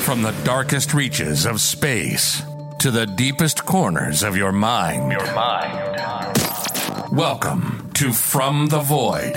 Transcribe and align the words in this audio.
From 0.00 0.22
the 0.22 0.32
darkest 0.44 0.92
reaches 0.92 1.46
of 1.46 1.60
space 1.60 2.42
to 2.80 2.90
the 2.90 3.06
deepest 3.06 3.64
corners 3.64 4.22
of 4.22 4.36
your 4.36 4.50
mind. 4.50 5.12
Your 5.12 5.34
mind. 5.34 7.12
Welcome 7.12 7.90
to 7.94 8.12
From 8.12 8.66
the 8.68 8.80
Void. 8.80 9.36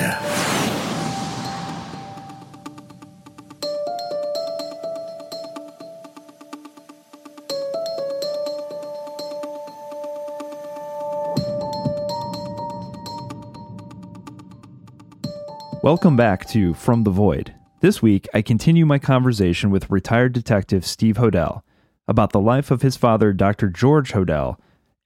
Welcome 15.83 16.15
back 16.15 16.47
to 16.47 16.73
From 16.73 17.03
the 17.03 17.11
Void. 17.11 17.53
This 17.83 18.01
week, 18.01 18.29
I 18.33 18.41
continue 18.41 18.85
my 18.85 18.97
conversation 18.97 19.69
with 19.69 19.89
retired 19.89 20.31
detective 20.31 20.85
Steve 20.85 21.17
Hodel 21.17 21.63
about 22.07 22.31
the 22.31 22.39
life 22.39 22.71
of 22.71 22.81
his 22.81 22.95
father, 22.95 23.33
Dr. 23.33 23.67
George 23.67 24.13
Hodel, 24.13 24.55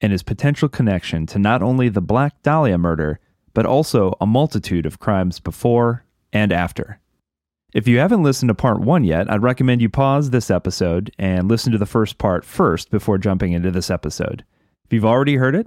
and 0.00 0.12
his 0.12 0.22
potential 0.22 0.68
connection 0.68 1.26
to 1.26 1.40
not 1.40 1.60
only 1.60 1.88
the 1.88 2.00
Black 2.00 2.40
Dahlia 2.44 2.78
murder, 2.78 3.18
but 3.52 3.66
also 3.66 4.14
a 4.20 4.26
multitude 4.26 4.86
of 4.86 5.00
crimes 5.00 5.40
before 5.40 6.04
and 6.32 6.52
after. 6.52 7.00
If 7.74 7.88
you 7.88 7.98
haven't 7.98 8.22
listened 8.22 8.50
to 8.50 8.54
part 8.54 8.78
one 8.78 9.02
yet, 9.02 9.28
I'd 9.28 9.42
recommend 9.42 9.82
you 9.82 9.88
pause 9.88 10.30
this 10.30 10.48
episode 10.48 11.12
and 11.18 11.48
listen 11.48 11.72
to 11.72 11.78
the 11.78 11.84
first 11.84 12.16
part 12.16 12.44
first 12.44 12.92
before 12.92 13.18
jumping 13.18 13.54
into 13.54 13.72
this 13.72 13.90
episode. 13.90 14.44
If 14.84 14.92
you've 14.92 15.04
already 15.04 15.34
heard 15.34 15.56
it, 15.56 15.66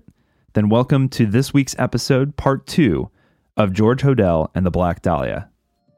then 0.54 0.70
welcome 0.70 1.10
to 1.10 1.26
this 1.26 1.54
week's 1.54 1.76
episode, 1.78 2.38
part 2.38 2.66
two 2.68 3.12
of 3.58 3.74
George 3.74 4.02
Hodel 4.02 4.50
and 4.56 4.66
the 4.66 4.72
Black 4.72 5.02
Dahlia 5.02 5.50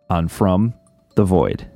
on 0.09 0.27
From 0.27 0.73
the 1.15 1.23
Void. 1.23 1.67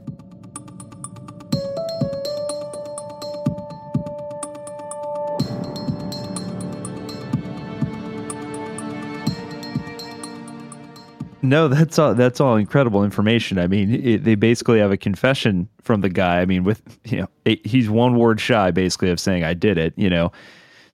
No, 11.43 11.69
that's 11.69 11.97
all. 11.97 12.13
That's 12.13 12.41
all 12.41 12.57
incredible 12.57 13.05
information. 13.05 13.57
I 13.57 13.67
mean, 13.67 13.93
it, 13.93 14.23
they 14.25 14.35
basically 14.35 14.79
have 14.79 14.91
a 14.91 14.97
confession 14.97 15.69
from 15.81 16.01
the 16.01 16.09
guy. 16.09 16.41
I 16.41 16.45
mean, 16.45 16.63
with 16.63 16.81
you 17.05 17.21
know, 17.21 17.29
it, 17.45 17.65
he's 17.65 17.89
one 17.89 18.17
word 18.17 18.41
shy, 18.41 18.71
basically, 18.71 19.09
of 19.11 19.19
saying 19.19 19.43
"I 19.45 19.53
did 19.53 19.77
it." 19.77 19.93
You 19.95 20.09
know, 20.09 20.31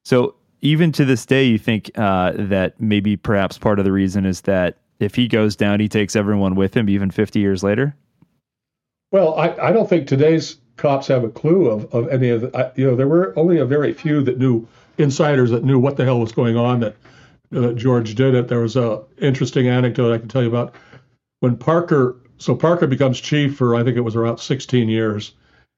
so 0.04 0.36
even 0.62 0.92
to 0.94 1.06
this 1.06 1.26
day, 1.26 1.44
you 1.44 1.58
think 1.58 1.92
uh, 1.96 2.34
that 2.36 2.80
maybe 2.80 3.18
perhaps 3.18 3.58
part 3.58 3.80
of 3.80 3.86
the 3.86 3.92
reason 3.92 4.26
is 4.26 4.42
that 4.42 4.78
if 5.00 5.16
he 5.16 5.28
goes 5.28 5.56
down, 5.56 5.80
he 5.80 5.90
takes 5.90 6.16
everyone 6.16 6.56
with 6.56 6.76
him, 6.76 6.90
even 6.90 7.12
50 7.12 7.40
years 7.40 7.64
later? 7.64 7.96
Well, 9.14 9.36
I, 9.36 9.56
I 9.68 9.72
don't 9.72 9.88
think 9.88 10.08
today's 10.08 10.58
cops 10.76 11.06
have 11.06 11.24
a 11.24 11.30
clue 11.30 11.70
of, 11.70 11.86
of 11.94 12.10
any 12.10 12.30
of 12.30 12.42
the, 12.42 12.58
I, 12.58 12.72
you 12.76 12.88
know, 12.88 12.96
there 12.96 13.08
were 13.08 13.32
only 13.38 13.60
a 13.60 13.66
very 13.66 13.94
few 13.94 14.24
that 14.24 14.40
knew, 14.40 14.68
insiders 14.98 15.52
that 15.52 15.64
knew 15.64 15.78
what 15.78 15.98
the 15.98 16.04
hell 16.04 16.20
was 16.20 16.32
going 16.32 16.58
on 16.58 16.80
that 16.80 16.96
uh, 17.56 17.74
George 17.74 18.16
did 18.16 18.34
it. 18.34 18.48
There 18.48 18.62
was 18.62 18.76
a 18.76 19.04
interesting 19.20 19.68
anecdote 19.68 20.12
I 20.12 20.18
can 20.18 20.30
tell 20.30 20.42
you 20.42 20.48
about 20.48 20.74
when 21.42 21.58
Parker, 21.58 22.18
so 22.40 22.56
Parker 22.56 22.88
becomes 22.88 23.22
chief 23.22 23.56
for, 23.56 23.76
I 23.76 23.84
think 23.84 23.98
it 23.98 24.02
was 24.02 24.16
around 24.16 24.40
16 24.40 24.90
years. 24.90 25.34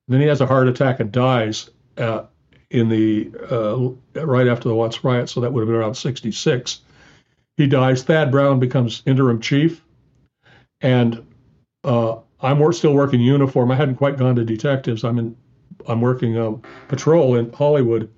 And 0.07 0.13
then 0.13 0.21
he 0.21 0.27
has 0.27 0.39
a 0.39 0.47
heart 0.47 0.69
attack 0.69 1.01
and 1.01 1.11
dies 1.11 1.69
uh, 1.97 2.23
in 2.69 2.87
the, 2.87 3.31
uh, 3.51 4.25
right 4.25 4.47
after 4.47 4.69
the 4.69 4.75
Watts 4.75 5.03
riot. 5.03 5.27
So 5.27 5.41
that 5.41 5.51
would 5.51 5.59
have 5.59 5.67
been 5.67 5.75
around 5.75 5.95
66. 5.95 6.79
He 7.57 7.67
dies. 7.67 8.03
Thad 8.03 8.31
Brown 8.31 8.61
becomes 8.61 9.03
interim 9.05 9.41
chief. 9.41 9.83
And 10.79 11.25
uh, 11.83 12.19
I'm 12.45 12.71
still 12.73 12.93
working 12.93 13.21
uniform. 13.21 13.71
I 13.71 13.75
hadn't 13.75 13.95
quite 13.95 14.17
gone 14.17 14.35
to 14.35 14.45
detectives. 14.45 15.03
I'm 15.03 15.17
in. 15.17 15.35
I'm 15.87 16.01
working 16.01 16.37
um, 16.37 16.61
patrol 16.87 17.35
in 17.35 17.51
Hollywood, 17.51 18.09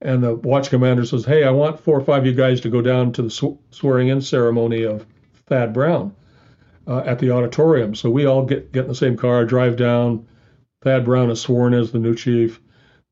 and 0.00 0.22
the 0.22 0.34
watch 0.34 0.70
commander 0.70 1.04
says, 1.04 1.24
"Hey, 1.24 1.44
I 1.44 1.50
want 1.50 1.78
four 1.78 1.98
or 1.98 2.04
five 2.04 2.22
of 2.22 2.26
you 2.26 2.34
guys 2.34 2.60
to 2.62 2.68
go 2.68 2.82
down 2.82 3.12
to 3.12 3.22
the 3.22 3.30
sw- 3.30 3.58
swearing-in 3.70 4.20
ceremony 4.20 4.82
of 4.82 5.06
Thad 5.46 5.72
Brown 5.72 6.14
uh, 6.86 7.02
at 7.06 7.20
the 7.20 7.30
auditorium." 7.30 7.94
So 7.94 8.10
we 8.10 8.26
all 8.26 8.44
get 8.44 8.72
get 8.72 8.82
in 8.82 8.88
the 8.88 8.94
same 8.94 9.16
car, 9.16 9.44
drive 9.44 9.76
down. 9.76 10.26
Thad 10.82 11.04
Brown 11.04 11.30
is 11.30 11.40
sworn 11.40 11.74
as 11.74 11.92
the 11.92 11.98
new 11.98 12.14
chief. 12.14 12.60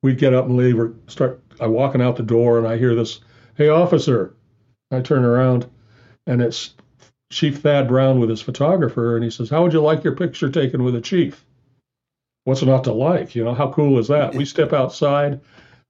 We 0.03 0.15
get 0.15 0.35
up 0.35 0.47
and 0.47 0.57
leave. 0.57 0.79
Or 0.79 0.95
start. 1.07 1.41
I'm 1.61 1.73
walking 1.73 2.03
out 2.03 2.17
the 2.17 2.25
door, 2.25 2.59
and 2.59 2.67
I 2.67 2.79
hear 2.79 2.95
this, 2.97 3.21
"Hey, 3.55 3.69
officer!" 3.69 4.35
I 4.91 5.01
turn 5.01 5.25
around, 5.25 5.67
and 6.27 6.43
it's 6.43 6.75
Chief 7.33 7.59
Thad 7.59 7.89
Brown 7.89 8.21
with 8.21 8.29
his 8.29 8.43
photographer, 8.43 9.17
and 9.17 9.25
he 9.25 9.31
says, 9.31 9.49
"How 9.49 9.63
would 9.63 9.73
you 9.73 9.81
like 9.81 10.05
your 10.05 10.15
picture 10.15 10.51
taken 10.51 10.85
with 10.85 10.95
a 10.95 11.01
chief?" 11.01 11.45
What's 12.45 12.63
not 12.63 12.85
to 12.85 12.93
like? 12.93 13.35
You 13.35 13.45
know, 13.45 13.55
how 13.55 13.73
cool 13.73 13.99
is 13.99 14.09
that? 14.09 14.35
We 14.35 14.45
step 14.45 14.73
outside, 14.73 15.41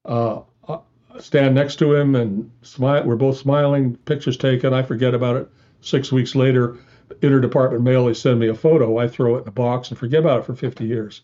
uh, 0.04 0.42
uh, 0.68 0.78
stand 1.18 1.54
next 1.54 1.76
to 1.76 1.94
him, 1.94 2.14
and 2.14 2.50
smile. 2.62 3.04
We're 3.04 3.16
both 3.16 3.38
smiling. 3.38 3.96
Pictures 4.04 4.36
taken. 4.36 4.72
I 4.72 4.82
forget 4.82 5.14
about 5.14 5.36
it. 5.36 5.48
Six 5.80 6.12
weeks 6.12 6.36
later, 6.36 6.76
interdepartment 7.20 7.82
mail. 7.82 8.06
They 8.06 8.14
send 8.14 8.38
me 8.38 8.48
a 8.48 8.54
photo. 8.54 8.98
I 8.98 9.08
throw 9.08 9.36
it 9.36 9.42
in 9.42 9.48
a 9.48 9.52
box 9.52 9.90
and 9.90 9.98
forget 9.98 10.20
about 10.20 10.40
it 10.40 10.46
for 10.46 10.54
50 10.54 10.84
years. 10.84 11.22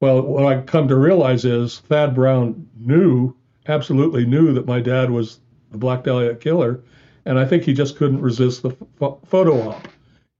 Well, 0.00 0.22
what 0.22 0.46
I 0.46 0.62
come 0.62 0.88
to 0.88 0.96
realize 0.96 1.44
is 1.44 1.80
Thad 1.80 2.14
Brown 2.14 2.68
knew, 2.78 3.34
absolutely 3.66 4.24
knew 4.24 4.52
that 4.54 4.66
my 4.66 4.80
dad 4.80 5.10
was 5.10 5.40
the 5.70 5.78
Black 5.78 6.04
Dahlia 6.04 6.34
killer, 6.34 6.80
and 7.26 7.38
I 7.38 7.44
think 7.44 7.64
he 7.64 7.74
just 7.74 7.96
couldn't 7.96 8.22
resist 8.22 8.62
the 8.62 8.70
f- 9.02 9.18
photo 9.26 9.68
op. 9.68 9.88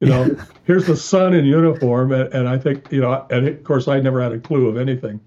You 0.00 0.08
know, 0.08 0.36
here's 0.64 0.86
the 0.86 0.97
son 0.97 1.34
in 1.34 1.44
uniform, 1.44 2.12
and, 2.12 2.32
and 2.32 2.48
I 2.48 2.56
think 2.56 2.91
you 2.91 3.00
know, 3.00 3.26
and 3.30 3.47
of 3.47 3.64
course 3.64 3.88
I 3.88 4.00
never 4.00 4.22
had 4.22 4.32
a 4.32 4.38
clue 4.38 4.69
of 4.69 4.76
anything. 4.76 5.20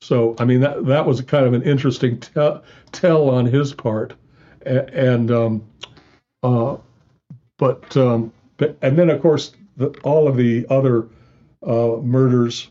So 0.00 0.34
I 0.38 0.44
mean 0.44 0.60
that 0.60 0.86
that 0.86 1.06
was 1.06 1.20
kind 1.20 1.46
of 1.46 1.52
an 1.52 1.62
interesting 1.62 2.18
tell, 2.18 2.64
tell 2.92 3.30
on 3.30 3.46
his 3.46 3.72
part, 3.72 4.14
and, 4.66 4.90
and 4.90 5.30
um, 5.30 5.64
uh, 6.42 6.76
but 7.58 7.96
um, 7.96 8.32
but 8.56 8.76
and 8.82 8.98
then 8.98 9.10
of 9.10 9.20
course 9.20 9.52
the, 9.76 9.88
all 10.02 10.26
of 10.26 10.36
the 10.36 10.66
other 10.70 11.08
uh, 11.66 11.96
murders, 12.02 12.70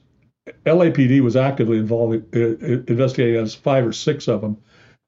LAPD 0.66 1.22
was 1.22 1.36
actively 1.36 1.78
involved 1.78 2.36
in, 2.36 2.86
investigating 2.88 3.42
as 3.42 3.56
five 3.56 3.86
or 3.86 3.94
six 3.94 4.28
of 4.28 4.42
them. 4.42 4.58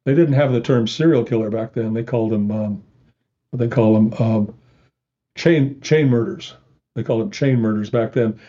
They 0.06 0.14
didn't 0.14 0.34
have 0.34 0.52
the 0.52 0.62
term 0.62 0.88
serial 0.88 1.24
killer 1.24 1.50
back 1.50 1.74
then. 1.74 1.94
They 1.94 2.04
called 2.04 2.32
them 2.32 2.52
um, 2.52 2.84
they 3.54 3.68
call 3.68 3.94
them 3.94 4.14
um, 4.20 4.56
chain 5.38 5.80
chain 5.82 6.10
murders. 6.10 6.54
They 6.96 7.04
called 7.04 7.22
them 7.22 7.32
chain 7.32 7.60
murders 7.60 7.90
back 7.90 8.14
then, 8.14 8.40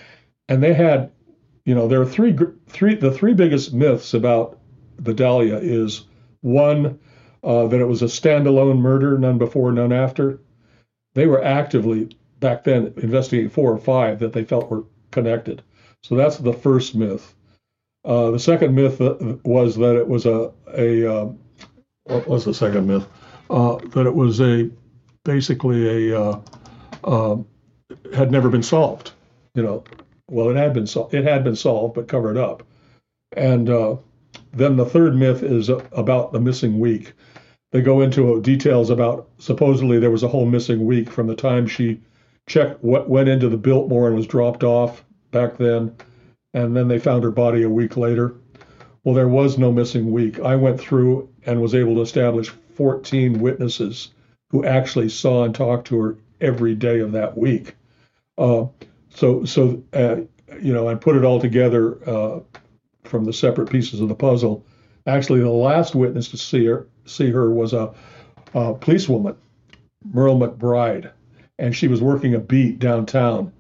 and 0.49 0.63
they 0.63 0.75
had, 0.75 1.11
you 1.65 1.75
know, 1.75 1.89
there 1.89 2.01
are 2.01 2.07
three 2.07 2.37
three 2.69 2.95
the 2.95 3.11
three 3.11 3.35
biggest 3.35 3.73
myths 3.73 4.15
about 4.15 4.59
the 4.99 5.15
Dahlia 5.15 5.59
is 5.59 6.05
one 6.41 6.99
uh, 7.45 7.67
that 7.67 7.81
it 7.81 7.87
was 7.87 8.03
a 8.03 8.07
standalone 8.07 8.79
murder, 8.79 9.19
none 9.19 9.39
before, 9.39 9.73
none 9.73 9.93
after. 9.93 10.41
They 11.15 11.27
were 11.27 11.43
actively 11.43 12.17
back 12.41 12.65
then 12.65 12.93
investigating 12.99 13.51
four 13.51 13.73
or 13.73 13.79
five 13.79 14.19
that 14.19 14.33
they 14.33 14.45
felt 14.45 14.71
were 14.71 14.85
connected. 15.11 15.63
So 16.03 16.15
that's 16.15 16.37
the 16.37 16.53
first 16.53 16.95
myth. 16.95 17.35
Uh, 18.05 18.31
the 18.31 18.39
second 18.39 18.75
myth 18.75 19.01
uh, 19.01 19.17
was 19.45 19.77
that 19.77 19.97
it 19.97 20.07
was 20.07 20.27
a 20.27 20.53
a 20.77 21.13
uh, 21.13 21.29
what 22.05 22.29
was 22.29 22.45
the 22.45 22.55
second 22.55 22.87
myth? 22.87 23.07
Uh, 23.51 23.77
that 23.95 24.07
it 24.07 24.15
was 24.15 24.41
a 24.41 24.71
basically 25.27 26.11
a 26.11 26.19
uh, 26.19 26.41
uh, 27.05 27.37
had 28.15 28.31
never 28.31 28.49
been 28.49 28.63
solved. 28.63 29.13
You 29.55 29.63
know, 29.63 29.85
well, 30.31 30.49
it 30.49 30.57
had 30.57 30.73
been 30.73 30.87
solved. 30.87 31.13
It 31.13 31.25
had 31.25 31.45
been 31.45 31.57
solved, 31.57 31.95
but 31.95 32.09
covered 32.09 32.39
up. 32.39 32.63
And 33.37 33.69
uh, 33.69 33.97
then 34.53 34.77
the 34.77 34.87
third 34.87 35.17
myth 35.17 35.43
is 35.43 35.69
about 35.69 36.33
the 36.33 36.41
missing 36.41 36.79
week. 36.79 37.13
They 37.73 37.83
go 37.83 38.01
into 38.01 38.41
details 38.41 38.89
about 38.91 39.29
supposedly 39.39 39.99
there 39.99 40.11
was 40.11 40.23
a 40.23 40.29
whole 40.29 40.47
missing 40.47 40.87
week 40.87 41.11
from 41.11 41.27
the 41.27 41.35
time 41.35 41.67
she 41.67 42.01
checked 42.49 42.83
what 42.83 43.11
went 43.11 43.29
into 43.29 43.49
the 43.49 43.57
Biltmore 43.57 44.07
and 44.07 44.17
was 44.17 44.27
dropped 44.27 44.63
off 44.63 45.05
back 45.33 45.59
then, 45.59 45.95
and 46.55 46.77
then 46.77 46.87
they 46.89 46.99
found 46.99 47.25
her 47.25 47.33
body 47.33 47.63
a 47.63 47.69
week 47.69 47.97
later. 47.97 48.37
Well, 49.03 49.15
there 49.15 49.29
was 49.29 49.59
no 49.59 49.73
missing 49.73 50.13
week. 50.13 50.41
I 50.41 50.57
went 50.57 50.81
through 50.81 51.29
and 51.45 51.61
was 51.61 51.75
able 51.75 51.97
to 51.97 52.01
establish 52.01 52.49
14 52.77 53.41
witnesses 53.41 54.11
who 54.51 54.65
actually 54.65 55.09
saw 55.09 55.45
and 55.45 55.55
talked 55.55 55.89
to 55.89 56.01
her 56.01 56.19
every 56.41 56.75
day 56.75 57.01
of 57.01 57.13
that 57.13 57.37
week. 57.37 57.75
Uh, 58.39 58.67
so, 59.11 59.45
so 59.45 59.83
uh, 59.93 60.17
you 60.61 60.73
know, 60.73 60.89
I 60.89 60.95
put 60.95 61.17
it 61.17 61.25
all 61.25 61.41
together 61.41 61.99
uh, 62.09 62.41
from 63.05 63.25
the 63.25 63.33
separate 63.33 63.71
pieces 63.71 64.01
of 64.01 64.09
the 64.09 64.15
puzzle. 64.15 64.65
Actually, 65.07 65.41
the 65.41 65.51
last 65.51 65.95
witness 65.95 66.29
to 66.29 66.37
see 66.37 66.67
her 66.67 66.87
see 67.05 67.31
her 67.31 67.51
was 67.51 67.73
a, 67.73 67.95
a 68.55 68.75
policewoman, 68.75 69.37
Myrl 70.13 70.39
McBride, 70.39 71.11
and 71.59 71.75
she 71.75 71.89
was 71.89 72.03
working 72.03 72.35
a 72.35 72.41
beat 72.41 72.79
downtown. 72.79 73.53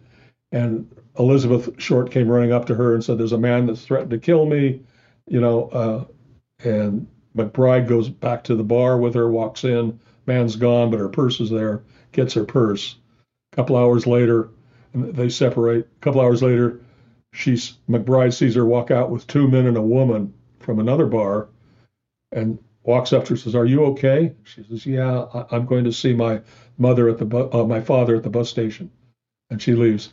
And 0.53 0.91
Elizabeth 1.19 1.81
Short 1.81 2.11
came 2.11 2.29
running 2.29 2.53
up 2.53 2.67
to 2.67 2.75
her 2.75 2.95
and 2.95 3.03
said, 3.03 3.19
"There's 3.19 3.33
a 3.33 3.39
man 3.39 3.67
that's 3.67 3.85
threatened 3.85 4.11
to 4.11 4.19
kill 4.19 4.47
me," 4.47 4.81
you 5.27 5.41
know. 5.41 5.69
Uh, 5.69 6.05
and 6.65 7.07
McBride 7.37 7.87
goes 7.87 8.09
back 8.09 8.45
to 8.45 8.55
the 8.55 8.65
bar 8.65 8.99
with 8.99 9.15
her, 9.15 9.31
walks 9.31 9.65
in, 9.65 10.01
man's 10.27 10.57
gone, 10.57 10.91
but 10.91 11.01
her 11.01 11.09
purse 11.09 11.41
is 11.41 11.51
there, 11.51 11.83
gets 12.13 12.35
her 12.35 12.45
purse. 12.45 12.97
A 13.53 13.57
couple 13.57 13.77
hours 13.77 14.07
later, 14.07 14.51
they 14.95 15.29
separate. 15.29 15.87
A 15.87 16.01
couple 16.01 16.21
hours 16.21 16.43
later, 16.43 16.81
she's 17.33 17.75
McBride 17.89 18.35
sees 18.35 18.55
her 18.55 18.65
walk 18.65 18.91
out 18.91 19.11
with 19.11 19.27
two 19.27 19.49
men 19.49 19.67
and 19.67 19.77
a 19.77 19.83
woman 19.83 20.33
from 20.59 20.79
another 20.79 21.07
bar, 21.07 21.49
and 22.33 22.59
walks 22.83 23.13
up 23.13 23.25
to 23.25 23.35
her 23.35 23.37
says, 23.37 23.55
"Are 23.55 23.67
you 23.67 23.85
okay?" 23.87 24.35
She 24.45 24.63
says, 24.65 24.87
"Yeah, 24.87 25.27
I, 25.33 25.57
am 25.57 25.67
going 25.67 25.85
to 25.85 25.93
see 25.93 26.13
my 26.15 26.41
mother 26.79 27.09
at 27.09 27.19
the 27.19 27.25
bu- 27.25 27.51
uh, 27.53 27.65
my 27.67 27.81
father 27.81 28.17
at 28.17 28.23
the 28.23 28.31
bus 28.31 28.49
station," 28.49 28.91
and 29.51 29.61
she 29.61 29.75
leaves. 29.75 30.13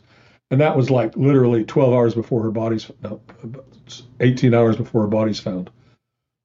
And 0.50 0.60
that 0.60 0.76
was 0.76 0.90
like 0.90 1.16
literally 1.16 1.64
12 1.64 1.92
hours 1.92 2.14
before 2.14 2.42
her 2.42 2.50
body's 2.50 2.90
no, 3.02 3.20
18 4.20 4.54
hours 4.54 4.76
before 4.76 5.02
her 5.02 5.08
body's 5.08 5.40
found. 5.40 5.70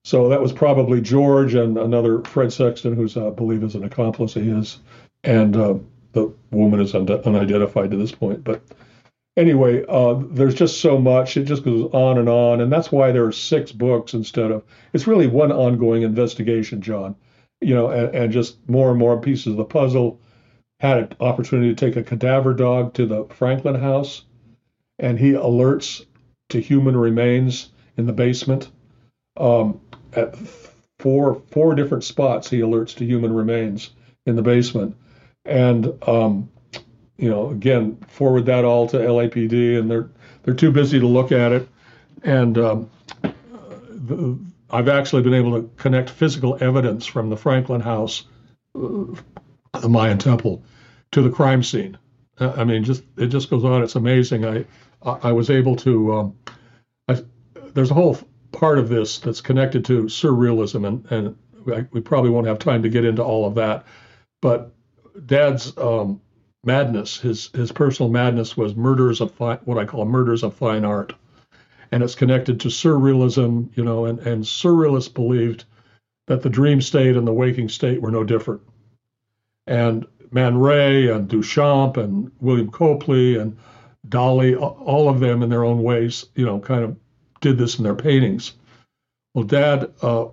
So 0.04 0.28
that 0.30 0.40
was 0.40 0.52
probably 0.52 1.00
George 1.00 1.54
and 1.54 1.76
another 1.76 2.22
Fred 2.24 2.52
Sexton, 2.52 2.94
who's 2.94 3.16
I 3.16 3.30
believe 3.30 3.62
is 3.62 3.74
an 3.74 3.84
accomplice 3.84 4.34
of 4.36 4.44
his, 4.44 4.78
and 5.24 5.56
uh, 5.56 5.74
the 6.12 6.32
woman 6.50 6.80
is 6.80 6.94
un- 6.94 7.08
unidentified 7.08 7.90
to 7.90 7.96
this 7.96 8.12
point. 8.12 8.42
But 8.42 8.62
anyway, 9.36 9.84
uh, 9.88 10.14
there's 10.30 10.54
just 10.54 10.80
so 10.80 10.98
much. 10.98 11.36
It 11.36 11.44
just 11.44 11.64
goes 11.64 11.90
on 11.92 12.18
and 12.18 12.28
on, 12.28 12.60
and 12.60 12.72
that's 12.72 12.90
why 12.90 13.12
there 13.12 13.26
are 13.26 13.32
six 13.32 13.72
books 13.72 14.14
instead 14.14 14.50
of. 14.50 14.64
It's 14.92 15.06
really 15.06 15.26
one 15.26 15.52
ongoing 15.52 16.02
investigation, 16.02 16.80
John. 16.80 17.14
You 17.60 17.74
know, 17.74 17.90
and, 17.90 18.14
and 18.14 18.32
just 18.32 18.56
more 18.70 18.88
and 18.90 18.98
more 18.98 19.20
pieces 19.20 19.48
of 19.48 19.56
the 19.56 19.64
puzzle. 19.64 20.18
Had 20.80 20.96
an 20.96 21.08
opportunity 21.20 21.74
to 21.74 21.74
take 21.74 21.96
a 21.96 22.02
cadaver 22.02 22.54
dog 22.54 22.94
to 22.94 23.04
the 23.04 23.26
Franklin 23.26 23.74
house, 23.74 24.24
and 24.98 25.18
he 25.18 25.32
alerts 25.32 26.06
to 26.48 26.58
human 26.58 26.96
remains 26.96 27.68
in 27.98 28.06
the 28.06 28.14
basement. 28.14 28.70
Um, 29.36 29.78
at 30.14 30.36
four 30.98 31.42
four 31.50 31.74
different 31.74 32.04
spots, 32.04 32.50
he 32.50 32.60
alerts 32.60 32.94
to 32.96 33.04
human 33.04 33.32
remains 33.32 33.90
in 34.26 34.36
the 34.36 34.42
basement, 34.42 34.96
and 35.44 35.92
um, 36.06 36.48
you 37.16 37.28
know, 37.28 37.50
again, 37.50 37.96
forward 38.08 38.46
that 38.46 38.64
all 38.64 38.86
to 38.88 38.96
LAPD, 38.96 39.78
and 39.78 39.90
they're 39.90 40.08
they're 40.42 40.54
too 40.54 40.72
busy 40.72 40.98
to 40.98 41.06
look 41.06 41.32
at 41.32 41.52
it. 41.52 41.68
And 42.22 42.58
um, 42.58 42.90
the, 43.22 44.38
I've 44.70 44.88
actually 44.88 45.22
been 45.22 45.34
able 45.34 45.60
to 45.60 45.70
connect 45.76 46.10
physical 46.10 46.56
evidence 46.60 47.06
from 47.06 47.28
the 47.28 47.36
Franklin 47.36 47.80
House, 47.80 48.24
uh, 48.74 49.04
the 49.80 49.88
Mayan 49.88 50.18
Temple, 50.18 50.62
to 51.12 51.22
the 51.22 51.30
crime 51.30 51.62
scene. 51.62 51.98
I 52.38 52.64
mean, 52.64 52.84
just 52.84 53.02
it 53.16 53.26
just 53.26 53.50
goes 53.50 53.64
on. 53.64 53.82
It's 53.82 53.96
amazing. 53.96 54.46
I 54.46 54.64
I 55.02 55.32
was 55.32 55.50
able 55.50 55.76
to. 55.76 56.14
Um, 56.14 56.38
I, 57.08 57.22
there's 57.74 57.90
a 57.90 57.94
whole 57.94 58.18
part 58.52 58.78
of 58.78 58.88
this 58.88 59.18
that's 59.18 59.40
connected 59.40 59.84
to 59.86 60.04
surrealism, 60.04 60.86
and 60.86 61.12
and 61.12 61.36
we 61.92 62.00
probably 62.00 62.30
won't 62.30 62.46
have 62.46 62.58
time 62.58 62.82
to 62.82 62.88
get 62.88 63.04
into 63.04 63.22
all 63.22 63.46
of 63.46 63.54
that. 63.54 63.84
But 64.40 64.72
Dad's 65.26 65.76
um, 65.76 66.20
madness, 66.64 67.18
his 67.18 67.50
his 67.54 67.72
personal 67.72 68.10
madness 68.10 68.56
was 68.56 68.74
murders 68.74 69.20
of 69.20 69.32
fi- 69.32 69.60
what 69.64 69.78
I 69.78 69.84
call 69.84 70.04
murders 70.04 70.42
of 70.42 70.54
fine 70.54 70.84
art, 70.84 71.12
and 71.92 72.02
it's 72.02 72.14
connected 72.14 72.60
to 72.60 72.68
surrealism, 72.68 73.76
you 73.76 73.84
know, 73.84 74.06
and 74.06 74.18
and 74.20 74.44
surrealists 74.44 75.12
believed 75.12 75.64
that 76.26 76.42
the 76.42 76.50
dream 76.50 76.80
state 76.80 77.16
and 77.16 77.26
the 77.26 77.32
waking 77.32 77.68
state 77.68 78.00
were 78.00 78.10
no 78.10 78.24
different, 78.24 78.62
and 79.66 80.06
Man 80.30 80.58
Ray 80.58 81.08
and 81.08 81.28
Duchamp 81.28 81.96
and 81.96 82.30
William 82.40 82.70
Copley 82.70 83.36
and 83.36 83.56
Dali, 84.08 84.58
all 84.58 85.08
of 85.08 85.20
them 85.20 85.42
in 85.42 85.50
their 85.50 85.64
own 85.64 85.82
ways, 85.82 86.26
you 86.34 86.46
know, 86.46 86.58
kind 86.60 86.84
of 86.84 86.96
did 87.40 87.58
this 87.58 87.78
in 87.78 87.84
their 87.84 87.94
paintings. 87.94 88.52
Well, 89.34 89.44
Dad, 89.44 89.92
uh, 90.02 90.26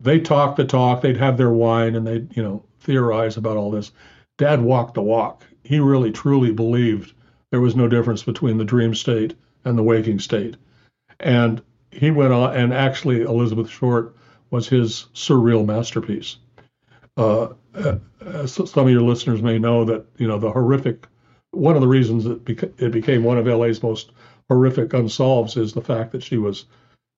they 0.00 0.20
talked 0.20 0.56
the 0.56 0.64
talk, 0.64 1.00
they'd 1.00 1.16
have 1.16 1.36
their 1.36 1.50
wine, 1.50 1.94
and 1.94 2.06
they'd, 2.06 2.36
you 2.36 2.42
know, 2.42 2.64
theorize 2.80 3.36
about 3.36 3.56
all 3.56 3.70
this. 3.70 3.92
Dad 4.36 4.60
walked 4.60 4.94
the 4.94 5.02
walk 5.02 5.44
he 5.64 5.80
really 5.80 6.12
truly 6.12 6.52
believed 6.52 7.12
there 7.50 7.60
was 7.60 7.74
no 7.74 7.88
difference 7.88 8.22
between 8.22 8.58
the 8.58 8.64
dream 8.64 8.94
state 8.94 9.34
and 9.64 9.76
the 9.76 9.82
waking 9.82 10.18
state. 10.18 10.56
And 11.18 11.62
he 11.90 12.10
went 12.10 12.32
on, 12.32 12.54
and 12.54 12.72
actually, 12.72 13.22
Elizabeth 13.22 13.70
Short 13.70 14.14
was 14.50 14.68
his 14.68 15.06
surreal 15.14 15.64
masterpiece. 15.64 16.36
Uh, 17.16 17.48
uh, 17.74 18.46
some 18.46 18.86
of 18.86 18.90
your 18.90 19.02
listeners 19.02 19.40
may 19.40 19.58
know 19.58 19.84
that 19.84 20.04
you 20.18 20.28
know 20.28 20.38
the 20.38 20.50
horrific. 20.50 21.06
One 21.52 21.76
of 21.76 21.80
the 21.80 21.88
reasons 21.88 22.26
it, 22.26 22.44
beca- 22.44 22.72
it 22.78 22.90
became 22.90 23.22
one 23.22 23.38
of 23.38 23.46
LA's 23.46 23.82
most 23.82 24.10
horrific 24.48 24.92
unsolves 24.92 25.56
is 25.56 25.72
the 25.72 25.80
fact 25.80 26.12
that 26.12 26.22
she 26.22 26.38
was 26.38 26.66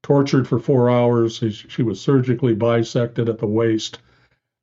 tortured 0.02 0.46
for 0.46 0.58
four 0.58 0.90
hours. 0.90 1.43
She, 1.69 1.82
was 1.82 2.00
surgically 2.00 2.55
bisected 2.55 3.28
at 3.28 3.38
the 3.38 3.46
waist. 3.46 3.99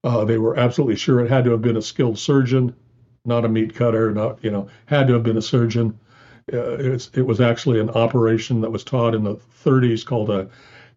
Uh, 0.03 0.25
they 0.25 0.37
were 0.37 0.57
absolutely 0.57 0.95
sure 0.95 1.19
it 1.19 1.29
had 1.29 1.45
to 1.45 1.51
have 1.51 1.61
been 1.61 1.77
a 1.77 1.81
skilled 1.81 2.17
surgeon 2.17 2.75
not 3.25 3.45
a 3.45 3.49
meat 3.49 3.73
cutter, 3.73 4.11
not 4.11 4.43
you 4.43 4.51
know, 4.51 4.67
had 4.85 5.07
to 5.07 5.13
have 5.13 5.23
been 5.23 5.37
a 5.37 5.41
surgeon. 5.41 5.97
Uh, 6.51 6.77
it 6.77 7.25
was 7.25 7.39
actually 7.39 7.79
an 7.79 7.89
operation 7.91 8.61
that 8.61 8.71
was 8.71 8.83
taught 8.83 9.15
in 9.15 9.23
the 9.23 9.35
30s 9.35 10.05
called 10.05 10.29
a 10.29 10.49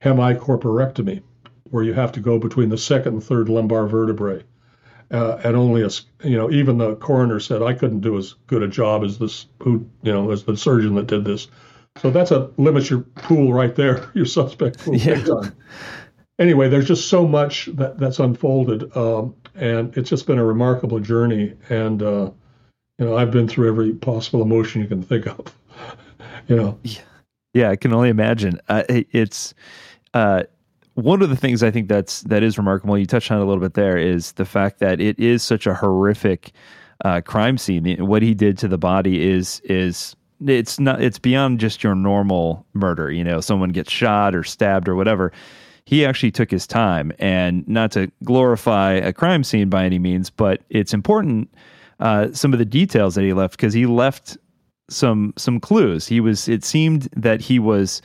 hemicorporectomy, 0.02 1.22
where 1.70 1.84
you 1.84 1.92
have 1.92 2.10
to 2.12 2.20
go 2.20 2.38
between 2.38 2.68
the 2.68 2.78
second 2.78 3.14
and 3.14 3.22
third 3.22 3.48
lumbar 3.48 3.86
vertebrae. 3.86 4.42
Uh, 5.10 5.40
and 5.44 5.56
only 5.56 5.82
a, 5.82 5.88
you 6.24 6.36
know, 6.36 6.50
even 6.50 6.78
the 6.78 6.96
coroner 6.96 7.38
said 7.38 7.62
I 7.62 7.74
couldn't 7.74 8.00
do 8.00 8.18
as 8.18 8.34
good 8.48 8.62
a 8.62 8.68
job 8.68 9.04
as 9.04 9.18
this, 9.18 9.46
who, 9.62 9.88
you 10.02 10.12
know, 10.12 10.30
as 10.32 10.44
the 10.44 10.56
surgeon 10.56 10.96
that 10.96 11.06
did 11.06 11.24
this. 11.24 11.46
So 11.98 12.10
that's 12.10 12.30
a 12.30 12.50
limits 12.56 12.90
your 12.90 13.00
pool 13.00 13.52
right 13.52 13.74
there, 13.74 14.10
your 14.14 14.26
suspect 14.26 14.80
pool. 14.80 14.96
Yeah. 14.96 15.24
Anyway, 16.38 16.68
there's 16.68 16.88
just 16.88 17.08
so 17.08 17.26
much 17.26 17.66
that, 17.74 17.98
that's 17.98 18.18
unfolded. 18.18 18.94
Um, 18.96 19.34
and 19.54 19.96
it's 19.96 20.10
just 20.10 20.26
been 20.26 20.38
a 20.38 20.44
remarkable 20.44 21.00
journey. 21.00 21.54
And 21.70 22.02
uh, 22.02 22.30
you 22.98 23.06
know, 23.06 23.16
I've 23.16 23.30
been 23.30 23.48
through 23.48 23.68
every 23.68 23.92
possible 23.92 24.42
emotion 24.42 24.82
you 24.82 24.88
can 24.88 25.02
think 25.02 25.26
of. 25.26 25.56
you 26.48 26.56
know. 26.56 26.78
Yeah, 26.82 27.00
yeah 27.54 27.70
I 27.70 27.76
can 27.76 27.92
only 27.92 28.08
imagine. 28.08 28.60
Uh, 28.68 28.82
it's 28.88 29.54
uh, 30.14 30.42
one 30.96 31.22
of 31.22 31.30
the 31.30 31.36
things 31.36 31.62
I 31.62 31.70
think 31.70 31.88
that's 31.88 32.22
that 32.22 32.42
is 32.42 32.58
remarkable. 32.58 32.98
You 32.98 33.06
touched 33.06 33.30
on 33.30 33.38
it 33.38 33.42
a 33.42 33.46
little 33.46 33.62
bit 33.62 33.74
there 33.74 33.96
is 33.96 34.32
the 34.32 34.44
fact 34.44 34.80
that 34.80 35.00
it 35.00 35.18
is 35.18 35.42
such 35.42 35.66
a 35.66 35.74
horrific 35.74 36.52
uh, 37.04 37.20
crime 37.20 37.58
scene. 37.58 38.06
What 38.06 38.22
he 38.22 38.34
did 38.34 38.58
to 38.58 38.68
the 38.68 38.78
body 38.78 39.22
is 39.22 39.60
is 39.64 40.16
it's 40.46 40.80
not 40.80 41.02
it's 41.02 41.18
beyond 41.18 41.60
just 41.60 41.82
your 41.82 41.94
normal 41.94 42.66
murder. 42.74 43.10
You 43.10 43.24
know, 43.24 43.40
someone 43.40 43.70
gets 43.70 43.92
shot 43.92 44.34
or 44.34 44.42
stabbed 44.44 44.88
or 44.88 44.94
whatever 44.94 45.32
he 45.86 46.04
actually 46.04 46.32
took 46.32 46.50
his 46.50 46.66
time 46.66 47.12
and 47.18 47.66
not 47.68 47.92
to 47.92 48.10
glorify 48.24 48.94
a 48.94 49.12
crime 49.12 49.44
scene 49.44 49.70
by 49.70 49.84
any 49.84 50.00
means, 50.00 50.30
but 50.30 50.62
it's 50.68 50.92
important 50.92 51.48
uh, 52.00 52.30
some 52.32 52.52
of 52.52 52.58
the 52.58 52.64
details 52.64 53.14
that 53.14 53.22
he 53.22 53.32
left 53.32 53.56
because 53.56 53.72
he 53.72 53.86
left 53.86 54.36
some 54.90 55.32
some 55.36 55.58
clues. 55.60 56.06
He 56.06 56.20
was 56.20 56.48
it 56.48 56.64
seemed 56.64 57.08
that 57.16 57.40
he 57.40 57.58
was 57.58 58.02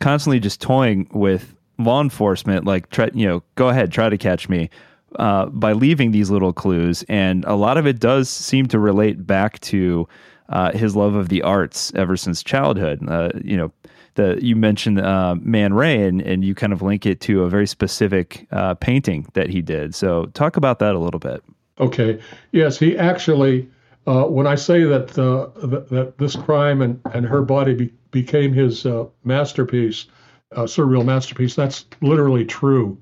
constantly 0.00 0.40
just 0.40 0.60
toying 0.60 1.08
with 1.12 1.54
law 1.84 2.00
enforcement, 2.00 2.64
like 2.64 2.90
try 2.90 3.10
you 3.14 3.26
know 3.26 3.42
go 3.54 3.68
ahead 3.68 3.92
try 3.92 4.08
to 4.08 4.18
catch 4.18 4.48
me. 4.48 4.70
Uh, 5.16 5.46
by 5.46 5.72
leaving 5.72 6.12
these 6.12 6.30
little 6.30 6.52
clues, 6.52 7.02
and 7.08 7.44
a 7.46 7.56
lot 7.56 7.76
of 7.76 7.84
it 7.84 7.98
does 7.98 8.28
seem 8.28 8.66
to 8.66 8.78
relate 8.78 9.26
back 9.26 9.58
to 9.58 10.06
uh, 10.50 10.72
his 10.72 10.94
love 10.94 11.14
of 11.14 11.28
the 11.28 11.42
arts 11.42 11.92
ever 11.94 12.16
since 12.16 12.42
childhood. 12.42 13.00
Uh, 13.08 13.30
you 13.42 13.56
know, 13.56 13.72
the 14.14 14.38
you 14.42 14.56
mentioned 14.56 15.00
uh, 15.00 15.34
Man 15.40 15.74
Ray, 15.74 16.02
and, 16.02 16.20
and 16.20 16.44
you 16.44 16.54
kind 16.54 16.72
of 16.72 16.82
link 16.82 17.06
it 17.06 17.20
to 17.22 17.42
a 17.42 17.48
very 17.48 17.66
specific 17.66 18.46
uh, 18.52 18.74
painting 18.74 19.26
that 19.34 19.48
he 19.48 19.62
did. 19.62 19.94
So 19.94 20.26
talk 20.26 20.56
about 20.56 20.78
that 20.80 20.94
a 20.94 20.98
little 20.98 21.20
bit. 21.20 21.42
Okay. 21.78 22.20
Yes, 22.52 22.78
he 22.78 22.96
actually. 22.98 23.68
Uh, 24.06 24.24
when 24.24 24.46
I 24.46 24.54
say 24.54 24.82
that, 24.84 25.08
that, 25.08 26.14
this 26.16 26.34
crime 26.34 26.80
and, 26.80 27.00
and 27.12 27.26
her 27.26 27.42
body 27.42 27.74
be, 27.74 27.92
became 28.10 28.52
his 28.52 28.86
masterpiece, 29.24 30.06
uh, 30.54 30.64
surreal 30.64 31.04
masterpiece, 31.04 31.54
that's 31.54 31.86
literally 32.00 32.44
true. 32.44 32.98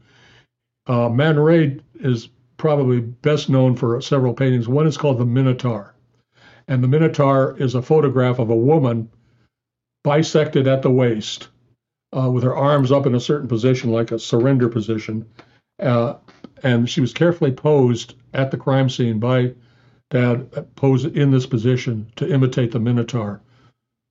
Man 0.89 1.39
Ray 1.39 1.81
is 2.01 2.29
probably 2.57 3.01
best 3.01 3.49
known 3.49 3.77
for 3.77 4.01
several 4.01 4.35
paintings. 4.35 4.69
One 4.69 4.87
is 4.87 4.97
called 4.97 5.19
the 5.19 5.27
Minotaur, 5.27 5.95
and 6.67 6.83
the 6.83 6.89
Minotaur 6.89 7.57
is 7.59 7.75
a 7.75 7.83
photograph 7.83 8.39
of 8.39 8.51
a 8.51 8.57
woman 8.57 9.11
bisected 10.05 10.67
at 10.67 10.83
the 10.83 10.91
waist, 10.91 11.49
uh, 12.17 12.31
with 12.31 12.43
her 12.45 12.57
arms 12.57 12.91
up 12.91 13.07
in 13.07 13.15
a 13.15 13.21
certain 13.21 13.49
position, 13.49 13.91
like 13.91 14.13
a 14.13 14.19
surrender 14.19 14.69
position. 14.69 15.27
Uh, 15.79 16.15
and 16.63 16.89
she 16.89 17.01
was 17.01 17.13
carefully 17.13 17.53
posed 17.53 18.15
at 18.35 18.51
the 18.51 18.57
crime 18.57 18.89
scene 18.89 19.19
by 19.19 19.53
Dad, 20.11 20.49
uh, 20.57 20.63
posed 20.75 21.17
in 21.17 21.31
this 21.31 21.47
position 21.47 22.11
to 22.17 22.33
imitate 22.33 22.73
the 22.73 22.81
Minotaur. 22.81 23.43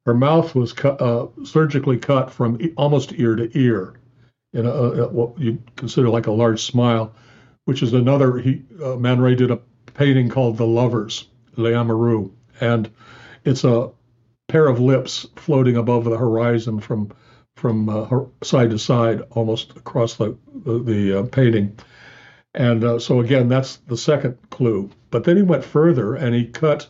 Her 0.07 0.13
mouth 0.13 0.55
was 0.55 0.71
cut, 0.71 1.01
uh, 1.01 1.27
surgically 1.43 1.97
cut 1.97 2.31
from 2.31 2.57
almost 2.77 3.11
ear 3.17 3.35
to 3.35 3.49
ear, 3.59 3.95
in 4.53 4.65
a, 4.65 4.69
a, 4.69 5.07
what 5.09 5.37
you 5.37 5.61
consider 5.75 6.07
like 6.07 6.27
a 6.27 6.31
large 6.31 6.63
smile, 6.63 7.13
which 7.65 7.83
is 7.83 7.91
another. 7.91 8.37
He 8.37 8.63
uh, 8.81 8.95
Man 8.95 9.19
Ray 9.19 9.35
did 9.35 9.51
a 9.51 9.59
painting 9.95 10.29
called 10.29 10.55
The 10.55 10.65
Lovers, 10.65 11.27
Les 11.57 11.73
Amoureux, 11.73 12.31
and 12.61 12.89
it's 13.43 13.65
a 13.65 13.91
pair 14.47 14.67
of 14.67 14.79
lips 14.79 15.27
floating 15.35 15.75
above 15.75 16.05
the 16.05 16.17
horizon 16.17 16.79
from 16.79 17.11
from 17.57 17.89
uh, 17.89 18.07
side 18.41 18.69
to 18.69 18.79
side, 18.79 19.23
almost 19.31 19.75
across 19.75 20.15
the 20.15 20.37
the, 20.55 20.79
the 20.79 21.19
uh, 21.19 21.23
painting. 21.23 21.77
And 22.53 22.81
uh, 22.81 22.99
so 22.99 23.19
again, 23.19 23.49
that's 23.49 23.75
the 23.87 23.97
second 23.97 24.37
clue. 24.51 24.89
But 25.11 25.25
then 25.25 25.35
he 25.35 25.43
went 25.43 25.65
further 25.65 26.15
and 26.15 26.33
he 26.33 26.45
cut 26.45 26.87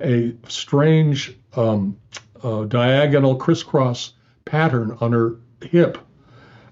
a 0.00 0.34
strange 0.48 1.36
um, 1.54 1.98
a 2.44 2.66
diagonal 2.66 3.36
crisscross 3.36 4.12
pattern 4.44 4.96
on 5.00 5.12
her 5.12 5.36
hip. 5.62 5.98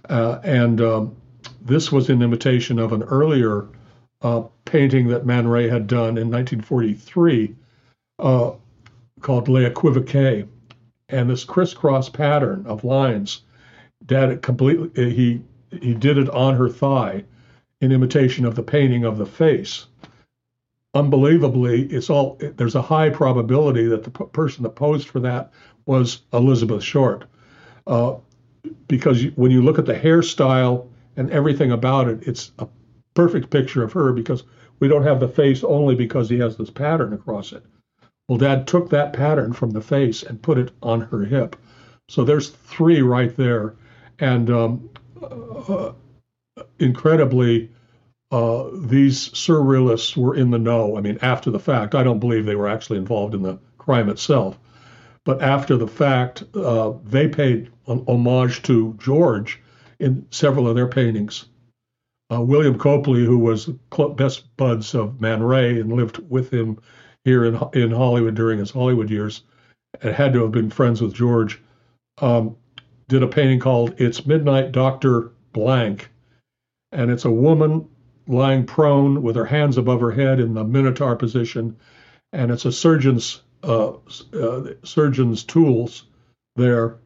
Uh, 0.09 0.39
and 0.45 0.81
um, 0.81 1.17
this 1.61 1.91
was 1.91 2.11
in 2.11 2.23
imitation 2.23 2.79
of 2.79 2.93
an 2.93 3.03
earlier 3.05 3.69
uh, 4.21 4.43
painting 4.65 5.09
that 5.09 5.27
Man 5.27 5.49
Ray 5.49 5.69
had 5.69 5.87
done 5.87 6.19
in 6.19 6.31
1943 6.31 7.55
uh, 8.19 8.53
called 9.21 9.49
Les 9.49 9.69
Equivoques. 9.69 10.47
And 11.09 11.29
this 11.29 11.45
crisscross 11.45 12.09
pattern 12.09 12.65
of 12.67 12.85
lines, 12.85 13.43
Dad 14.07 14.43
completely, 14.43 15.13
he, 15.13 15.43
he 15.81 15.95
did 15.95 16.19
it 16.19 16.31
on 16.31 16.57
her 16.57 16.69
thigh 16.69 17.25
in 17.81 17.93
imitation 17.93 18.45
of 18.45 18.55
the 18.55 18.63
painting 18.63 19.05
of 19.05 19.19
the 19.19 19.27
face. 19.27 19.87
Unbelievably, 20.95 21.85
it's 21.85 22.11
all 22.11 22.39
there's 22.57 22.75
a 22.75 22.83
high 22.83 23.09
probability 23.09 23.87
that 23.87 24.05
the 24.05 24.11
p- 24.11 24.25
person 24.33 24.63
that 24.63 24.77
posed 24.77 25.09
for 25.09 25.21
that 25.21 25.51
was 25.87 26.23
Elizabeth 26.33 26.83
Short, 26.83 27.25
uh, 27.87 28.17
because 28.89 29.25
when 29.37 29.51
you 29.51 29.63
look 29.63 29.79
at 29.79 29.87
the 29.87 29.95
hairstyle 29.95 30.89
and 31.17 31.31
everything 31.31 31.73
about 31.73 32.09
it, 32.09 32.27
it's 32.27 32.53
a 32.59 32.69
perfect 33.15 33.51
picture 33.51 33.83
of 33.83 33.93
her 33.93 34.13
because 34.13 34.45
we 34.81 34.89
don't 34.89 35.03
have 35.03 35.21
the 35.21 35.29
face 35.29 35.65
only 35.65 35.95
because 35.95 36.29
he 36.29 36.39
has 36.39 36.57
this 36.57 36.71
pattern 36.71 37.13
across 37.13 37.53
it. 37.53 37.65
Well, 38.29 38.39
Dad 38.39 38.67
took 38.67 38.91
that 38.91 39.13
pattern 39.13 39.53
from 39.53 39.71
the 39.71 39.81
face 39.81 40.23
and 40.23 40.43
put 40.43 40.59
it 40.59 40.73
on 40.83 41.01
her 41.01 41.25
hip. 41.25 41.57
So 42.09 42.25
there's 42.25 42.51
three 42.51 43.03
right 43.03 43.35
there, 43.37 43.77
and 44.19 44.51
um, 44.51 44.91
uh, 45.23 45.93
incredibly, 46.79 47.71
uh, 48.33 48.71
these 48.73 49.29
surrealists 49.29 50.17
were 50.17 50.35
in 50.35 50.51
the 50.51 50.59
know. 50.59 50.97
I 50.97 51.03
mean, 51.03 51.19
after 51.21 51.51
the 51.51 51.61
fact, 51.61 51.95
I 51.95 52.03
don't 52.03 52.19
believe 52.19 52.47
they 52.47 52.57
were 52.57 52.69
actually 52.69 52.99
involved 52.99 53.35
in 53.35 53.43
the 53.43 53.59
crime 53.77 54.09
itself, 54.09 54.59
but 55.25 55.43
after 55.43 55.77
the 55.77 55.87
fact, 55.87 56.43
uh, 56.55 56.95
they 57.05 57.29
paid 57.29 57.71
an 57.87 58.03
homage 58.09 58.63
to 58.63 58.97
George 58.99 59.61
in 60.01 60.27
several 60.31 60.67
of 60.67 60.75
their 60.75 60.89
paintings. 60.89 61.45
Uh, 62.33 62.41
William 62.41 62.79
Copley, 62.79 63.23
who 63.25 63.39
was 63.39 63.67
best 64.17 64.57
buds 64.57 64.95
of 64.95 65.21
Man 65.21 65.43
Ray 65.43 65.79
and 65.79 65.93
lived 65.93 66.19
with 66.31 66.51
him 66.51 66.79
here 67.25 67.45
in 67.45 67.61
in 67.75 67.91
Hollywood 67.91 68.35
during 68.35 68.59
his 68.59 68.71
Hollywood 68.71 69.11
years, 69.11 69.43
and 70.01 70.15
had 70.15 70.33
to 70.33 70.43
have 70.43 70.53
been 70.53 70.71
friends 70.71 71.03
with 71.03 71.13
George, 71.13 71.61
um, 72.23 72.57
did 73.09 73.23
a 73.23 73.29
painting 73.29 73.61
called 73.61 73.95
"It's 73.99 74.25
Midnight, 74.25 74.73
Doctor 74.73 75.33
Blank," 75.53 76.09
and 76.93 77.11
it's 77.11 77.27
a 77.27 77.31
woman 77.31 77.89
lying 78.27 78.65
prone 78.65 79.23
with 79.23 79.37
her 79.37 79.45
hands 79.45 79.79
above 79.79 80.01
her 80.01 80.11
head 80.11 80.41
in 80.41 80.55
the 80.55 80.65
Minotaur 80.65 81.17
position, 81.17 81.77
and 82.33 82.51
it's 82.51 82.65
a 82.65 82.73
surgeon's 82.73 83.43
uh, 83.63 83.93
uh, 84.33 84.71
surgeon's 84.83 85.45
tools 85.45 86.05
there, 86.57 86.97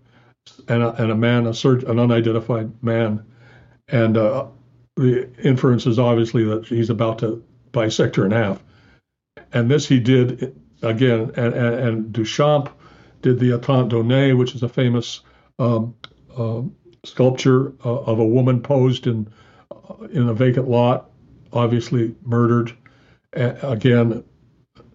and 0.68 0.82
a, 0.82 1.02
and 1.02 1.10
a 1.10 1.14
man, 1.14 1.46
a 1.46 1.54
surgeon, 1.54 1.90
an 1.90 1.98
unidentified 1.98 2.82
man, 2.82 3.24
and 3.88 4.16
uh, 4.16 4.46
the 4.96 5.28
inference 5.42 5.86
is 5.86 5.98
obviously 5.98 6.44
that 6.44 6.66
he's 6.66 6.90
about 6.90 7.18
to 7.18 7.42
bisect 7.72 8.16
her 8.16 8.24
in 8.24 8.30
half, 8.30 8.62
and 9.52 9.70
this 9.70 9.86
he 9.86 10.00
did 10.00 10.56
again, 10.82 11.32
and, 11.36 11.54
and, 11.54 11.74
and 11.74 12.12
Duchamp 12.12 12.70
did 13.22 13.38
the 13.38 13.50
Étant 13.50 13.90
donnés, 13.90 14.36
which 14.36 14.54
is 14.54 14.62
a 14.62 14.68
famous 14.68 15.20
um, 15.58 15.94
um 16.36 16.74
sculpture 17.04 17.72
uh, 17.84 18.00
of 18.00 18.18
a 18.18 18.26
woman 18.26 18.60
posed 18.60 19.06
in 19.06 19.28
in 20.12 20.28
a 20.28 20.34
vacant 20.34 20.68
lot, 20.68 21.10
obviously 21.52 22.14
murdered. 22.24 22.72
A- 23.32 23.70
again, 23.70 24.24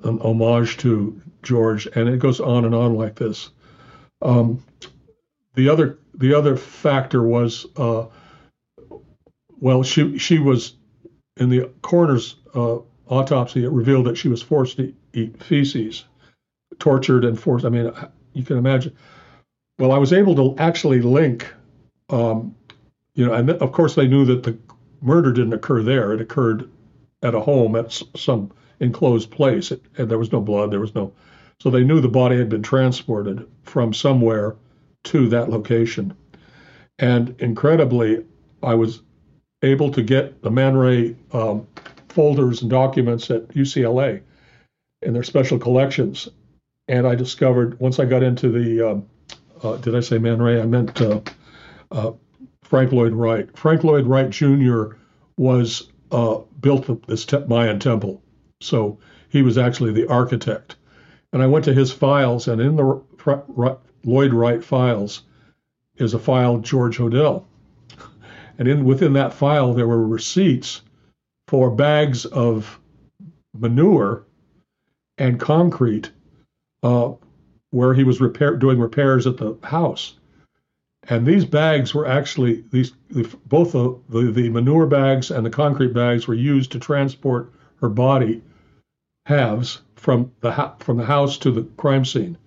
an 0.03 0.19
homage 0.19 0.77
to 0.77 1.21
George, 1.43 1.87
and 1.95 2.09
it 2.09 2.19
goes 2.19 2.39
on 2.39 2.65
and 2.65 2.75
on 2.75 2.95
like 2.95 3.15
this. 3.15 3.49
Um, 4.21 4.63
the 5.55 5.69
other 5.69 5.99
the 6.13 6.33
other 6.33 6.55
factor 6.55 7.23
was, 7.23 7.65
uh, 7.77 8.05
well, 9.59 9.83
she 9.83 10.17
she 10.17 10.39
was 10.39 10.75
in 11.37 11.49
the 11.49 11.69
coroner's 11.81 12.35
uh, 12.55 12.77
autopsy. 13.07 13.63
It 13.63 13.71
revealed 13.71 14.05
that 14.05 14.17
she 14.17 14.27
was 14.27 14.41
forced 14.41 14.77
to 14.77 14.93
eat 15.13 15.41
feces, 15.43 16.05
tortured 16.79 17.25
and 17.25 17.39
forced. 17.39 17.65
I 17.65 17.69
mean, 17.69 17.91
you 18.33 18.43
can 18.43 18.57
imagine. 18.57 18.95
Well, 19.79 19.91
I 19.91 19.97
was 19.97 20.13
able 20.13 20.35
to 20.35 20.61
actually 20.61 21.01
link, 21.01 21.51
um, 22.09 22.55
you 23.13 23.25
know, 23.25 23.33
and 23.33 23.49
of 23.49 23.71
course 23.71 23.95
they 23.95 24.07
knew 24.07 24.25
that 24.25 24.43
the 24.43 24.57
murder 25.01 25.31
didn't 25.31 25.53
occur 25.53 25.81
there. 25.83 26.13
It 26.13 26.21
occurred 26.21 26.69
at 27.23 27.35
a 27.35 27.39
home 27.39 27.75
at 27.75 28.01
some 28.15 28.51
enclosed 28.79 29.31
place, 29.31 29.71
it, 29.71 29.81
and 29.97 30.09
there 30.09 30.17
was 30.17 30.31
no 30.31 30.41
blood. 30.41 30.71
There 30.71 30.79
was 30.79 30.95
no, 30.95 31.13
so 31.59 31.69
they 31.69 31.83
knew 31.83 32.01
the 32.01 32.07
body 32.07 32.37
had 32.37 32.49
been 32.49 32.63
transported 32.63 33.47
from 33.63 33.93
somewhere 33.93 34.55
to 35.05 35.27
that 35.29 35.49
location. 35.49 36.15
And 36.99 37.35
incredibly, 37.39 38.25
I 38.63 38.75
was 38.75 39.01
able 39.63 39.91
to 39.91 40.01
get 40.01 40.41
the 40.41 40.51
Man 40.51 40.75
Ray 40.75 41.15
um, 41.33 41.67
folders 42.09 42.61
and 42.61 42.69
documents 42.69 43.29
at 43.31 43.47
UCLA 43.49 44.21
in 45.01 45.13
their 45.13 45.23
special 45.23 45.57
collections. 45.57 46.29
And 46.87 47.07
I 47.07 47.15
discovered 47.15 47.79
once 47.79 47.99
I 47.99 48.05
got 48.05 48.23
into 48.23 48.49
the, 48.49 48.89
um, 48.91 49.09
uh, 49.63 49.77
did 49.77 49.95
I 49.95 49.99
say 49.99 50.17
Man 50.17 50.41
Ray? 50.41 50.61
I 50.61 50.65
meant 50.65 50.99
uh, 51.01 51.21
uh, 51.91 52.11
Frank 52.71 52.93
Lloyd 52.93 53.11
Wright. 53.11 53.49
Frank 53.57 53.83
Lloyd 53.83 54.05
Wright 54.05 54.29
Jr. 54.29 54.93
was 55.35 55.91
uh, 56.09 56.37
built 56.61 57.05
this 57.05 57.25
te- 57.25 57.43
Mayan 57.45 57.79
temple, 57.79 58.23
so 58.61 58.97
he 59.27 59.41
was 59.41 59.57
actually 59.57 59.91
the 59.91 60.07
architect. 60.07 60.77
And 61.33 61.43
I 61.43 61.47
went 61.47 61.65
to 61.65 61.73
his 61.73 61.91
files, 61.91 62.47
and 62.47 62.61
in 62.61 62.77
the 62.77 63.03
R- 63.25 63.77
Lloyd 64.05 64.31
Wright 64.31 64.63
files 64.63 65.23
is 65.97 66.13
a 66.13 66.19
file 66.19 66.59
George 66.59 66.97
Hodel, 66.97 67.43
and 68.57 68.69
in 68.69 68.85
within 68.85 69.11
that 69.13 69.33
file 69.33 69.73
there 69.73 69.89
were 69.89 70.07
receipts 70.07 70.81
for 71.49 71.71
bags 71.71 72.23
of 72.25 72.79
manure 73.53 74.23
and 75.17 75.41
concrete 75.41 76.09
uh, 76.83 77.11
where 77.71 77.93
he 77.93 78.05
was 78.05 78.21
repair, 78.21 78.55
doing 78.55 78.79
repairs 78.79 79.27
at 79.27 79.35
the 79.35 79.57
house. 79.61 80.13
And 81.09 81.25
these 81.25 81.45
bags 81.45 81.93
were 81.93 82.05
actually 82.05 82.63
these 82.71 82.91
both 83.47 83.71
the, 83.71 83.97
the, 84.09 84.31
the 84.31 84.49
manure 84.49 84.85
bags 84.85 85.31
and 85.31 85.45
the 85.45 85.49
concrete 85.49 85.93
bags 85.93 86.27
were 86.27 86.35
used 86.35 86.71
to 86.71 86.79
transport 86.79 87.51
her 87.77 87.89
body 87.89 88.43
halves 89.25 89.81
from 89.95 90.31
the 90.41 90.73
from 90.79 90.97
the 90.97 91.05
house 91.05 91.37
to 91.39 91.51
the 91.51 91.63
crime 91.77 92.05
scene. 92.05 92.37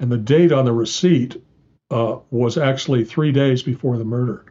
And 0.00 0.10
the 0.10 0.18
date 0.18 0.52
on 0.52 0.64
the 0.64 0.72
receipt 0.72 1.40
uh, 1.90 2.18
was 2.30 2.58
actually 2.58 3.04
three 3.04 3.32
days 3.32 3.62
before 3.62 3.96
the 3.96 4.04
murder. 4.04 4.44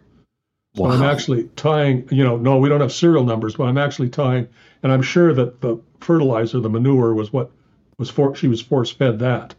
So 0.75 0.84
wow. 0.84 0.92
I'm 0.92 1.04
actually 1.04 1.50
tying, 1.56 2.08
you 2.12 2.24
know, 2.24 2.38
no, 2.38 2.58
we 2.58 2.68
don't 2.68 2.82
have 2.82 2.92
serial 2.92 3.24
numbers, 3.24 3.56
but 3.56 3.65
I'm 3.65 3.77
actually 3.77 4.10
tying, 4.10 4.48
and 4.84 4.92
I'm 4.92 5.01
sure 5.01 5.34
that 5.34 5.62
the 5.62 5.80
fertilizer, 6.00 6.60
the 6.60 6.70
manure, 6.70 7.13
was 7.13 7.32
what 7.32 7.51
was 7.98 8.10
for 8.10 8.36
she 8.36 8.48
was 8.48 8.62
force 8.62 8.92
fed 8.92 9.20
that 9.20 9.56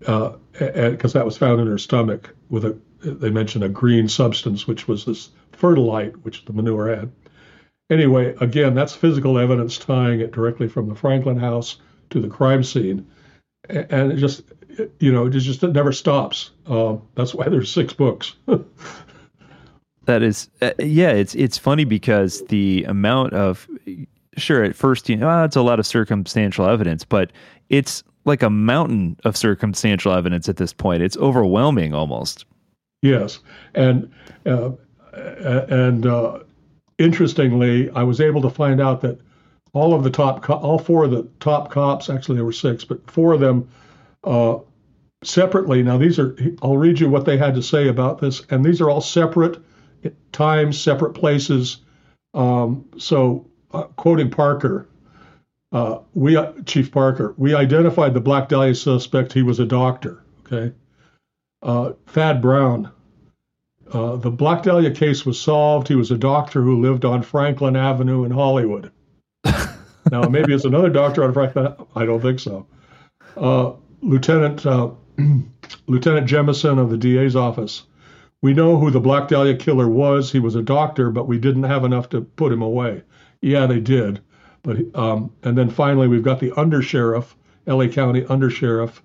because 0.00 1.14
uh, 1.14 1.18
that 1.18 1.24
was 1.24 1.38
found 1.38 1.60
in 1.60 1.66
her 1.66 1.78
stomach 1.78 2.34
with 2.50 2.64
a 2.64 2.76
they 3.04 3.30
mentioned 3.30 3.64
a 3.64 3.68
green 3.68 4.08
substance 4.08 4.66
which 4.66 4.88
was 4.88 5.04
this 5.04 5.30
fertilite 5.52 6.14
which 6.22 6.44
the 6.44 6.52
manure 6.52 6.94
had 6.94 7.10
anyway 7.90 8.34
again 8.40 8.74
that's 8.74 8.94
physical 8.94 9.38
evidence 9.38 9.78
tying 9.78 10.20
it 10.20 10.32
directly 10.32 10.68
from 10.68 10.88
the 10.88 10.94
franklin 10.94 11.38
house 11.38 11.78
to 12.10 12.20
the 12.20 12.28
crime 12.28 12.62
scene 12.62 13.06
and 13.68 14.12
it 14.12 14.16
just 14.16 14.42
you 15.00 15.12
know 15.12 15.26
it 15.26 15.30
just 15.30 15.62
it 15.62 15.72
never 15.72 15.92
stops 15.92 16.50
uh, 16.66 16.96
that's 17.14 17.34
why 17.34 17.48
there's 17.48 17.70
six 17.70 17.92
books 17.92 18.34
that 20.04 20.22
is 20.22 20.48
uh, 20.62 20.72
yeah 20.78 21.10
it's 21.10 21.34
it's 21.34 21.58
funny 21.58 21.84
because 21.84 22.42
the 22.46 22.84
amount 22.88 23.32
of 23.32 23.68
sure 24.36 24.64
at 24.64 24.74
first 24.74 25.08
you 25.08 25.16
know 25.16 25.30
oh, 25.30 25.44
it's 25.44 25.56
a 25.56 25.62
lot 25.62 25.78
of 25.78 25.86
circumstantial 25.86 26.66
evidence 26.66 27.04
but 27.04 27.30
it's 27.68 28.02
like 28.24 28.42
a 28.42 28.50
mountain 28.50 29.16
of 29.24 29.36
circumstantial 29.36 30.12
evidence 30.12 30.48
at 30.48 30.56
this 30.56 30.72
point. 30.72 31.02
It's 31.02 31.16
overwhelming 31.16 31.94
almost. 31.94 32.44
Yes, 33.04 33.40
and 33.74 34.10
uh, 34.46 34.70
and 35.12 36.06
uh, 36.06 36.38
interestingly, 36.96 37.90
I 37.90 38.02
was 38.02 38.18
able 38.18 38.40
to 38.40 38.48
find 38.48 38.80
out 38.80 39.02
that 39.02 39.20
all 39.74 39.92
of 39.92 40.04
the 40.04 40.10
top, 40.10 40.42
co- 40.42 40.54
all 40.54 40.78
four 40.78 41.04
of 41.04 41.10
the 41.10 41.28
top 41.38 41.70
cops, 41.70 42.08
actually 42.08 42.36
there 42.36 42.46
were 42.46 42.52
six, 42.52 42.82
but 42.82 43.10
four 43.10 43.34
of 43.34 43.40
them 43.40 43.68
uh, 44.24 44.56
separately. 45.22 45.82
Now 45.82 45.98
these 45.98 46.18
are, 46.18 46.34
I'll 46.62 46.78
read 46.78 46.98
you 46.98 47.10
what 47.10 47.26
they 47.26 47.36
had 47.36 47.54
to 47.56 47.62
say 47.62 47.88
about 47.88 48.20
this, 48.22 48.40
and 48.48 48.64
these 48.64 48.80
are 48.80 48.88
all 48.88 49.02
separate 49.02 49.58
times, 50.32 50.80
separate 50.80 51.12
places. 51.12 51.82
Um, 52.32 52.86
so, 52.96 53.46
uh, 53.72 53.82
quoting 53.98 54.30
Parker, 54.30 54.88
uh, 55.72 55.98
we 56.14 56.38
uh, 56.38 56.52
Chief 56.64 56.90
Parker, 56.90 57.34
we 57.36 57.54
identified 57.54 58.14
the 58.14 58.20
Black 58.20 58.48
Dahlia 58.48 58.74
suspect. 58.74 59.34
He 59.34 59.42
was 59.42 59.60
a 59.60 59.66
doctor. 59.66 60.22
Okay. 60.46 60.74
Uh, 61.64 61.92
Thad 62.08 62.42
Brown. 62.42 62.90
Uh, 63.90 64.16
the 64.16 64.30
Black 64.30 64.62
Dahlia 64.62 64.90
case 64.90 65.24
was 65.24 65.40
solved. 65.40 65.88
He 65.88 65.94
was 65.94 66.10
a 66.10 66.18
doctor 66.18 66.62
who 66.62 66.80
lived 66.80 67.04
on 67.04 67.22
Franklin 67.22 67.74
Avenue 67.74 68.24
in 68.24 68.30
Hollywood. 68.30 68.92
now 69.44 70.22
maybe 70.28 70.52
it's 70.52 70.64
another 70.64 70.90
doctor 70.90 71.24
on 71.24 71.32
Franklin. 71.32 71.74
I 71.96 72.04
don't 72.04 72.20
think 72.20 72.38
so. 72.38 72.66
Uh, 73.36 73.72
Lieutenant 74.02 74.66
uh, 74.66 74.90
Lieutenant 75.86 76.28
Jemison 76.28 76.78
of 76.78 76.90
the 76.90 76.98
DA's 76.98 77.34
office. 77.34 77.84
We 78.42 78.52
know 78.52 78.76
who 78.76 78.90
the 78.90 79.00
Black 79.00 79.28
Dahlia 79.28 79.56
killer 79.56 79.88
was. 79.88 80.30
He 80.30 80.38
was 80.38 80.54
a 80.54 80.62
doctor, 80.62 81.10
but 81.10 81.26
we 81.26 81.38
didn't 81.38 81.62
have 81.62 81.84
enough 81.84 82.10
to 82.10 82.20
put 82.20 82.52
him 82.52 82.60
away. 82.60 83.02
Yeah, 83.40 83.66
they 83.66 83.80
did. 83.80 84.20
But 84.62 84.94
um, 84.94 85.32
and 85.42 85.56
then 85.56 85.70
finally, 85.70 86.08
we've 86.08 86.22
got 86.22 86.40
the 86.40 86.50
undersheriff, 86.50 87.34
LA 87.66 87.86
County 87.86 88.22
undersheriff, 88.22 89.00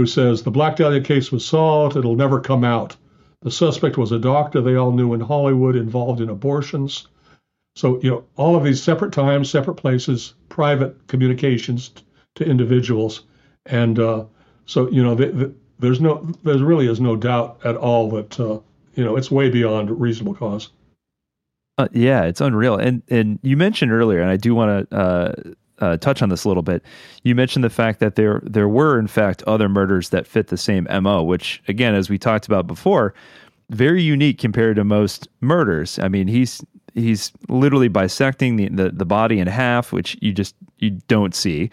who 0.00 0.06
says 0.06 0.42
the 0.42 0.50
Black 0.50 0.76
Dahlia 0.76 1.02
case 1.02 1.30
was 1.30 1.44
solved. 1.44 1.94
It'll 1.94 2.16
never 2.16 2.40
come 2.40 2.64
out. 2.64 2.96
The 3.42 3.50
suspect 3.50 3.98
was 3.98 4.12
a 4.12 4.18
doctor 4.18 4.62
they 4.62 4.76
all 4.76 4.92
knew 4.92 5.12
in 5.12 5.20
Hollywood 5.20 5.76
involved 5.76 6.22
in 6.22 6.30
abortions. 6.30 7.06
So, 7.76 8.00
you 8.00 8.10
know, 8.10 8.24
all 8.36 8.56
of 8.56 8.64
these 8.64 8.82
separate 8.82 9.12
times, 9.12 9.50
separate 9.50 9.74
places, 9.74 10.32
private 10.48 11.06
communications 11.06 11.90
to 12.36 12.44
individuals. 12.44 13.24
And 13.66 13.98
uh, 13.98 14.24
so, 14.64 14.90
you 14.90 15.02
know, 15.02 15.14
the, 15.14 15.26
the, 15.26 15.54
there's 15.78 16.00
no, 16.00 16.26
there 16.44 16.56
really 16.56 16.88
is 16.88 16.98
no 16.98 17.14
doubt 17.14 17.60
at 17.62 17.76
all 17.76 18.08
that, 18.12 18.40
uh, 18.40 18.58
you 18.94 19.04
know, 19.04 19.16
it's 19.16 19.30
way 19.30 19.50
beyond 19.50 20.00
reasonable 20.00 20.34
cause. 20.34 20.70
Uh, 21.76 21.88
yeah, 21.92 22.24
it's 22.24 22.40
unreal. 22.40 22.76
And 22.76 23.02
and 23.08 23.38
you 23.42 23.56
mentioned 23.56 23.92
earlier, 23.92 24.20
and 24.20 24.30
I 24.30 24.36
do 24.36 24.54
want 24.54 24.90
to 24.90 24.96
uh, 24.96 25.32
uh, 25.80 25.96
touch 25.96 26.22
on 26.22 26.28
this 26.28 26.44
a 26.44 26.48
little 26.48 26.62
bit. 26.62 26.82
You 27.22 27.34
mentioned 27.34 27.64
the 27.64 27.70
fact 27.70 28.00
that 28.00 28.16
there 28.16 28.40
there 28.44 28.68
were 28.68 28.98
in 28.98 29.06
fact 29.06 29.42
other 29.44 29.68
murders 29.68 30.10
that 30.10 30.26
fit 30.26 30.48
the 30.48 30.56
same 30.56 30.86
mo, 31.02 31.22
which 31.22 31.62
again, 31.68 31.94
as 31.94 32.10
we 32.10 32.18
talked 32.18 32.46
about 32.46 32.66
before, 32.66 33.14
very 33.70 34.02
unique 34.02 34.38
compared 34.38 34.76
to 34.76 34.84
most 34.84 35.28
murders. 35.40 35.98
I 35.98 36.08
mean, 36.08 36.28
he's 36.28 36.62
he's 36.94 37.32
literally 37.48 37.88
bisecting 37.88 38.56
the, 38.56 38.68
the, 38.68 38.90
the 38.90 39.04
body 39.04 39.38
in 39.38 39.46
half, 39.46 39.92
which 39.92 40.16
you 40.20 40.32
just 40.32 40.54
you 40.78 40.90
don't 41.08 41.34
see. 41.34 41.70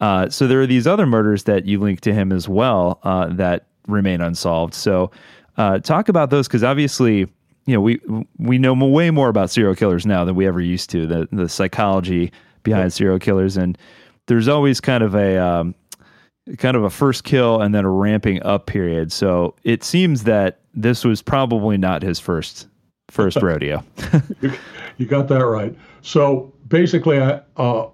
Uh, 0.00 0.28
so 0.28 0.46
there 0.46 0.60
are 0.60 0.66
these 0.66 0.86
other 0.86 1.06
murders 1.06 1.44
that 1.44 1.66
you 1.66 1.78
link 1.80 2.00
to 2.00 2.12
him 2.12 2.32
as 2.32 2.48
well 2.48 2.98
uh, 3.04 3.28
that 3.28 3.66
remain 3.86 4.20
unsolved. 4.20 4.74
So 4.74 5.10
uh, 5.56 5.78
talk 5.78 6.08
about 6.08 6.30
those 6.30 6.48
because 6.48 6.64
obviously, 6.64 7.20
you 7.66 7.74
know, 7.74 7.80
we 7.80 8.00
we 8.38 8.58
know 8.58 8.74
way 8.74 9.10
more 9.10 9.28
about 9.28 9.50
serial 9.50 9.74
killers 9.74 10.04
now 10.04 10.24
than 10.24 10.34
we 10.34 10.46
ever 10.46 10.60
used 10.60 10.90
to. 10.90 11.06
The 11.06 11.28
the 11.30 11.48
psychology 11.48 12.32
behind 12.64 12.92
serial 12.92 13.20
killers, 13.20 13.56
and 13.56 13.78
there's 14.26 14.48
always 14.48 14.80
kind 14.80 15.04
of 15.04 15.14
a 15.14 15.38
um, 15.38 15.74
kind 16.58 16.76
of 16.76 16.84
a 16.84 16.90
first 16.90 17.24
kill 17.24 17.60
and 17.60 17.74
then 17.74 17.84
a 17.84 17.90
ramping 17.90 18.42
up 18.42 18.66
period. 18.66 19.12
So 19.12 19.54
it 19.62 19.84
seems 19.84 20.24
that 20.24 20.60
this 20.74 21.04
was 21.04 21.22
probably 21.22 21.78
not 21.78 22.02
his 22.02 22.18
first 22.18 22.66
first 23.10 23.36
rodeo. 23.42 23.82
you, 24.98 25.06
got 25.06 25.28
that 25.28 25.46
right. 25.46 25.74
So 26.02 26.52
basically, 26.68 27.20
I, 27.20 27.40
uh, 27.56 27.88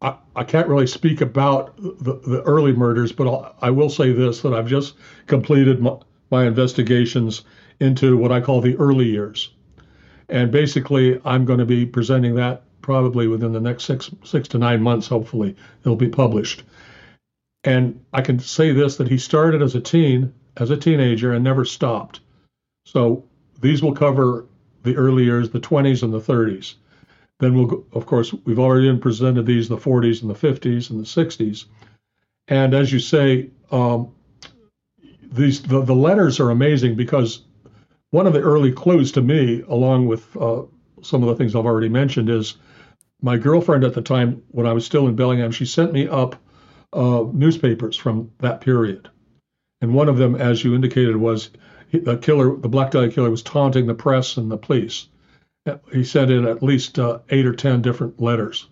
I, 0.00 0.16
I 0.36 0.44
can't 0.44 0.68
really 0.68 0.86
speak 0.86 1.20
about 1.20 1.76
the, 1.76 2.20
the 2.26 2.42
early 2.42 2.72
murders, 2.72 3.12
but 3.12 3.26
I'll, 3.26 3.54
I 3.60 3.70
will 3.70 3.90
say 3.90 4.12
this: 4.12 4.42
that 4.42 4.52
I've 4.52 4.68
just 4.68 4.94
completed 5.26 5.80
my, 5.80 5.96
my 6.30 6.46
investigations 6.46 7.42
into 7.80 8.16
what 8.16 8.30
I 8.30 8.40
call 8.40 8.60
the 8.60 8.76
early 8.76 9.06
years, 9.06 9.50
and 10.28 10.50
basically, 10.52 11.20
I'm 11.24 11.44
going 11.44 11.58
to 11.58 11.66
be 11.66 11.86
presenting 11.86 12.34
that 12.36 12.62
probably 12.82 13.28
within 13.28 13.52
the 13.52 13.60
next 13.60 13.84
six 13.84 14.10
six 14.24 14.48
to 14.48 14.58
nine 14.58 14.82
months. 14.82 15.06
Hopefully, 15.06 15.56
it'll 15.80 15.96
be 15.96 16.08
published. 16.08 16.64
And 17.64 18.04
I 18.12 18.22
can 18.22 18.38
say 18.38 18.72
this: 18.72 18.96
that 18.96 19.08
he 19.08 19.18
started 19.18 19.62
as 19.62 19.74
a 19.74 19.80
teen, 19.80 20.34
as 20.56 20.70
a 20.70 20.76
teenager, 20.76 21.32
and 21.32 21.44
never 21.44 21.64
stopped. 21.64 22.20
So 22.84 23.24
these 23.60 23.82
will 23.82 23.94
cover 23.94 24.46
the 24.82 24.96
early 24.96 25.24
years, 25.24 25.50
the 25.50 25.60
20s 25.60 26.02
and 26.02 26.12
the 26.12 26.20
30s. 26.20 26.74
Then 27.38 27.54
we'll, 27.54 27.84
of 27.92 28.06
course, 28.06 28.34
we've 28.44 28.58
already 28.58 28.96
presented 28.98 29.46
these 29.46 29.68
the 29.68 29.76
40s 29.76 30.22
and 30.22 30.30
the 30.30 30.34
50s 30.34 30.90
and 30.90 31.00
the 31.00 31.04
60s. 31.04 31.66
And 32.48 32.74
as 32.74 32.92
you 32.92 32.98
say, 32.98 33.50
um, 33.70 34.12
these 35.22 35.62
the, 35.62 35.80
the 35.82 35.94
letters 35.94 36.40
are 36.40 36.50
amazing 36.50 36.96
because 36.96 37.42
one 38.10 38.26
of 38.26 38.32
the 38.32 38.40
early 38.40 38.70
clues 38.70 39.12
to 39.12 39.22
me, 39.22 39.62
along 39.68 40.06
with 40.06 40.36
uh, 40.36 40.62
some 41.02 41.22
of 41.22 41.28
the 41.28 41.34
things 41.34 41.56
I've 41.56 41.66
already 41.66 41.88
mentioned, 41.88 42.28
is 42.28 42.56
my 43.22 43.38
girlfriend 43.38 43.84
at 43.84 43.94
the 43.94 44.02
time 44.02 44.42
when 44.48 44.66
I 44.66 44.72
was 44.72 44.84
still 44.84 45.06
in 45.06 45.16
Bellingham. 45.16 45.52
She 45.52 45.64
sent 45.64 45.92
me 45.92 46.08
up 46.08 46.36
uh, 46.92 47.24
newspapers 47.32 47.96
from 47.96 48.32
that 48.40 48.60
period, 48.60 49.08
and 49.80 49.94
one 49.94 50.08
of 50.08 50.18
them, 50.18 50.34
as 50.34 50.62
you 50.62 50.74
indicated, 50.74 51.16
was 51.16 51.50
the 51.92 52.16
killer, 52.16 52.56
the 52.56 52.68
Black 52.68 52.90
Dahlia 52.90 53.10
killer, 53.10 53.30
was 53.30 53.42
taunting 53.42 53.86
the 53.86 53.94
press 53.94 54.36
and 54.36 54.50
the 54.50 54.58
police. 54.58 55.08
He 55.92 56.02
sent 56.04 56.30
in 56.30 56.44
at 56.44 56.62
least 56.62 56.98
uh, 56.98 57.20
eight 57.30 57.46
or 57.46 57.54
ten 57.54 57.82
different 57.82 58.20
letters, 58.20 58.66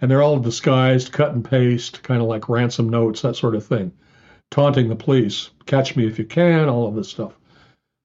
and 0.00 0.10
they're 0.10 0.22
all 0.22 0.38
disguised, 0.38 1.12
cut 1.12 1.32
and 1.32 1.44
paste, 1.44 2.02
kind 2.02 2.22
of 2.22 2.28
like 2.28 2.48
ransom 2.48 2.88
notes, 2.88 3.22
that 3.22 3.36
sort 3.36 3.56
of 3.56 3.66
thing, 3.66 3.92
taunting 4.50 4.88
the 4.88 4.94
police, 4.94 5.50
"Catch 5.66 5.96
me 5.96 6.06
if 6.06 6.18
you 6.18 6.24
can," 6.24 6.68
all 6.68 6.86
of 6.86 6.94
this 6.94 7.08
stuff. 7.08 7.32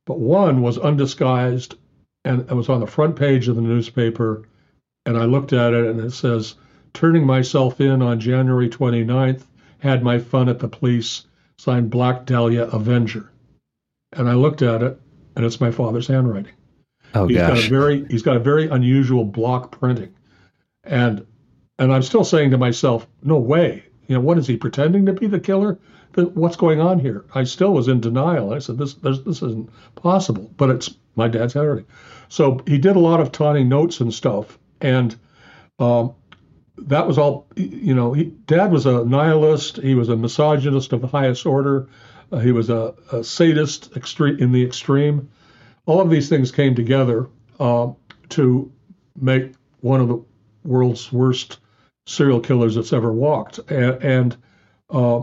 But 0.08 0.20
one 0.20 0.64
was 0.64 0.80
undisguised, 0.80 1.76
and 2.26 2.42
it 2.42 2.56
was 2.56 2.70
on 2.70 2.80
the 2.80 2.88
front 2.88 3.16
page 3.16 3.48
of 3.48 3.56
the 3.56 3.62
newspaper, 3.62 4.48
and 5.06 5.18
I 5.18 5.26
looked 5.26 5.54
at 5.54 5.74
it, 5.74 5.86
and 5.88 6.00
it 6.00 6.12
says, 6.12 6.56
"Turning 6.94 7.26
myself 7.26 7.80
in 7.82 8.02
on 8.02 8.20
January 8.20 8.70
29th, 8.70 9.46
had 9.80 10.04
my 10.04 10.20
fun 10.20 10.50
at 10.50 10.60
the 10.60 10.68
police." 10.68 11.26
Signed 11.58 11.90
Black 11.90 12.26
Dahlia 12.26 12.64
Avenger 12.72 13.30
and 14.14 14.30
I 14.30 14.34
looked 14.34 14.62
at 14.62 14.82
it, 14.82 15.00
and 15.36 15.46
it's 15.46 15.62
my 15.62 15.72
father's 15.72 16.08
handwriting. 16.08 16.54
Oh 17.16 17.28
he's 17.28 17.38
gosh. 17.38 17.48
got 17.48 17.66
a 17.66 17.70
very 17.70 18.06
he's 18.10 18.22
got 18.22 18.36
a 18.36 18.40
very 18.40 18.68
unusual 18.68 19.26
block 19.26 19.72
printing, 19.72 20.14
and 20.84 21.26
and 21.78 21.94
I'm 21.94 22.04
still 22.04 22.24
saying 22.24 22.52
to 22.52 22.58
myself, 22.58 23.08
no 23.24 23.40
way. 23.40 23.84
You 24.08 24.16
know, 24.16 24.22
what 24.22 24.38
is 24.38 24.48
he 24.48 24.58
pretending 24.58 25.06
to 25.06 25.14
be 25.14 25.28
the 25.28 25.40
killer? 25.40 25.80
What's 26.16 26.58
going 26.58 26.82
on 26.82 27.00
here? 27.00 27.26
I 27.36 27.44
still 27.44 27.74
was 27.74 27.88
in 27.88 28.02
denial. 28.02 28.54
I 28.54 28.60
said, 28.60 28.78
this 28.78 28.96
this 28.96 29.42
isn't 29.42 29.70
possible. 29.96 30.52
But 30.58 30.72
it's 30.72 30.96
my 31.16 31.28
dad's 31.28 31.54
handwriting. 31.54 31.86
So 32.28 32.60
he 32.68 32.78
did 32.78 32.96
a 32.96 33.00
lot 33.00 33.22
of 33.22 33.32
taunting 33.32 33.70
notes 33.70 34.02
and 34.02 34.14
stuff, 34.14 34.59
and 34.82 35.16
um, 35.80 36.14
that 36.78 37.08
was 37.08 37.18
all. 37.18 37.48
You 37.56 37.94
know, 37.94 38.14
he, 38.14 38.26
dad 38.46 38.72
was 38.72 38.86
a 38.86 39.04
nihilist. 39.06 39.78
He 39.78 39.96
was 39.96 40.10
a 40.10 40.16
misogynist 40.16 40.94
of 40.94 41.02
the 41.02 41.08
highest 41.08 41.46
order. 41.46 41.88
Uh, 42.32 42.40
he 42.40 42.52
was 42.52 42.70
a, 42.70 42.94
a, 43.12 43.24
sadist 43.24 43.96
extreme 43.96 44.38
in 44.40 44.52
the 44.52 44.64
extreme. 44.64 45.30
All 45.86 46.00
of 46.00 46.10
these 46.10 46.30
things 46.30 46.52
came 46.52 46.76
together 46.76 47.28
uh, 47.60 47.92
to 48.30 48.72
make 49.20 49.54
one 49.82 50.00
of 50.00 50.08
the 50.08 50.24
world's 50.64 51.12
worst 51.12 51.60
serial 52.06 52.40
killers 52.40 52.76
that's 52.76 52.94
ever 52.94 53.12
walked. 53.12 53.60
And, 53.70 54.04
and 54.04 54.38
uh, 54.90 55.22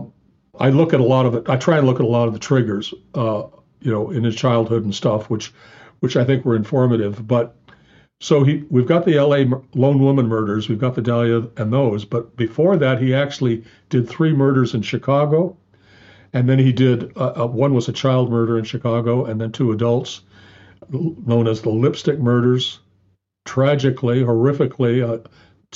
I 0.59 0.69
look 0.69 0.93
at 0.93 0.99
a 0.99 1.03
lot 1.03 1.25
of 1.25 1.35
it. 1.35 1.49
I 1.49 1.57
try 1.57 1.77
and 1.77 1.87
look 1.87 1.99
at 1.99 2.05
a 2.05 2.09
lot 2.09 2.27
of 2.27 2.33
the 2.33 2.39
triggers, 2.39 2.93
uh, 3.13 3.43
you 3.79 3.91
know, 3.91 4.09
in 4.09 4.23
his 4.23 4.35
childhood 4.35 4.83
and 4.83 4.93
stuff, 4.93 5.29
which, 5.29 5.53
which 5.99 6.17
I 6.17 6.23
think 6.23 6.45
were 6.45 6.55
informative. 6.55 7.25
But 7.25 7.55
so 8.19 8.43
he, 8.43 8.63
we've 8.69 8.87
got 8.87 9.05
the 9.05 9.17
L.A. 9.17 9.45
lone 9.75 9.99
woman 9.99 10.27
murders, 10.27 10.69
we've 10.69 10.79
got 10.79 10.95
the 10.95 11.01
Dahlia 11.01 11.47
and 11.57 11.71
those. 11.71 12.05
But 12.05 12.35
before 12.35 12.77
that, 12.77 13.01
he 13.01 13.13
actually 13.13 13.63
did 13.89 14.09
three 14.09 14.33
murders 14.33 14.73
in 14.73 14.81
Chicago 14.81 15.57
and 16.33 16.47
then 16.47 16.59
he 16.59 16.71
did 16.71 17.15
uh, 17.17 17.33
uh, 17.43 17.47
one 17.47 17.73
was 17.73 17.87
a 17.87 17.93
child 17.93 18.29
murder 18.29 18.57
in 18.57 18.63
Chicago, 18.63 19.25
and 19.25 19.39
then 19.39 19.51
two 19.51 19.71
adults, 19.71 20.21
known 20.91 21.47
as 21.47 21.61
the 21.61 21.69
Lipstick 21.69 22.19
Murders. 22.19 22.79
Tragically, 23.45 24.23
horrifically, 24.23 25.01
a 25.01 25.21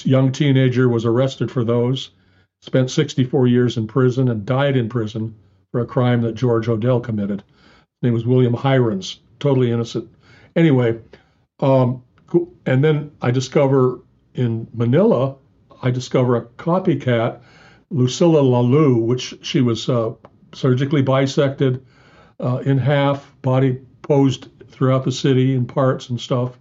young 0.07 0.31
teenager 0.31 0.89
was 0.89 1.05
arrested 1.05 1.49
for 1.49 1.63
those, 1.63 2.11
spent 2.61 2.91
64 2.91 3.47
years 3.47 3.77
in 3.77 3.87
prison, 3.87 4.27
and 4.27 4.45
died 4.45 4.75
in 4.75 4.89
prison 4.89 5.35
for 5.71 5.81
a 5.81 5.85
crime 5.85 6.21
that 6.21 6.35
George 6.35 6.67
Hodel 6.67 7.01
committed. 7.01 7.39
His 7.39 8.03
name 8.03 8.13
was 8.13 8.25
William 8.25 8.55
Heirens, 8.55 9.19
totally 9.39 9.71
innocent. 9.71 10.09
Anyway, 10.55 10.99
um, 11.61 12.03
and 12.65 12.83
then 12.83 13.11
I 13.21 13.31
discover 13.31 13.99
in 14.33 14.67
Manila, 14.73 15.35
I 15.81 15.91
discover 15.91 16.35
a 16.35 16.41
copycat, 16.41 17.41
Lucilla 17.89 18.39
Lalu, 18.39 18.97
which 18.97 19.35
she 19.41 19.61
was 19.61 19.89
uh, 19.89 20.13
surgically 20.53 21.01
bisected 21.01 21.85
uh, 22.39 22.57
in 22.57 22.77
half, 22.77 23.31
body 23.41 23.81
posed 24.01 24.47
throughout 24.69 25.03
the 25.03 25.11
city 25.11 25.55
in 25.55 25.65
parts 25.65 26.09
and 26.09 26.19
stuff. 26.19 26.57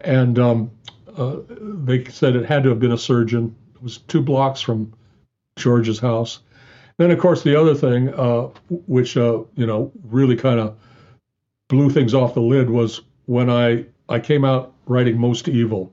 And 0.00 0.38
um, 0.38 0.70
uh, 1.16 1.36
they 1.48 2.04
said 2.04 2.36
it 2.36 2.44
had 2.44 2.62
to 2.64 2.68
have 2.68 2.80
been 2.80 2.92
a 2.92 2.98
surgeon. 2.98 3.56
It 3.74 3.82
was 3.82 3.98
two 3.98 4.20
blocks 4.20 4.60
from 4.60 4.92
George's 5.56 5.98
house. 5.98 6.40
Then, 6.98 7.10
of 7.10 7.18
course, 7.18 7.42
the 7.42 7.58
other 7.58 7.74
thing, 7.74 8.12
uh, 8.14 8.48
which 8.86 9.16
uh, 9.16 9.42
you 9.54 9.66
know 9.66 9.92
really 10.04 10.36
kind 10.36 10.60
of 10.60 10.78
blew 11.68 11.90
things 11.90 12.14
off 12.14 12.34
the 12.34 12.40
lid, 12.40 12.70
was 12.70 13.02
when 13.26 13.50
I 13.50 13.86
I 14.08 14.20
came 14.20 14.44
out 14.44 14.74
writing 14.86 15.18
Most 15.18 15.48
Evil, 15.48 15.92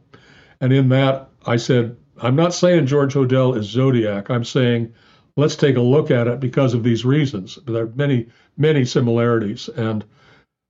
and 0.62 0.72
in 0.72 0.90
that 0.90 1.30
I 1.46 1.58
said 1.58 1.98
I'm 2.22 2.36
not 2.36 2.54
saying 2.54 2.86
George 2.86 3.14
Hodel 3.14 3.58
is 3.58 3.66
Zodiac. 3.66 4.30
I'm 4.30 4.44
saying 4.46 4.94
let's 5.36 5.56
take 5.56 5.78
a 5.78 5.82
look 5.82 6.12
at 6.12 6.28
it 6.28 6.40
because 6.40 6.74
of 6.74 6.84
these 6.84 7.06
reasons. 7.06 7.58
There 7.66 7.84
are 7.84 7.92
many, 7.96 8.28
many 8.58 8.86
similarities. 8.86 9.68
And 9.70 10.06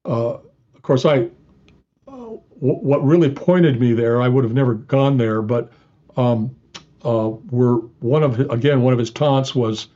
uh, 0.06 0.36
of 0.36 0.82
course, 0.82 1.06
I 1.06 1.30
uh, 2.08 2.38
what 2.60 3.04
really 3.04 3.30
pointed 3.30 3.80
me 3.80 3.94
there, 3.94 4.22
I 4.22 4.28
would 4.28 4.44
have 4.44 4.54
never 4.54 4.74
gone 4.74 5.18
there, 5.18 5.42
but 5.42 5.72
um, 6.16 6.56
uh, 7.04 7.30
were 7.50 7.78
one 8.00 8.24
of 8.24 8.40
again 8.40 8.82
one 8.82 8.94
of 8.94 9.00
his 9.00 9.12
taunts 9.12 9.54
was 9.54 9.88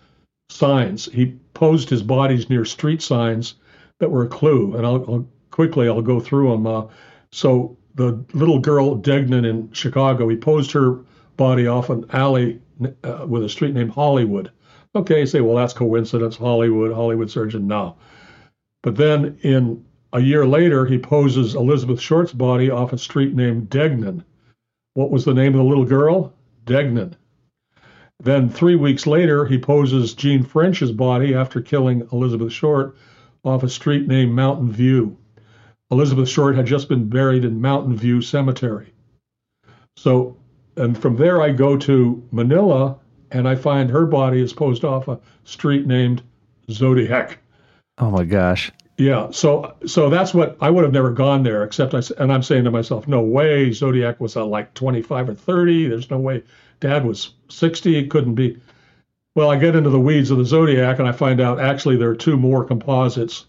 signs. 0.50 1.06
He 1.06 1.38
posed 1.54 1.90
his 1.90 2.04
bodies 2.04 2.50
near 2.50 2.66
street 2.66 3.02
signs 3.02 3.56
that 4.00 4.12
were 4.12 4.24
a 4.24 4.28
clue, 4.28 4.76
and 4.76 4.86
I'll, 4.86 5.06
I'll 5.10 5.28
quickly 5.50 5.88
I'll 5.88 6.02
go 6.02 6.20
through 6.20 6.52
them. 6.52 6.68
Uh, 6.68 6.88
so 7.32 7.78
the 7.98 8.24
little 8.34 8.60
girl 8.60 8.96
Degnan 8.96 9.44
in 9.44 9.72
Chicago, 9.74 10.30
he 10.30 10.38
posed 10.38 10.72
her 10.72 11.00
body 11.36 11.68
off 11.68 11.90
an 11.90 12.06
alley 12.12 12.62
uh, 13.04 13.26
with 13.28 13.44
a 13.44 13.50
street 13.50 13.74
named 13.74 13.92
Hollywood. 13.92 14.52
Okay, 14.96 15.26
say, 15.26 15.42
well, 15.42 15.58
that's 15.58 15.74
coincidence. 15.74 16.38
Hollywood, 16.38 16.94
Hollywood 16.94 17.30
surgeon. 17.30 17.68
No. 17.68 17.98
But 18.84 18.96
then 18.96 19.38
in 19.42 19.84
a 20.14 20.20
year 20.20 20.46
later, 20.46 20.86
he 20.86 20.98
poses 20.98 21.56
Elizabeth 21.56 22.00
Short's 22.00 22.34
body 22.34 22.70
off 22.70 22.94
a 22.94 22.98
street 22.98 23.36
named 23.36 23.70
Degnan. 23.70 24.24
What 24.94 25.12
was 25.12 25.26
the 25.26 25.34
name 25.34 25.54
of 25.54 25.60
the 25.60 25.64
little 25.64 25.86
girl? 25.86 26.34
Degnan. 26.66 27.16
Then 28.20 28.50
three 28.50 28.76
weeks 28.76 29.06
later, 29.06 29.46
he 29.46 29.58
poses 29.58 30.14
Jean 30.14 30.44
French's 30.44 30.92
body 30.92 31.34
after 31.36 31.62
killing 31.62 32.08
Elizabeth 32.12 32.52
Short 32.52 32.96
off 33.44 33.64
a 33.64 33.70
street 33.70 34.08
named 34.08 34.34
Mountain 34.34 34.72
View. 34.72 35.18
Elizabeth 35.92 36.28
Short 36.28 36.56
had 36.56 36.66
just 36.66 36.90
been 36.90 37.08
buried 37.08 37.46
in 37.46 37.62
Mountain 37.62 37.96
View 37.96 38.22
Cemetery. 38.22 38.94
So, 39.96 40.38
and 40.76 40.98
from 40.98 41.16
there 41.16 41.42
I 41.42 41.52
go 41.52 41.78
to 41.78 42.24
Manila 42.32 42.98
and 43.32 43.48
I 43.48 43.56
find 43.56 43.90
her 43.90 44.06
body 44.06 44.42
is 44.42 44.54
posed 44.54 44.84
off 44.84 45.08
a 45.08 45.20
street 45.44 45.88
named 45.88 46.22
Zodiac. 46.70 47.40
Oh 47.98 48.12
my 48.12 48.24
gosh. 48.24 48.72
Yeah, 48.98 49.30
so 49.30 49.76
so 49.86 50.10
that's 50.10 50.34
what 50.34 50.58
I 50.60 50.72
would 50.72 50.84
have 50.84 50.94
never 50.94 51.12
gone 51.12 51.44
there, 51.44 51.64
except 51.64 51.94
I 51.94 52.02
and 52.18 52.34
I'm 52.34 52.42
saying 52.42 52.64
to 52.64 52.72
myself, 52.72 53.08
no 53.08 53.22
way, 53.22 53.72
Zodiac 53.72 54.20
was 54.20 54.36
like 54.36 54.74
25 54.74 55.30
or 55.30 55.36
30. 55.36 55.88
There's 55.88 56.10
no 56.10 56.18
way. 56.18 56.44
Dad 56.80 57.06
was 57.06 57.34
60. 57.50 57.98
It 57.98 58.10
couldn't 58.10 58.36
be. 58.36 58.60
Well, 59.36 59.52
I 59.52 59.58
get 59.58 59.76
into 59.76 59.92
the 59.92 60.00
weeds 60.00 60.32
of 60.32 60.40
the 60.40 60.46
Zodiac 60.46 60.98
and 60.98 61.08
I 61.08 61.12
find 61.12 61.40
out 61.40 61.60
actually 61.60 61.98
there 61.98 62.10
are 62.10 62.16
two 62.16 62.38
more 62.38 62.66
composites 62.66 63.46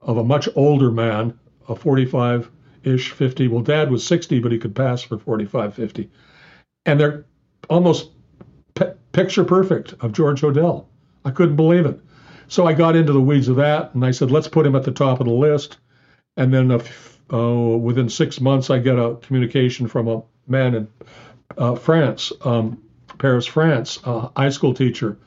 of 0.00 0.16
a 0.16 0.24
much 0.24 0.48
older 0.56 0.90
man, 0.90 1.38
a 1.68 1.74
45 1.74 2.50
ish, 2.84 3.10
50. 3.10 3.48
Well, 3.48 3.62
Dad 3.62 3.90
was 3.90 4.06
60, 4.06 4.40
but 4.40 4.52
he 4.52 4.58
could 4.58 4.74
pass 4.74 5.02
for 5.02 5.18
45, 5.18 5.74
50, 5.74 6.10
and 6.86 6.98
they're 6.98 7.24
almost 7.68 8.10
pe- 8.74 8.94
picture 9.12 9.44
perfect 9.44 9.94
of 10.00 10.12
George 10.12 10.40
Hodel. 10.40 10.86
I 11.24 11.30
couldn't 11.30 11.56
believe 11.56 11.86
it. 11.86 12.00
So 12.48 12.66
I 12.66 12.72
got 12.72 12.96
into 12.96 13.12
the 13.12 13.20
weeds 13.20 13.48
of 13.48 13.56
that, 13.56 13.94
and 13.94 14.04
I 14.04 14.10
said, 14.10 14.30
let's 14.30 14.48
put 14.48 14.66
him 14.66 14.74
at 14.74 14.84
the 14.84 14.90
top 14.90 15.20
of 15.20 15.26
the 15.26 15.32
list. 15.32 15.78
And 16.38 16.54
then 16.54 16.70
uh, 16.70 17.78
within 17.78 18.08
six 18.08 18.40
months, 18.40 18.70
I 18.70 18.78
get 18.78 18.98
a 18.98 19.16
communication 19.16 19.86
from 19.86 20.08
a 20.08 20.22
man 20.46 20.74
in 20.74 20.88
uh, 21.58 21.74
France, 21.74 22.32
um, 22.42 22.82
Paris, 23.18 23.46
France, 23.46 23.98
a 24.04 24.30
high 24.36 24.48
school 24.48 24.72
teacher, 24.72 25.18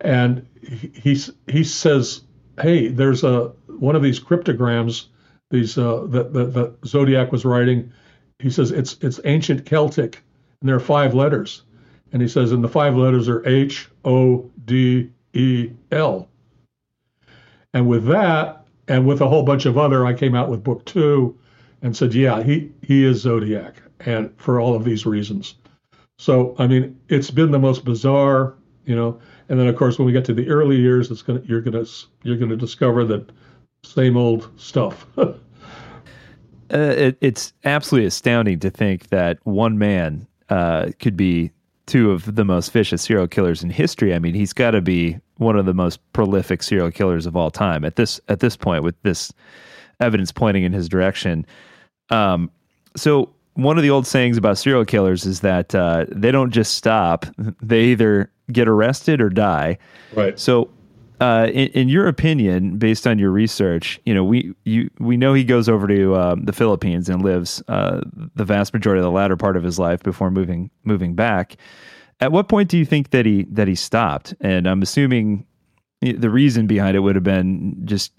and 0.00 0.46
he 0.62 1.20
he 1.46 1.64
says, 1.64 2.22
"Hey, 2.60 2.88
there's 2.88 3.24
a 3.24 3.52
one 3.66 3.96
of 3.96 4.02
these 4.02 4.18
cryptograms, 4.18 5.08
these 5.50 5.78
uh, 5.78 6.06
that 6.08 6.32
the, 6.32 6.44
the 6.46 6.74
Zodiac 6.86 7.32
was 7.32 7.44
writing. 7.44 7.92
He 8.38 8.50
says 8.50 8.70
it's 8.70 8.96
it's 9.00 9.20
ancient 9.24 9.64
Celtic, 9.64 10.22
and 10.60 10.68
there 10.68 10.76
are 10.76 10.80
five 10.80 11.14
letters, 11.14 11.62
and 12.12 12.22
he 12.22 12.28
says, 12.28 12.52
and 12.52 12.62
the 12.62 12.68
five 12.68 12.96
letters 12.96 13.28
are 13.28 13.46
H 13.46 13.88
O 14.04 14.50
D 14.64 15.10
E 15.32 15.70
L. 15.90 16.28
And 17.74 17.88
with 17.88 18.06
that, 18.06 18.64
and 18.88 19.06
with 19.06 19.20
a 19.20 19.28
whole 19.28 19.42
bunch 19.42 19.66
of 19.66 19.76
other, 19.76 20.06
I 20.06 20.14
came 20.14 20.34
out 20.34 20.48
with 20.48 20.64
book 20.64 20.84
two 20.84 21.38
and 21.82 21.96
said, 21.96 22.14
yeah, 22.14 22.42
he, 22.42 22.72
he 22.82 23.04
is 23.04 23.20
Zodiac, 23.20 23.76
and 24.00 24.32
for 24.38 24.60
all 24.60 24.74
of 24.74 24.84
these 24.84 25.06
reasons. 25.06 25.54
So, 26.18 26.56
I 26.58 26.66
mean, 26.66 26.98
it's 27.08 27.30
been 27.30 27.50
the 27.50 27.58
most 27.58 27.84
bizarre, 27.84 28.54
you 28.84 28.96
know. 28.96 29.20
And 29.48 29.60
then, 29.60 29.68
of 29.68 29.76
course, 29.76 29.98
when 29.98 30.06
we 30.06 30.12
get 30.12 30.24
to 30.24 30.34
the 30.34 30.48
early 30.48 30.76
years, 30.76 31.10
it's 31.10 31.22
gonna 31.22 31.42
you're 31.44 31.60
gonna 31.60 31.84
you're 32.22 32.36
gonna 32.36 32.56
discover 32.56 33.04
that 33.04 33.30
same 33.82 34.16
old 34.16 34.50
stuff. 34.56 35.06
uh, 35.18 35.34
it, 36.70 37.18
it's 37.20 37.52
absolutely 37.64 38.06
astounding 38.06 38.58
to 38.60 38.70
think 38.70 39.08
that 39.08 39.38
one 39.44 39.78
man 39.78 40.26
uh, 40.48 40.90
could 40.98 41.16
be 41.16 41.50
two 41.86 42.10
of 42.10 42.34
the 42.36 42.44
most 42.44 42.70
vicious 42.70 43.02
serial 43.02 43.26
killers 43.26 43.62
in 43.62 43.70
history. 43.70 44.14
I 44.14 44.18
mean, 44.18 44.34
he's 44.34 44.52
got 44.52 44.72
to 44.72 44.80
be 44.80 45.18
one 45.38 45.56
of 45.56 45.66
the 45.66 45.74
most 45.74 46.00
prolific 46.12 46.62
serial 46.62 46.90
killers 46.90 47.26
of 47.26 47.36
all 47.36 47.50
time 47.50 47.84
at 47.84 47.96
this 47.96 48.20
at 48.28 48.40
this 48.40 48.56
point 48.56 48.84
with 48.84 49.00
this 49.02 49.32
evidence 50.00 50.30
pointing 50.30 50.64
in 50.64 50.72
his 50.72 50.88
direction. 50.88 51.46
Um, 52.10 52.50
so 52.94 53.32
one 53.54 53.76
of 53.76 53.82
the 53.82 53.90
old 53.90 54.06
sayings 54.06 54.36
about 54.36 54.58
serial 54.58 54.84
killers 54.84 55.26
is 55.26 55.40
that 55.40 55.74
uh, 55.74 56.06
they 56.10 56.30
don't 56.30 56.50
just 56.50 56.74
stop; 56.74 57.26
they 57.62 57.84
either 57.84 58.30
get 58.52 58.68
arrested 58.68 59.20
or 59.20 59.30
die. 59.30 59.78
Right. 60.14 60.38
So 60.38 60.70
uh, 61.20 61.48
in, 61.52 61.68
in, 61.68 61.88
your 61.88 62.06
opinion, 62.06 62.78
based 62.78 63.06
on 63.06 63.18
your 63.18 63.30
research, 63.30 64.00
you 64.04 64.14
know 64.14 64.22
we 64.22 64.52
you 64.64 64.90
we 64.98 65.16
know 65.16 65.34
he 65.34 65.44
goes 65.44 65.68
over 65.68 65.88
to 65.88 66.16
um, 66.16 66.44
the 66.44 66.52
Philippines 66.52 67.08
and 67.08 67.22
lives 67.22 67.62
uh, 67.68 68.00
the 68.36 68.44
vast 68.44 68.72
majority 68.72 69.00
of 69.00 69.04
the 69.04 69.10
latter 69.10 69.36
part 69.36 69.56
of 69.56 69.64
his 69.64 69.78
life 69.78 70.02
before 70.02 70.30
moving 70.30 70.70
moving 70.84 71.14
back. 71.14 71.56
At 72.20 72.32
what 72.32 72.48
point 72.48 72.68
do 72.68 72.78
you 72.78 72.84
think 72.84 73.10
that 73.10 73.26
he 73.26 73.44
that 73.50 73.66
he 73.66 73.74
stopped? 73.74 74.34
And 74.40 74.68
I'm 74.68 74.82
assuming 74.82 75.44
the 76.00 76.30
reason 76.30 76.66
behind 76.66 76.96
it 76.96 77.00
would 77.00 77.16
have 77.16 77.24
been 77.24 77.80
just 77.84 78.12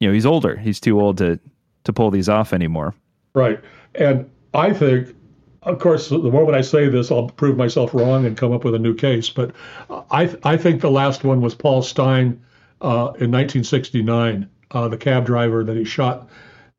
you 0.00 0.08
know 0.08 0.14
he's 0.14 0.26
older, 0.26 0.56
he's 0.56 0.80
too 0.80 1.00
old 1.00 1.18
to 1.18 1.38
to 1.84 1.92
pull 1.92 2.10
these 2.10 2.28
off 2.28 2.52
anymore. 2.52 2.94
Right, 3.34 3.60
and 3.94 4.28
I 4.54 4.72
think 4.72 5.14
of 5.62 5.78
course, 5.78 6.08
the 6.08 6.18
moment 6.18 6.56
I 6.56 6.60
say 6.60 6.88
this, 6.88 7.10
I'll 7.10 7.28
prove 7.28 7.56
myself 7.56 7.92
wrong 7.94 8.26
and 8.26 8.36
come 8.36 8.52
up 8.52 8.64
with 8.64 8.74
a 8.74 8.78
new 8.78 8.94
case. 8.94 9.28
But 9.28 9.52
I, 9.90 10.34
I 10.44 10.56
think 10.56 10.80
the 10.80 10.90
last 10.90 11.24
one 11.24 11.40
was 11.40 11.54
Paul 11.54 11.82
Stine 11.82 12.40
uh, 12.80 13.12
in 13.18 13.30
1969, 13.32 14.48
uh, 14.70 14.88
the 14.88 14.96
cab 14.96 15.26
driver 15.26 15.64
that 15.64 15.76
he 15.76 15.84
shot. 15.84 16.28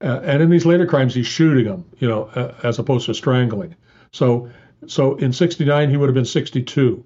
Uh, 0.01 0.21
and 0.23 0.41
in 0.41 0.49
these 0.49 0.65
later 0.65 0.85
crimes, 0.85 1.13
he's 1.13 1.27
shooting 1.27 1.65
him, 1.65 1.85
you 1.99 2.07
know, 2.07 2.53
as 2.63 2.79
opposed 2.79 3.05
to 3.07 3.13
strangling. 3.13 3.75
So, 4.13 4.49
so 4.87 5.15
in 5.15 5.33
69, 5.33 5.89
he 5.89 5.97
would 5.97 6.07
have 6.07 6.15
been 6.15 6.25
62. 6.25 7.03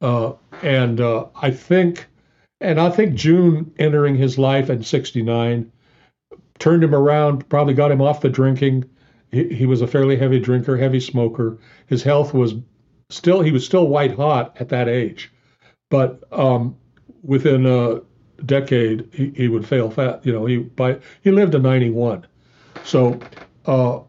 Uh, 0.00 0.32
and 0.62 1.00
uh, 1.00 1.26
I 1.34 1.50
think, 1.50 2.06
and 2.60 2.80
I 2.80 2.90
think 2.90 3.14
June 3.14 3.72
entering 3.78 4.16
his 4.16 4.38
life 4.38 4.70
in 4.70 4.82
69 4.82 5.70
turned 6.58 6.84
him 6.84 6.94
around, 6.94 7.48
probably 7.48 7.74
got 7.74 7.90
him 7.90 8.00
off 8.00 8.20
the 8.20 8.30
drinking 8.30 8.88
he, 9.32 9.48
he 9.48 9.66
was 9.66 9.80
a 9.80 9.86
fairly 9.86 10.16
heavy 10.16 10.38
drinker, 10.38 10.76
heavy 10.76 11.00
smoker. 11.00 11.58
His 11.86 12.02
health 12.02 12.32
was 12.34 12.54
still 13.08 13.40
he 13.40 13.50
was 13.50 13.64
still 13.64 13.88
white 13.88 14.14
hot 14.14 14.56
at 14.60 14.68
that 14.68 14.88
age, 14.88 15.32
but 15.90 16.22
um, 16.30 16.76
within 17.22 17.66
a 17.66 18.00
decade 18.44 19.08
he, 19.12 19.30
he 19.30 19.48
would 19.48 19.66
fail 19.66 19.90
fat. 19.90 20.24
You 20.24 20.32
know, 20.32 20.46
he 20.46 20.58
by 20.58 21.00
he 21.22 21.30
lived 21.30 21.52
to 21.52 21.58
91, 21.58 22.26
so. 22.84 23.18
Uh, 23.64 24.00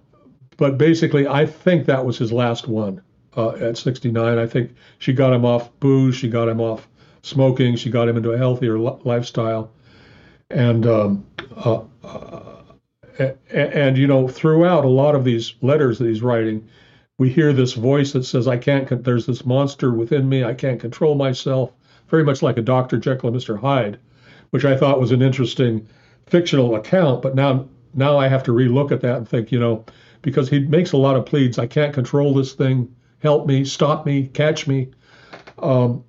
but 0.57 0.77
basically, 0.77 1.27
I 1.27 1.45
think 1.45 1.85
that 1.87 2.05
was 2.05 2.17
his 2.17 2.31
last 2.31 2.67
one 2.67 3.01
uh, 3.35 3.49
at 3.55 3.77
69. 3.77 4.37
I 4.37 4.45
think 4.45 4.71
she 4.99 5.11
got 5.11 5.33
him 5.33 5.45
off 5.45 5.71
booze, 5.79 6.15
she 6.15 6.29
got 6.29 6.47
him 6.47 6.61
off 6.61 6.87
smoking, 7.23 7.75
she 7.75 7.89
got 7.89 8.07
him 8.07 8.17
into 8.17 8.31
a 8.31 8.37
healthier 8.37 8.77
lifestyle, 8.77 9.71
and 10.49 10.85
um, 10.85 11.25
uh, 11.55 11.81
uh 12.03 12.62
and, 13.19 13.97
you 13.97 14.07
know, 14.07 14.27
throughout 14.27 14.85
a 14.85 14.89
lot 14.89 15.15
of 15.15 15.23
these 15.23 15.53
letters 15.61 15.99
that 15.99 16.07
he's 16.07 16.21
writing, 16.21 16.67
we 17.17 17.29
hear 17.29 17.53
this 17.53 17.73
voice 17.73 18.13
that 18.13 18.23
says, 18.23 18.47
"I 18.47 18.57
can't. 18.57 19.03
There's 19.03 19.25
this 19.25 19.45
monster 19.45 19.91
within 19.91 20.27
me. 20.27 20.43
I 20.43 20.53
can't 20.53 20.79
control 20.79 21.15
myself." 21.15 21.71
Very 22.09 22.23
much 22.23 22.41
like 22.41 22.57
a 22.57 22.61
Dr. 22.61 22.97
Jekyll 22.97 23.29
and 23.29 23.37
Mr. 23.37 23.59
Hyde, 23.59 23.97
which 24.49 24.65
I 24.65 24.75
thought 24.75 24.99
was 24.99 25.11
an 25.11 25.21
interesting 25.21 25.87
fictional 26.27 26.75
account. 26.75 27.21
But 27.21 27.35
now, 27.35 27.65
now 27.93 28.17
I 28.17 28.27
have 28.27 28.43
to 28.43 28.51
relook 28.51 28.91
at 28.91 29.01
that 29.01 29.17
and 29.17 29.27
think, 29.27 29.51
you 29.51 29.59
know, 29.59 29.85
because 30.21 30.49
he 30.49 30.59
makes 30.59 30.91
a 30.91 30.97
lot 30.97 31.15
of 31.15 31.25
pleads. 31.25 31.59
I 31.59 31.67
can't 31.67 31.93
control 31.93 32.33
this 32.33 32.53
thing. 32.53 32.93
Help 33.19 33.47
me, 33.47 33.63
stop 33.63 34.05
me, 34.05 34.27
catch 34.27 34.67
me. 34.67 34.89
Um, 35.59 36.03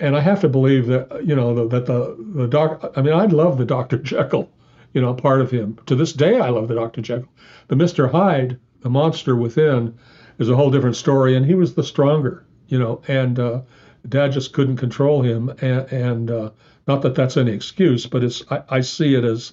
and 0.00 0.16
I 0.16 0.20
have 0.20 0.40
to 0.40 0.48
believe 0.48 0.86
that 0.86 1.24
you 1.24 1.34
know 1.34 1.68
that 1.68 1.86
the 1.86 2.16
the 2.34 2.46
doc. 2.46 2.92
I 2.96 3.02
mean, 3.02 3.14
I 3.14 3.26
love 3.26 3.58
the 3.58 3.64
Dr. 3.64 3.98
Jekyll 4.12 4.48
you 4.94 5.00
know, 5.00 5.14
part 5.14 5.40
of 5.40 5.50
him. 5.50 5.78
To 5.86 5.94
this 5.94 6.12
day, 6.12 6.38
I 6.38 6.50
love 6.50 6.68
the 6.68 6.74
Dr. 6.74 7.00
Jekyll. 7.00 7.28
The 7.68 7.76
Mr. 7.76 8.10
Hyde, 8.10 8.58
the 8.80 8.90
monster 8.90 9.36
within, 9.36 9.98
is 10.38 10.48
a 10.48 10.56
whole 10.56 10.70
different 10.70 10.96
story, 10.96 11.36
and 11.36 11.46
he 11.46 11.54
was 11.54 11.74
the 11.74 11.84
stronger, 11.84 12.44
you 12.68 12.78
know, 12.78 13.02
and 13.08 13.38
uh, 13.38 13.62
Dad 14.08 14.32
just 14.32 14.52
couldn't 14.52 14.76
control 14.76 15.22
him, 15.22 15.48
and, 15.60 15.92
and 15.92 16.30
uh, 16.30 16.50
not 16.86 17.02
that 17.02 17.14
that's 17.14 17.36
any 17.36 17.52
excuse, 17.52 18.06
but 18.06 18.24
it's 18.24 18.42
I, 18.50 18.62
I 18.68 18.80
see 18.80 19.14
it 19.14 19.24
as, 19.24 19.52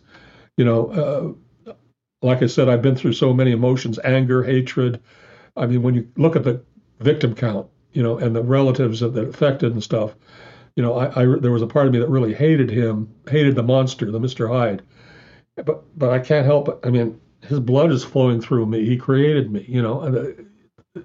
you 0.58 0.66
know, 0.66 1.36
uh, 1.68 1.74
like 2.22 2.42
I 2.44 2.48
said, 2.48 2.68
I've 2.68 2.82
been 2.82 2.96
through 2.96 3.14
so 3.14 3.34
many 3.34 3.52
emotions, 3.52 4.00
anger, 4.04 4.44
hatred. 4.44 5.02
I 5.56 5.68
mean, 5.68 5.84
when 5.84 5.96
you 5.96 6.08
look 6.18 6.36
at 6.36 6.44
the 6.44 6.62
victim 7.00 7.34
count, 7.34 7.68
you 7.94 8.04
know, 8.04 8.18
and 8.18 8.36
the 8.36 8.44
relatives 8.44 9.00
that, 9.00 9.14
that 9.14 9.30
affected 9.30 9.72
and 9.72 9.84
stuff, 9.84 10.16
you 10.76 10.84
know, 10.84 10.96
I, 10.96 11.22
I 11.22 11.26
there 11.40 11.52
was 11.52 11.62
a 11.62 11.68
part 11.68 11.88
of 11.88 11.94
me 11.94 12.00
that 12.00 12.10
really 12.10 12.34
hated 12.34 12.70
him, 12.70 13.14
hated 13.30 13.56
the 13.56 13.64
monster, 13.64 14.12
the 14.12 14.20
Mr. 14.20 14.50
Hyde 14.50 14.82
but 15.66 15.84
but 15.98 16.12
I 16.12 16.20
can't 16.20 16.46
help 16.46 16.70
it. 16.70 16.80
I 16.84 16.90
mean, 16.90 17.20
his 17.42 17.60
blood 17.60 17.92
is 17.92 18.04
flowing 18.04 18.42
through 18.42 18.66
me. 18.66 18.86
He 18.86 18.98
created 18.98 19.52
me, 19.52 19.66
you 19.68 19.82
know. 19.82 20.02
Uh, 20.96 21.02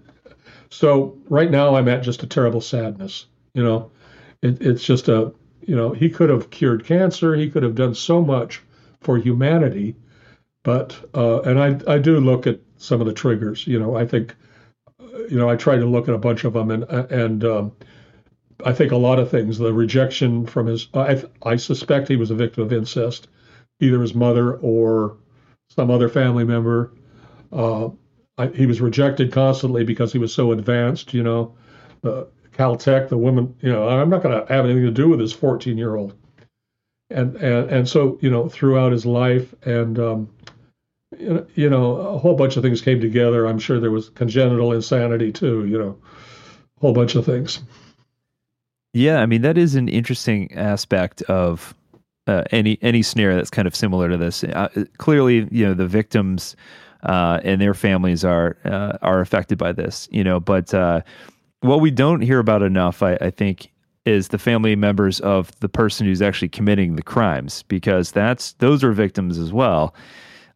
so 0.70 1.16
right 1.28 1.50
now 1.50 1.76
I'm 1.76 1.88
at 1.88 2.02
just 2.02 2.22
a 2.22 2.26
terrible 2.26 2.60
sadness, 2.60 3.26
you 3.54 3.62
know. 3.62 3.90
it, 4.42 4.60
it's 4.60 4.84
just 4.84 5.08
a 5.08 5.32
you 5.66 5.74
know 5.74 5.92
he 5.92 6.08
could 6.10 6.30
have 6.30 6.50
cured 6.50 6.84
cancer. 6.84 7.34
He 7.34 7.50
could 7.50 7.62
have 7.62 7.74
done 7.74 7.94
so 7.94 8.22
much 8.22 8.62
for 9.00 9.18
humanity, 9.18 9.96
but 10.62 10.96
uh, 11.14 11.40
and 11.42 11.58
I 11.58 11.94
I 11.94 11.98
do 11.98 12.20
look 12.20 12.46
at 12.46 12.60
some 12.76 13.00
of 13.00 13.06
the 13.06 13.12
triggers. 13.12 13.66
You 13.66 13.78
know, 13.80 13.96
I 13.96 14.06
think 14.06 14.36
you 15.30 15.38
know 15.38 15.48
I 15.48 15.56
try 15.56 15.76
to 15.76 15.86
look 15.86 16.08
at 16.08 16.14
a 16.14 16.18
bunch 16.18 16.44
of 16.44 16.52
them 16.52 16.70
and 16.70 16.84
and 16.84 17.44
um, 17.44 17.72
I 18.64 18.72
think 18.72 18.92
a 18.92 18.96
lot 18.96 19.18
of 19.18 19.30
things. 19.30 19.58
The 19.58 19.72
rejection 19.72 20.46
from 20.46 20.66
his 20.66 20.88
I 20.94 21.24
I 21.42 21.56
suspect 21.56 22.08
he 22.08 22.16
was 22.16 22.30
a 22.30 22.34
victim 22.34 22.62
of 22.64 22.72
incest, 22.72 23.28
either 23.80 24.00
his 24.00 24.14
mother 24.14 24.56
or 24.56 25.18
some 25.68 25.90
other 25.90 26.08
family 26.08 26.44
member. 26.44 26.92
Uh, 27.52 27.88
I, 28.36 28.48
he 28.48 28.66
was 28.66 28.80
rejected 28.80 29.32
constantly 29.32 29.84
because 29.84 30.12
he 30.12 30.18
was 30.18 30.34
so 30.34 30.52
advanced. 30.52 31.14
You 31.14 31.22
know, 31.22 31.56
uh, 32.02 32.24
Caltech, 32.52 33.08
the 33.08 33.18
woman. 33.18 33.54
You 33.60 33.72
know, 33.72 33.88
I'm 33.88 34.10
not 34.10 34.22
going 34.22 34.38
to 34.38 34.52
have 34.52 34.64
anything 34.64 34.84
to 34.84 34.90
do 34.90 35.08
with 35.08 35.18
this 35.20 35.32
14 35.32 35.78
year 35.78 35.96
old. 35.96 36.14
And, 37.10 37.36
and 37.36 37.70
and 37.70 37.88
so 37.88 38.18
you 38.22 38.30
know 38.30 38.48
throughout 38.48 38.90
his 38.90 39.04
life 39.04 39.54
and 39.62 39.98
um, 39.98 40.30
you 41.18 41.70
know 41.70 41.96
a 41.96 42.18
whole 42.18 42.34
bunch 42.34 42.56
of 42.56 42.62
things 42.62 42.80
came 42.80 43.00
together. 43.00 43.46
I'm 43.46 43.58
sure 43.58 43.78
there 43.78 43.90
was 43.90 44.08
congenital 44.08 44.72
insanity 44.72 45.30
too. 45.30 45.66
You 45.66 45.78
know, 45.78 45.98
a 46.78 46.80
whole 46.80 46.94
bunch 46.94 47.14
of 47.14 47.26
things. 47.26 47.60
Yeah, 48.94 49.20
I 49.20 49.26
mean 49.26 49.42
that 49.42 49.58
is 49.58 49.74
an 49.74 49.88
interesting 49.88 50.52
aspect 50.54 51.20
of 51.22 51.74
uh, 52.26 52.44
any 52.50 52.78
any 52.82 53.02
snare 53.02 53.34
that's 53.34 53.50
kind 53.50 53.66
of 53.66 53.74
similar 53.74 54.08
to 54.08 54.16
this. 54.16 54.44
Uh, 54.44 54.68
clearly, 54.98 55.48
you 55.50 55.66
know 55.66 55.74
the 55.74 55.86
victims 55.86 56.56
uh, 57.04 57.40
and 57.44 57.60
their 57.60 57.74
families 57.74 58.24
are 58.24 58.56
uh, 58.64 58.96
are 59.02 59.20
affected 59.20 59.58
by 59.58 59.72
this. 59.72 60.08
You 60.10 60.24
know, 60.24 60.40
but 60.40 60.72
uh, 60.72 61.02
what 61.60 61.80
we 61.80 61.90
don't 61.90 62.20
hear 62.20 62.38
about 62.38 62.62
enough, 62.62 63.02
I, 63.02 63.14
I, 63.20 63.30
think, 63.30 63.70
is 64.04 64.28
the 64.28 64.38
family 64.38 64.76
members 64.76 65.20
of 65.20 65.58
the 65.60 65.68
person 65.68 66.06
who's 66.06 66.22
actually 66.22 66.48
committing 66.48 66.96
the 66.96 67.02
crimes, 67.02 67.62
because 67.64 68.12
that's 68.12 68.52
those 68.54 68.82
are 68.82 68.92
victims 68.92 69.38
as 69.38 69.52
well, 69.52 69.94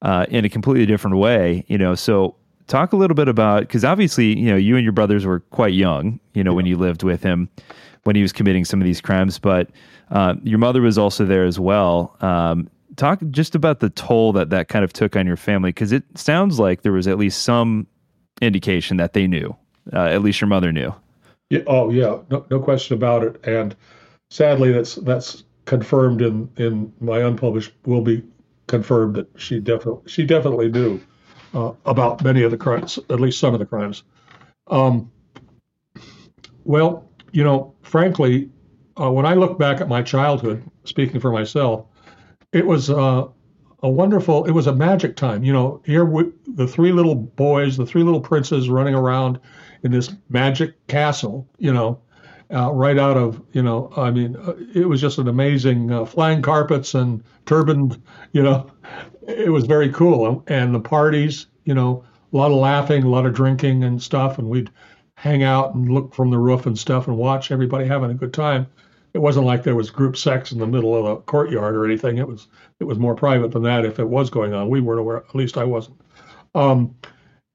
uh, 0.02 0.26
in 0.28 0.44
a 0.44 0.48
completely 0.48 0.86
different 0.86 1.18
way. 1.18 1.64
You 1.68 1.78
know, 1.78 1.94
so 1.94 2.34
talk 2.66 2.92
a 2.92 2.96
little 2.96 3.14
bit 3.14 3.28
about 3.28 3.60
because 3.60 3.84
obviously, 3.84 4.38
you 4.38 4.50
know, 4.50 4.56
you 4.56 4.76
and 4.76 4.84
your 4.84 4.92
brothers 4.92 5.26
were 5.26 5.40
quite 5.40 5.74
young. 5.74 6.18
You 6.32 6.44
know, 6.44 6.52
yeah. 6.52 6.56
when 6.56 6.66
you 6.66 6.76
lived 6.78 7.02
with 7.02 7.22
him 7.22 7.50
when 8.08 8.16
he 8.16 8.22
was 8.22 8.32
committing 8.32 8.64
some 8.64 8.80
of 8.80 8.86
these 8.86 9.02
crimes, 9.02 9.38
but 9.38 9.68
uh, 10.12 10.34
your 10.42 10.58
mother 10.58 10.80
was 10.80 10.96
also 10.96 11.26
there 11.26 11.44
as 11.44 11.60
well. 11.60 12.16
Um, 12.22 12.70
talk 12.96 13.20
just 13.28 13.54
about 13.54 13.80
the 13.80 13.90
toll 13.90 14.32
that 14.32 14.48
that 14.48 14.68
kind 14.68 14.82
of 14.82 14.94
took 14.94 15.14
on 15.14 15.26
your 15.26 15.36
family 15.36 15.68
because 15.68 15.92
it 15.92 16.04
sounds 16.14 16.58
like 16.58 16.80
there 16.80 16.92
was 16.92 17.06
at 17.06 17.18
least 17.18 17.42
some 17.42 17.86
indication 18.40 18.96
that 18.96 19.12
they 19.12 19.26
knew, 19.26 19.54
uh, 19.92 20.06
at 20.06 20.22
least 20.22 20.40
your 20.40 20.48
mother 20.48 20.72
knew. 20.72 20.90
Yeah, 21.50 21.60
oh 21.66 21.90
yeah, 21.90 22.16
no, 22.30 22.46
no 22.50 22.58
question 22.58 22.96
about 22.96 23.24
it. 23.24 23.44
And 23.44 23.76
sadly, 24.30 24.72
that's 24.72 24.94
that's 24.94 25.44
confirmed 25.66 26.22
in 26.22 26.48
in 26.56 26.90
my 27.00 27.18
unpublished 27.18 27.72
will 27.84 28.00
be 28.00 28.22
confirmed 28.68 29.16
that 29.16 29.28
she 29.36 29.60
definitely 29.60 30.10
she 30.10 30.24
definitely 30.24 30.70
knew 30.70 30.98
uh, 31.52 31.72
about 31.84 32.24
many 32.24 32.42
of 32.42 32.52
the 32.52 32.56
crimes, 32.56 32.98
at 33.10 33.20
least 33.20 33.38
some 33.38 33.52
of 33.52 33.60
the 33.60 33.66
crimes. 33.66 34.02
Um, 34.68 35.12
well, 36.64 37.07
you 37.32 37.44
know, 37.44 37.74
frankly, 37.82 38.50
uh, 39.00 39.10
when 39.10 39.26
I 39.26 39.34
look 39.34 39.58
back 39.58 39.80
at 39.80 39.88
my 39.88 40.02
childhood, 40.02 40.62
speaking 40.84 41.20
for 41.20 41.30
myself, 41.30 41.86
it 42.52 42.66
was 42.66 42.90
uh, 42.90 43.26
a 43.82 43.88
wonderful, 43.88 44.44
it 44.44 44.52
was 44.52 44.66
a 44.66 44.74
magic 44.74 45.16
time. 45.16 45.44
You 45.44 45.52
know, 45.52 45.82
here 45.84 46.04
we, 46.04 46.24
the 46.46 46.66
three 46.66 46.92
little 46.92 47.14
boys, 47.14 47.76
the 47.76 47.86
three 47.86 48.02
little 48.02 48.20
princes 48.20 48.68
running 48.68 48.94
around 48.94 49.38
in 49.82 49.92
this 49.92 50.14
magic 50.28 50.86
castle, 50.88 51.46
you 51.58 51.72
know, 51.72 52.00
uh, 52.52 52.72
right 52.72 52.98
out 52.98 53.16
of, 53.16 53.42
you 53.52 53.62
know, 53.62 53.92
I 53.96 54.10
mean, 54.10 54.36
uh, 54.36 54.54
it 54.74 54.88
was 54.88 55.00
just 55.00 55.18
an 55.18 55.28
amazing 55.28 55.92
uh, 55.92 56.04
flying 56.04 56.42
carpets 56.42 56.94
and 56.94 57.22
turbaned, 57.46 58.02
you 58.32 58.42
know, 58.42 58.70
it 59.28 59.50
was 59.50 59.66
very 59.66 59.90
cool. 59.90 60.42
And 60.48 60.74
the 60.74 60.80
parties, 60.80 61.46
you 61.64 61.74
know, 61.74 62.04
a 62.32 62.36
lot 62.36 62.50
of 62.50 62.56
laughing, 62.56 63.04
a 63.04 63.08
lot 63.08 63.26
of 63.26 63.34
drinking 63.34 63.84
and 63.84 64.02
stuff. 64.02 64.38
And 64.38 64.48
we'd 64.48 64.70
hang 65.18 65.42
out 65.42 65.74
and 65.74 65.92
look 65.92 66.14
from 66.14 66.30
the 66.30 66.38
roof 66.38 66.66
and 66.66 66.78
stuff 66.78 67.08
and 67.08 67.16
watch 67.16 67.50
everybody 67.50 67.86
having 67.86 68.10
a 68.10 68.14
good 68.14 68.32
time 68.32 68.66
it 69.14 69.18
wasn't 69.18 69.46
like 69.46 69.62
there 69.62 69.74
was 69.74 69.90
group 69.90 70.16
sex 70.16 70.52
in 70.52 70.58
the 70.58 70.66
middle 70.66 70.94
of 70.94 71.04
a 71.04 71.20
courtyard 71.22 71.74
or 71.74 71.84
anything. 71.84 72.18
It 72.18 72.28
was 72.28 72.48
it 72.78 72.84
was 72.84 72.98
more 72.98 73.14
private 73.14 73.52
than 73.52 73.62
that. 73.62 73.84
If 73.84 73.98
it 73.98 74.08
was 74.08 74.30
going 74.30 74.54
on, 74.54 74.68
we 74.68 74.80
weren't 74.80 75.00
aware. 75.00 75.18
At 75.18 75.34
least 75.34 75.56
I 75.56 75.64
wasn't. 75.64 76.00
Um, 76.54 76.94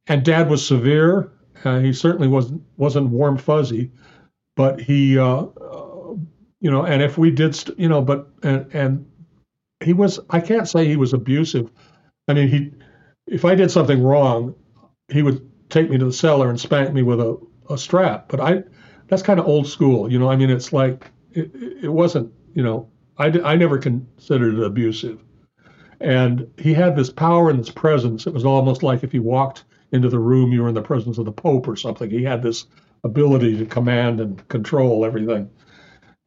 and 0.07 0.25
Dad 0.25 0.49
was 0.49 0.65
severe. 0.65 1.31
Uh, 1.63 1.79
he 1.79 1.93
certainly 1.93 2.27
wasn't 2.27 2.63
wasn't 2.77 3.09
warm 3.09 3.37
fuzzy, 3.37 3.91
but 4.55 4.81
he, 4.81 5.17
uh, 5.17 5.43
uh, 5.45 6.15
you 6.59 6.71
know, 6.71 6.83
and 6.83 7.01
if 7.01 7.17
we 7.17 7.31
did, 7.31 7.55
st- 7.55 7.79
you 7.79 7.87
know, 7.87 8.01
but 8.01 8.29
and 8.41 8.73
and 8.73 9.05
he 9.81 9.93
was. 9.93 10.19
I 10.29 10.39
can't 10.39 10.67
say 10.67 10.87
he 10.87 10.97
was 10.97 11.13
abusive. 11.13 11.71
I 12.27 12.33
mean, 12.33 12.47
he, 12.47 12.71
if 13.27 13.45
I 13.45 13.55
did 13.55 13.69
something 13.69 14.01
wrong, 14.03 14.55
he 15.09 15.21
would 15.21 15.49
take 15.69 15.89
me 15.89 15.97
to 15.97 16.05
the 16.05 16.13
cellar 16.13 16.49
and 16.49 16.59
spank 16.59 16.93
me 16.93 17.03
with 17.03 17.19
a, 17.19 17.37
a 17.69 17.77
strap. 17.77 18.27
But 18.29 18.39
I, 18.39 18.63
that's 19.07 19.21
kind 19.21 19.39
of 19.39 19.47
old 19.47 19.67
school, 19.67 20.11
you 20.11 20.19
know. 20.19 20.29
I 20.29 20.35
mean, 20.35 20.49
it's 20.49 20.73
like 20.73 21.11
it, 21.31 21.51
it 21.83 21.91
wasn't, 21.91 22.31
you 22.53 22.63
know, 22.63 22.89
I, 23.17 23.27
I 23.27 23.55
never 23.55 23.77
considered 23.77 24.55
it 24.55 24.63
abusive. 24.63 25.23
And 25.99 26.51
he 26.57 26.73
had 26.73 26.95
this 26.95 27.09
power 27.09 27.49
and 27.49 27.59
this 27.59 27.69
presence. 27.69 28.27
It 28.27 28.33
was 28.33 28.45
almost 28.45 28.83
like 28.83 29.03
if 29.03 29.13
you 29.13 29.21
walked 29.21 29.65
into 29.91 30.09
the 30.09 30.19
room, 30.19 30.51
you 30.51 30.61
were 30.61 30.69
in 30.69 30.75
the 30.75 30.81
presence 30.81 31.17
of 31.17 31.25
the 31.25 31.31
Pope 31.31 31.67
or 31.67 31.75
something. 31.75 32.09
He 32.09 32.23
had 32.23 32.41
this 32.41 32.65
ability 33.03 33.57
to 33.57 33.65
command 33.65 34.19
and 34.19 34.45
control 34.47 35.05
everything. 35.05 35.49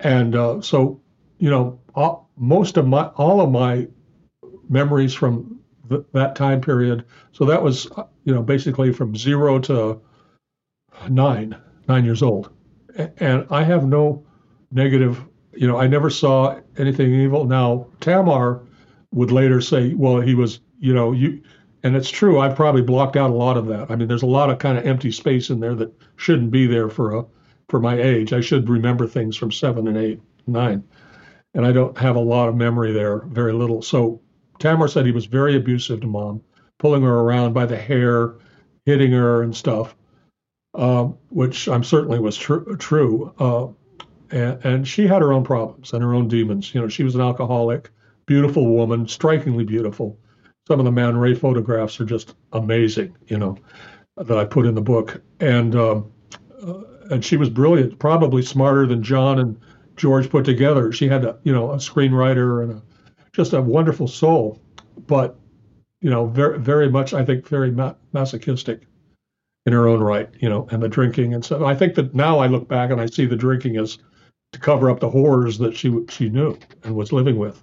And 0.00 0.34
uh, 0.34 0.60
so, 0.60 1.00
you 1.38 1.50
know, 1.50 1.80
all, 1.94 2.30
most 2.36 2.76
of 2.76 2.86
my, 2.86 3.06
all 3.16 3.40
of 3.40 3.50
my 3.50 3.88
memories 4.68 5.14
from 5.14 5.58
th- 5.88 6.04
that 6.12 6.36
time 6.36 6.60
period. 6.60 7.04
So 7.32 7.44
that 7.46 7.62
was, 7.62 7.88
you 8.24 8.34
know, 8.34 8.42
basically 8.42 8.92
from 8.92 9.16
zero 9.16 9.58
to 9.60 10.00
nine, 11.08 11.56
nine 11.88 12.04
years 12.04 12.22
old. 12.22 12.50
And 13.18 13.46
I 13.50 13.62
have 13.62 13.86
no 13.86 14.24
negative. 14.70 15.24
You 15.54 15.66
know, 15.66 15.78
I 15.78 15.86
never 15.86 16.10
saw 16.10 16.58
anything 16.76 17.14
evil. 17.14 17.44
Now 17.44 17.86
Tamar 18.00 18.62
would 19.12 19.30
later 19.30 19.60
say, 19.60 19.94
well, 19.94 20.20
he 20.20 20.34
was, 20.34 20.60
you 20.78 20.94
know, 20.94 21.12
you, 21.12 21.42
and 21.82 21.96
it's 21.96 22.10
true. 22.10 22.40
I've 22.40 22.56
probably 22.56 22.82
blocked 22.82 23.16
out 23.16 23.30
a 23.30 23.34
lot 23.34 23.56
of 23.56 23.66
that. 23.66 23.90
I 23.90 23.96
mean, 23.96 24.08
there's 24.08 24.22
a 24.22 24.26
lot 24.26 24.50
of 24.50 24.58
kind 24.58 24.76
of 24.76 24.86
empty 24.86 25.10
space 25.10 25.50
in 25.50 25.60
there 25.60 25.74
that 25.74 25.92
shouldn't 26.16 26.50
be 26.50 26.66
there 26.66 26.88
for 26.88 27.16
a 27.16 27.24
for 27.68 27.80
my 27.80 28.00
age. 28.00 28.32
I 28.32 28.40
should 28.40 28.68
remember 28.68 29.06
things 29.06 29.36
from 29.36 29.50
seven 29.50 29.88
and 29.88 29.96
eight, 29.96 30.20
nine, 30.46 30.84
and 31.54 31.66
I 31.66 31.72
don't 31.72 31.96
have 31.98 32.16
a 32.16 32.20
lot 32.20 32.48
of 32.48 32.56
memory 32.56 32.92
there, 32.92 33.20
very 33.26 33.52
little. 33.52 33.82
So 33.82 34.20
Tamar 34.58 34.88
said 34.88 35.06
he 35.06 35.12
was 35.12 35.26
very 35.26 35.56
abusive 35.56 36.00
to 36.00 36.06
mom, 36.06 36.42
pulling 36.78 37.02
her 37.02 37.20
around 37.20 37.52
by 37.52 37.66
the 37.66 37.76
hair, 37.76 38.34
hitting 38.84 39.12
her 39.12 39.42
and 39.42 39.56
stuff, 39.56 39.95
uh, 40.76 41.04
which 41.30 41.68
I'm 41.68 41.82
certainly 41.82 42.18
was 42.18 42.36
tr- 42.36 42.74
true. 42.78 43.32
Uh, 43.38 43.68
and, 44.30 44.64
and 44.64 44.88
she 44.88 45.06
had 45.06 45.22
her 45.22 45.32
own 45.32 45.42
problems 45.42 45.92
and 45.92 46.02
her 46.02 46.14
own 46.14 46.28
demons. 46.28 46.74
You 46.74 46.82
know, 46.82 46.88
she 46.88 47.02
was 47.02 47.14
an 47.14 47.22
alcoholic, 47.22 47.90
beautiful 48.26 48.66
woman, 48.66 49.08
strikingly 49.08 49.64
beautiful. 49.64 50.18
Some 50.68 50.78
of 50.78 50.84
the 50.84 50.92
Man 50.92 51.16
Ray 51.16 51.34
photographs 51.34 52.00
are 52.00 52.04
just 52.04 52.34
amazing. 52.52 53.16
You 53.28 53.38
know, 53.38 53.56
that 54.16 54.36
I 54.36 54.44
put 54.44 54.66
in 54.66 54.74
the 54.74 54.82
book, 54.82 55.22
and 55.40 55.74
um, 55.76 56.12
uh, 56.62 56.80
and 57.10 57.24
she 57.24 57.36
was 57.36 57.48
brilliant, 57.48 57.98
probably 57.98 58.42
smarter 58.42 58.86
than 58.86 59.02
John 59.02 59.38
and 59.38 59.58
George 59.96 60.28
put 60.28 60.44
together. 60.44 60.92
She 60.92 61.08
had 61.08 61.24
a 61.24 61.38
you 61.44 61.52
know 61.52 61.70
a 61.70 61.76
screenwriter 61.76 62.64
and 62.64 62.72
a, 62.72 62.82
just 63.32 63.52
a 63.52 63.62
wonderful 63.62 64.08
soul, 64.08 64.60
but 65.06 65.38
you 66.00 66.10
know 66.10 66.26
very 66.26 66.58
very 66.58 66.90
much 66.90 67.14
I 67.14 67.24
think 67.24 67.46
very 67.46 67.70
ma- 67.70 67.94
masochistic 68.12 68.86
in 69.66 69.72
her 69.72 69.88
own 69.88 70.00
right. 70.00 70.30
You 70.40 70.48
know, 70.48 70.66
and 70.70 70.82
the 70.82 70.88
drinking 70.88 71.34
and 71.34 71.44
stuff. 71.44 71.62
I 71.62 71.74
think 71.74 71.94
that 71.96 72.14
now 72.14 72.38
I 72.38 72.46
look 72.46 72.68
back 72.68 72.90
and 72.90 73.00
I 73.00 73.06
see 73.06 73.26
the 73.26 73.36
drinking 73.36 73.76
as 73.76 73.98
to 74.52 74.60
cover 74.60 74.88
up 74.88 75.00
the 75.00 75.10
horrors 75.10 75.58
that 75.58 75.76
she 75.76 75.92
she 76.08 76.30
knew 76.30 76.56
and 76.84 76.94
was 76.94 77.12
living 77.12 77.36
with. 77.36 77.62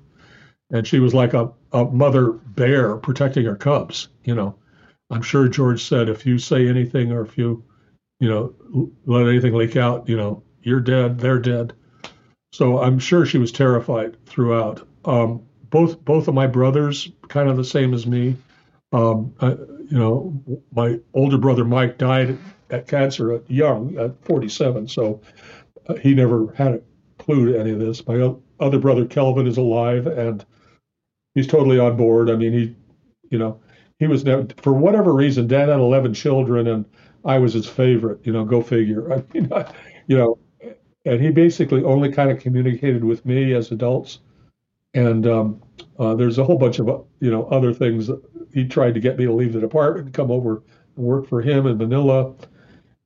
And 0.71 0.87
she 0.87 0.99
was 0.99 1.13
like 1.13 1.33
a, 1.33 1.51
a 1.71 1.85
mother 1.85 2.31
bear 2.31 2.97
protecting 2.97 3.45
her 3.45 3.55
cubs. 3.55 4.09
You 4.23 4.35
know, 4.35 4.55
I'm 5.09 5.21
sure 5.21 5.47
George 5.47 5.83
said, 5.83 6.09
if 6.09 6.25
you 6.25 6.37
say 6.39 6.67
anything 6.67 7.11
or 7.11 7.21
if 7.21 7.37
you, 7.37 7.63
you 8.19 8.29
know, 8.29 8.89
let 9.05 9.27
anything 9.27 9.53
leak 9.53 9.75
out, 9.75 10.09
you 10.09 10.17
know, 10.17 10.43
you're 10.63 10.79
dead, 10.79 11.19
they're 11.19 11.39
dead. 11.39 11.73
So 12.53 12.81
I'm 12.81 12.99
sure 12.99 13.25
she 13.25 13.37
was 13.37 13.51
terrified 13.51 14.17
throughout. 14.25 14.87
Um, 15.05 15.43
both 15.69 16.03
both 16.03 16.27
of 16.27 16.33
my 16.33 16.47
brothers, 16.47 17.09
kind 17.27 17.49
of 17.49 17.57
the 17.57 17.63
same 17.63 17.93
as 17.93 18.05
me. 18.05 18.35
Um, 18.91 19.33
you 19.93 19.99
know, 19.99 20.34
my 20.71 20.99
older 21.13 21.38
brother 21.38 21.63
Mike 21.63 21.99
died 21.99 22.36
at 22.71 22.88
cancer 22.88 23.32
at 23.32 23.47
young, 23.47 23.95
at 23.99 24.25
47. 24.25 24.88
So 24.88 25.21
uh, 25.88 25.93
he 25.93 26.15
never 26.15 26.51
had 26.53 26.73
a 26.73 26.82
clue 27.19 27.51
to 27.51 27.60
any 27.60 27.69
of 27.69 27.79
this. 27.79 28.08
My 28.08 28.34
other 28.60 28.79
brother 28.79 29.06
Kelvin 29.06 29.45
is 29.45 29.58
alive 29.58 30.08
and 30.08 30.43
he's 31.36 31.45
totally 31.45 31.77
on 31.77 31.95
board. 31.95 32.32
I 32.32 32.36
mean, 32.36 32.53
he, 32.53 32.75
you 33.29 33.38
know, 33.38 33.62
he 33.99 34.08
was 34.08 34.25
never, 34.25 34.47
for 34.63 34.73
whatever 34.73 35.13
reason, 35.13 35.45
Dad 35.45 35.69
had 35.69 35.77
11 35.77 36.15
children 36.15 36.65
and 36.69 36.86
I 37.23 37.38
was 37.38 37.53
his 37.53 37.67
favorite, 37.69 38.25
you 38.25 38.34
know, 38.34 38.45
go 38.45 38.63
figure. 38.63 39.13
I 39.13 39.23
mean, 39.32 39.53
I, 39.53 39.71
you 40.08 40.17
know, 40.17 40.39
and 41.06 41.21
he 41.21 41.29
basically 41.29 41.84
only 41.84 42.12
kind 42.12 42.32
of 42.32 42.39
communicated 42.39 43.03
with 43.03 43.27
me 43.27 43.53
as 43.53 43.69
adults. 43.69 44.21
And 44.95 45.27
um, 45.27 45.62
uh, 45.99 46.15
there's 46.15 46.38
a 46.39 46.43
whole 46.43 46.58
bunch 46.58 46.79
of 46.79 46.88
you 47.19 47.32
know 47.32 47.45
other 47.45 47.73
things. 47.73 48.10
He 48.53 48.67
tried 48.67 48.93
to 48.93 48.99
get 48.99 49.17
me 49.17 49.25
to 49.25 49.33
leave 49.33 49.53
the 49.53 49.59
department 49.59 50.07
and 50.07 50.13
come 50.13 50.31
over 50.31 50.63
and 50.95 51.05
work 51.05 51.27
for 51.27 51.41
him 51.41 51.65
in 51.65 51.77
Manila. 51.77 52.33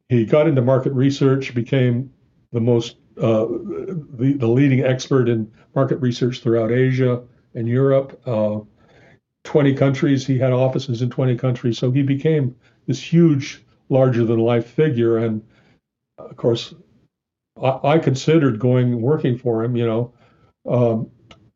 He 0.10 0.26
got 0.26 0.48
into 0.48 0.62
market 0.62 0.94
research, 0.94 1.54
became 1.54 2.12
the 2.52 2.62
most 2.62 2.98
uh, 3.18 3.48
the, 3.48 4.36
the 4.38 4.48
leading 4.48 4.82
expert 4.82 5.28
in 5.28 5.52
market 5.74 5.98
research 5.98 6.42
throughout 6.42 6.72
Asia 6.72 7.24
and 7.56 7.68
Europe. 7.68 8.22
Uh, 8.26 8.60
20 9.48 9.74
countries. 9.76 10.28
He 10.28 10.38
had 10.38 10.52
offices 10.52 11.02
in 11.02 11.10
20 11.10 11.38
countries. 11.38 11.78
So 11.78 11.90
he 11.90 12.04
became 12.04 12.54
this 12.86 13.02
huge, 13.02 13.66
larger 13.88 14.26
than 14.26 14.40
life 14.40 14.68
figure. 14.68 15.18
And 15.18 15.42
of 16.18 16.36
course, 16.36 16.74
I, 17.62 17.80
I 17.84 17.98
considered 18.00 18.60
going 18.60 19.02
working 19.02 19.38
for 19.38 19.64
him, 19.64 19.78
you 19.78 19.86
know, 19.86 20.14
um, 20.68 21.10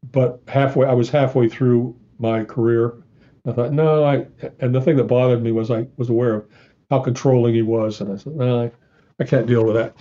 but 0.09 0.41
halfway, 0.47 0.87
I 0.87 0.93
was 0.93 1.09
halfway 1.09 1.49
through 1.49 1.95
my 2.17 2.45
career. 2.45 3.00
I 3.45 3.51
thought, 3.53 3.71
no, 3.71 4.03
I, 4.03 4.27
and 4.59 4.73
the 4.73 4.81
thing 4.81 4.97
that 4.97 5.05
bothered 5.05 5.41
me 5.41 5.51
was 5.51 5.71
I 5.71 5.87
was 5.97 6.09
aware 6.09 6.35
of 6.35 6.47
how 6.89 6.99
controlling 6.99 7.55
he 7.55 7.61
was. 7.61 8.01
And 8.01 8.11
I 8.11 8.17
said, 8.17 8.35
no, 8.35 8.63
I, 8.63 8.71
I 9.19 9.25
can't 9.25 9.47
deal 9.47 9.65
with 9.65 9.75
that. 9.75 9.95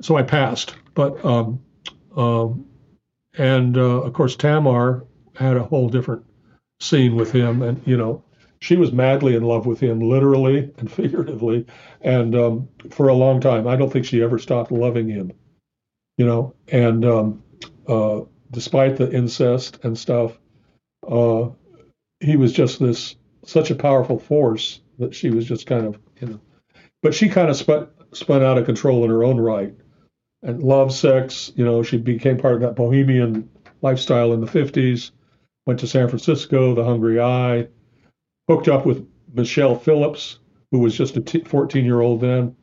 So 0.00 0.16
I 0.16 0.22
passed. 0.22 0.74
But, 0.94 1.22
um, 1.24 1.62
um, 2.16 2.66
and 3.36 3.76
uh, 3.76 4.02
of 4.02 4.12
course, 4.14 4.36
Tamar 4.36 5.04
had 5.36 5.56
a 5.56 5.62
whole 5.62 5.88
different 5.88 6.24
scene 6.80 7.16
with 7.16 7.32
him. 7.32 7.62
And, 7.62 7.86
you 7.86 7.96
know, 7.96 8.24
she 8.60 8.76
was 8.76 8.92
madly 8.92 9.34
in 9.34 9.42
love 9.42 9.66
with 9.66 9.80
him, 9.80 10.00
literally 10.00 10.72
and 10.78 10.90
figuratively, 10.92 11.66
and 12.02 12.34
um, 12.34 12.68
for 12.90 13.08
a 13.08 13.14
long 13.14 13.40
time. 13.40 13.66
I 13.66 13.76
don't 13.76 13.92
think 13.92 14.06
she 14.06 14.22
ever 14.22 14.38
stopped 14.38 14.70
loving 14.70 15.08
him, 15.08 15.32
you 16.16 16.26
know. 16.26 16.54
And 16.68 17.04
um, 17.04 17.42
uh, 17.88 18.20
despite 18.50 18.96
the 18.96 19.10
incest 19.10 19.78
and 19.82 19.98
stuff, 19.98 20.38
uh, 21.08 21.48
he 22.20 22.36
was 22.36 22.52
just 22.52 22.78
this 22.78 23.16
such 23.44 23.70
a 23.70 23.74
powerful 23.74 24.18
force 24.18 24.80
that 24.98 25.14
she 25.14 25.30
was 25.30 25.46
just 25.46 25.66
kind 25.66 25.86
of, 25.86 25.98
you 26.20 26.28
know. 26.28 26.40
But 27.02 27.14
she 27.14 27.28
kind 27.28 27.48
of 27.48 27.56
spun 27.56 27.88
spun 28.12 28.42
out 28.42 28.58
of 28.58 28.66
control 28.66 29.04
in 29.04 29.10
her 29.10 29.24
own 29.24 29.40
right, 29.40 29.74
and 30.42 30.62
love 30.62 30.92
sex. 30.92 31.52
You 31.56 31.64
know, 31.64 31.82
she 31.82 31.96
became 31.96 32.38
part 32.38 32.54
of 32.54 32.60
that 32.60 32.76
bohemian 32.76 33.48
lifestyle 33.82 34.32
in 34.32 34.40
the 34.40 34.46
'50s. 34.46 35.10
Went 35.66 35.80
to 35.80 35.86
San 35.86 36.08
Francisco, 36.08 36.74
the 36.74 36.84
Hungry 36.84 37.20
i 37.20 37.68
hooked 38.50 38.66
up 38.66 38.84
with 38.84 39.06
Michelle 39.32 39.76
Phillips, 39.78 40.40
who 40.72 40.80
was 40.80 40.96
just 40.96 41.16
a 41.16 41.44
14 41.44 41.84
year 41.84 42.00
old 42.00 42.20
then, 42.20 42.56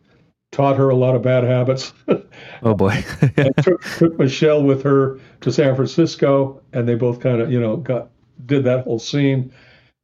taught 0.51 0.75
her 0.75 0.89
a 0.89 0.95
lot 0.95 1.15
of 1.15 1.21
bad 1.21 1.45
habits. 1.45 1.93
oh 2.63 2.73
boy. 2.73 3.03
and 3.37 3.55
took, 3.63 3.81
took 3.97 4.19
Michelle 4.19 4.63
with 4.63 4.83
her 4.83 5.19
to 5.41 5.51
San 5.51 5.75
Francisco, 5.75 6.61
and 6.73 6.87
they 6.87 6.95
both 6.95 7.21
kind 7.21 7.39
of, 7.39 7.51
you 7.51 7.59
know, 7.61 7.77
got 7.77 8.09
did 8.45 8.63
that 8.65 8.83
whole 8.83 8.99
scene. 8.99 9.53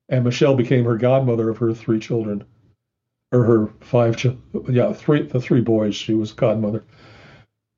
And 0.10 0.24
Michelle 0.24 0.56
became 0.56 0.86
her 0.86 0.98
godmother 0.98 1.50
of 1.50 1.58
her 1.58 1.74
three 1.74 2.00
children, 2.00 2.44
or 3.32 3.44
her 3.44 3.68
five, 3.80 4.18
children. 4.18 4.44
yeah, 4.70 4.94
three, 4.94 5.24
the 5.24 5.40
three 5.40 5.62
boys. 5.62 5.96
She 5.96 6.14
was 6.14 6.34
godmother. 6.34 6.84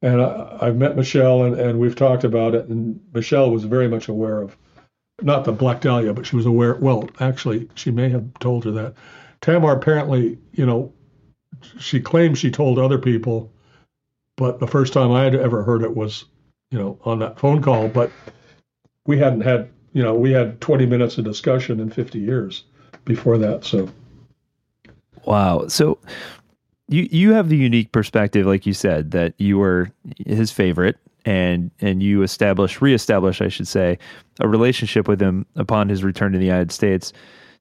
And 0.02 0.22
I, 0.22 0.58
I've 0.62 0.78
met 0.78 0.96
Michelle, 0.96 1.44
and, 1.44 1.60
and 1.60 1.80
we've 1.80 1.96
talked 1.96 2.24
about 2.24 2.56
it. 2.56 2.68
And 2.68 3.00
Michelle 3.14 3.52
was 3.52 3.64
very 3.64 3.88
much 3.88 4.08
aware 4.08 4.42
of 4.42 4.58
not 5.22 5.46
the 5.46 5.52
Black 5.52 5.82
Dahlia, 5.82 6.14
but 6.14 6.26
she 6.26 6.36
was 6.36 6.46
aware. 6.46 6.76
Well, 6.76 7.10
actually, 7.20 7.70
she 7.76 7.92
may 7.92 8.10
have 8.10 8.34
told 8.40 8.66
her 8.66 8.72
that. 8.72 8.96
Tamar 9.42 9.74
apparently, 9.74 10.38
you 10.54 10.66
know, 10.66 10.94
she 11.80 12.00
claims 12.00 12.38
she 12.38 12.52
told 12.52 12.78
other 12.78 12.98
people, 12.98 13.52
but 14.36 14.60
the 14.60 14.68
first 14.68 14.94
time 14.94 15.12
I 15.12 15.24
had 15.24 15.36
ever 15.36 15.64
heard 15.64 15.84
it 15.84 15.96
was, 15.96 16.26
you 16.72 16.78
know, 16.78 17.00
on 17.04 17.20
that 17.20 17.40
phone 17.40 17.62
call. 17.62 17.88
But 17.88 18.12
we 19.06 19.18
hadn't 19.18 19.42
had, 19.42 19.70
you 19.96 20.04
know, 20.04 20.14
we 20.14 20.32
had 20.32 20.60
20 20.60 20.86
minutes 20.86 21.18
of 21.18 21.24
discussion 21.24 21.80
in 21.80 21.90
50 21.90 22.20
years 22.20 22.66
before 23.06 23.38
that. 23.38 23.64
So, 23.64 23.90
wow. 25.24 25.68
So, 25.70 25.98
you 26.90 27.08
you 27.10 27.32
have 27.34 27.48
the 27.48 27.56
unique 27.56 27.92
perspective, 27.94 28.46
like 28.46 28.66
you 28.66 28.74
said, 28.74 29.12
that 29.12 29.34
you 29.38 29.58
were 29.58 29.90
his 30.28 30.52
favorite 30.52 30.98
and 31.24 31.72
and 31.80 32.04
you 32.04 32.22
establish 32.22 32.80
reestablish 32.80 33.42
I 33.42 33.48
should 33.48 33.68
say 33.68 33.98
a 34.40 34.48
relationship 34.48 35.08
with 35.08 35.20
him 35.20 35.48
upon 35.56 35.90
his 35.90 36.04
return 36.04 36.34
to 36.34 36.38
the 36.38 36.46
United 36.46 36.74
States. 36.74 37.14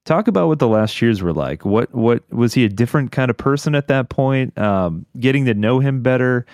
Talk 0.03 0.27
about 0.27 0.47
what 0.47 0.59
the 0.59 0.67
last 0.67 1.01
years 1.01 1.23
were 1.23 1.33
like. 1.33 1.63
What 1.65 1.91
what 1.95 2.29
was 2.31 2.53
he 2.53 2.65
a 2.65 2.69
different 2.69 3.13
kind 3.13 3.31
of 3.31 3.37
person 3.37 3.75
at 3.75 3.87
that 3.87 4.09
point? 4.09 4.55
Um, 4.57 5.05
getting 5.19 5.45
to 5.45 5.53
know 5.53 5.79
him 5.79 6.03
better. 6.03 6.45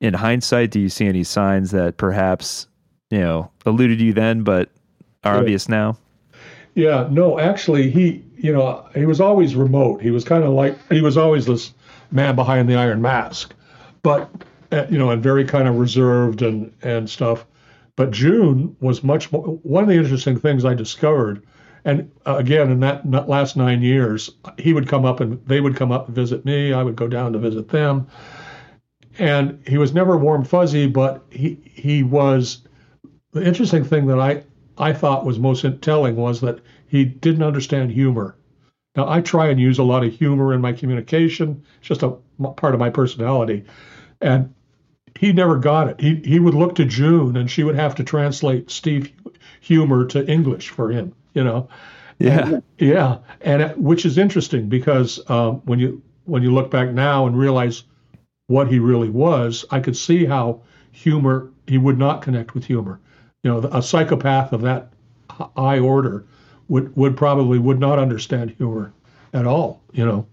In 0.00 0.14
hindsight, 0.14 0.72
do 0.72 0.80
you 0.80 0.88
see 0.88 1.06
any 1.06 1.24
signs 1.24 1.70
that 1.70 1.96
perhaps 1.96 2.66
you 3.10 3.20
know 3.20 3.50
eluded 3.64 4.00
you 4.00 4.12
then, 4.12 4.42
but 4.42 4.68
are 5.24 5.38
obvious 5.38 5.68
now? 5.68 5.98
Yeah, 6.74 7.08
no, 7.10 7.38
actually, 7.38 7.90
he 7.90 8.24
you 8.36 8.52
know 8.52 8.88
he 8.94 9.06
was 9.06 9.20
always 9.20 9.56
remote. 9.56 10.00
He 10.00 10.10
was 10.10 10.24
kind 10.24 10.44
of 10.44 10.50
like 10.50 10.76
he 10.90 11.00
was 11.00 11.16
always 11.16 11.46
this 11.46 11.74
man 12.10 12.36
behind 12.36 12.68
the 12.68 12.76
iron 12.76 13.02
mask, 13.02 13.54
but 14.02 14.30
uh, 14.70 14.86
you 14.90 14.98
know, 14.98 15.10
and 15.10 15.22
very 15.22 15.44
kind 15.44 15.66
of 15.66 15.76
reserved 15.76 16.42
and 16.42 16.72
and 16.82 17.08
stuff. 17.08 17.46
But 17.96 18.12
June 18.12 18.76
was 18.80 19.02
much 19.02 19.32
more. 19.32 19.42
One 19.42 19.82
of 19.82 19.88
the 19.88 19.96
interesting 19.96 20.38
things 20.38 20.64
I 20.64 20.74
discovered, 20.74 21.44
and 21.84 22.10
uh, 22.26 22.36
again 22.36 22.70
in 22.70 22.80
that 22.80 23.28
last 23.28 23.56
nine 23.56 23.82
years, 23.82 24.30
he 24.56 24.72
would 24.72 24.86
come 24.86 25.04
up 25.04 25.20
and 25.20 25.44
they 25.46 25.60
would 25.60 25.74
come 25.74 25.90
up 25.90 26.06
and 26.06 26.14
visit 26.14 26.44
me. 26.44 26.72
I 26.72 26.82
would 26.82 26.96
go 26.96 27.08
down 27.08 27.32
to 27.32 27.38
visit 27.40 27.68
them, 27.68 28.06
and 29.18 29.60
he 29.66 29.78
was 29.78 29.92
never 29.92 30.16
warm 30.16 30.44
fuzzy, 30.44 30.86
but 30.86 31.24
he 31.30 31.58
he 31.64 32.02
was. 32.02 32.62
The 33.32 33.44
interesting 33.44 33.84
thing 33.84 34.06
that 34.06 34.18
I 34.18 34.42
I 34.78 34.92
thought 34.92 35.26
was 35.26 35.38
most 35.38 35.64
telling 35.82 36.16
was 36.16 36.40
that 36.40 36.60
he 36.86 37.04
didn't 37.04 37.42
understand 37.42 37.90
humor. 37.90 38.36
Now 38.96 39.08
I 39.08 39.20
try 39.20 39.48
and 39.48 39.60
use 39.60 39.78
a 39.78 39.84
lot 39.84 40.04
of 40.04 40.12
humor 40.12 40.54
in 40.54 40.60
my 40.60 40.72
communication. 40.72 41.62
It's 41.78 41.88
just 41.88 42.02
a 42.02 42.16
part 42.56 42.74
of 42.74 42.80
my 42.80 42.90
personality, 42.90 43.64
and 44.20 44.54
he 45.18 45.32
never 45.32 45.56
got 45.58 45.88
it. 45.88 46.00
He 46.00 46.16
he 46.16 46.40
would 46.40 46.54
look 46.54 46.74
to 46.76 46.84
June, 46.84 47.36
and 47.36 47.50
she 47.50 47.64
would 47.64 47.76
have 47.76 47.94
to 47.96 48.04
translate 48.04 48.70
Steve 48.70 49.12
humor 49.60 50.06
to 50.06 50.26
English 50.26 50.70
for 50.70 50.90
him. 50.90 51.14
You 51.34 51.44
know. 51.44 51.68
Yeah. 52.18 52.48
And, 52.48 52.62
yeah, 52.78 53.18
and 53.42 53.62
it, 53.62 53.78
which 53.78 54.04
is 54.04 54.18
interesting 54.18 54.68
because 54.68 55.20
um, 55.30 55.62
when 55.66 55.78
you 55.78 56.02
when 56.24 56.42
you 56.42 56.52
look 56.52 56.70
back 56.70 56.90
now 56.90 57.26
and 57.26 57.38
realize 57.38 57.84
what 58.48 58.68
he 58.68 58.78
really 58.78 59.10
was, 59.10 59.64
I 59.70 59.80
could 59.80 59.96
see 59.96 60.24
how 60.24 60.62
humor 60.90 61.50
he 61.66 61.78
would 61.78 61.98
not 61.98 62.22
connect 62.22 62.54
with 62.54 62.64
humor. 62.64 63.00
You 63.42 63.52
know, 63.52 63.58
a 63.72 63.82
psychopath 63.82 64.52
of 64.52 64.62
that 64.62 64.92
high 65.30 65.78
order 65.78 66.24
would 66.68 66.94
would 66.96 67.16
probably 67.16 67.58
would 67.58 67.78
not 67.80 67.98
understand 67.98 68.50
humor 68.50 68.92
at 69.32 69.46
all. 69.46 69.82
You 69.92 70.04
know 70.06 70.26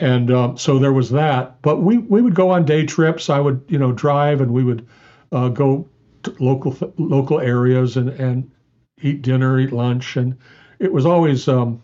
and 0.00 0.30
um, 0.30 0.56
so 0.56 0.78
there 0.78 0.92
was 0.92 1.10
that. 1.10 1.60
But 1.62 1.82
we 1.82 1.98
we 1.98 2.22
would 2.22 2.34
go 2.34 2.50
on 2.50 2.64
day 2.64 2.86
trips. 2.86 3.30
I 3.30 3.38
would 3.38 3.62
you 3.68 3.78
know 3.78 3.92
drive, 3.92 4.40
and 4.40 4.52
we 4.52 4.64
would 4.64 4.86
uh, 5.32 5.48
go 5.50 5.88
to 6.24 6.34
local 6.40 6.76
local 6.98 7.40
areas 7.40 7.96
and 7.96 8.08
and 8.10 8.50
eat 9.02 9.22
dinner, 9.22 9.60
eat 9.60 9.72
lunch, 9.72 10.16
and 10.16 10.36
it 10.78 10.92
was 10.92 11.06
always 11.06 11.46
um, 11.48 11.82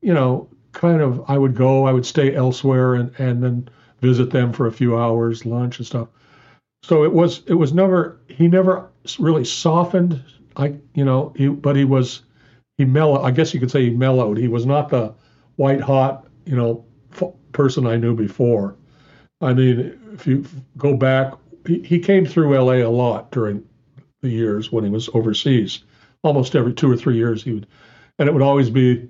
you 0.00 0.14
know 0.14 0.48
kind 0.72 1.00
of 1.02 1.22
I 1.28 1.38
would 1.38 1.54
go, 1.54 1.86
I 1.86 1.92
would 1.92 2.06
stay 2.06 2.34
elsewhere, 2.34 2.94
and 2.94 3.12
and 3.18 3.42
then 3.42 3.68
visit 4.00 4.30
them 4.30 4.52
for 4.52 4.66
a 4.66 4.72
few 4.72 4.96
hours, 4.96 5.46
lunch 5.46 5.78
and 5.78 5.86
stuff. 5.86 6.08
So 6.86 7.02
it 7.02 7.14
was 7.14 7.42
it 7.46 7.54
was 7.54 7.72
never 7.72 8.20
he 8.28 8.46
never 8.46 8.90
really 9.18 9.46
softened. 9.46 10.22
I 10.54 10.74
you 10.92 11.06
know 11.06 11.32
he 11.34 11.48
but 11.48 11.76
he 11.76 11.84
was 11.84 12.20
he 12.76 12.84
mellowed. 12.84 13.24
I 13.24 13.30
guess 13.30 13.54
you 13.54 13.60
could 13.60 13.70
say 13.70 13.84
he 13.84 13.90
mellowed. 13.90 14.36
He 14.36 14.48
was 14.48 14.66
not 14.66 14.90
the 14.90 15.14
white 15.56 15.80
hot 15.80 16.26
you 16.44 16.54
know 16.56 16.84
person 17.52 17.86
I 17.86 17.96
knew 17.96 18.14
before. 18.14 18.76
I 19.40 19.54
mean, 19.54 19.98
if 20.12 20.26
you 20.26 20.44
go 20.76 20.94
back, 20.94 21.32
he, 21.66 21.80
he 21.80 21.98
came 21.98 22.26
through 22.26 22.54
LA 22.54 22.86
a 22.86 22.92
lot 22.92 23.30
during 23.30 23.64
the 24.20 24.28
years 24.28 24.70
when 24.70 24.84
he 24.84 24.90
was 24.90 25.08
overseas. 25.14 25.84
Almost 26.22 26.54
every 26.54 26.74
two 26.74 26.90
or 26.90 26.98
three 26.98 27.16
years, 27.16 27.42
he 27.42 27.52
would, 27.52 27.66
and 28.18 28.28
it 28.28 28.32
would 28.32 28.42
always 28.42 28.68
be, 28.68 29.08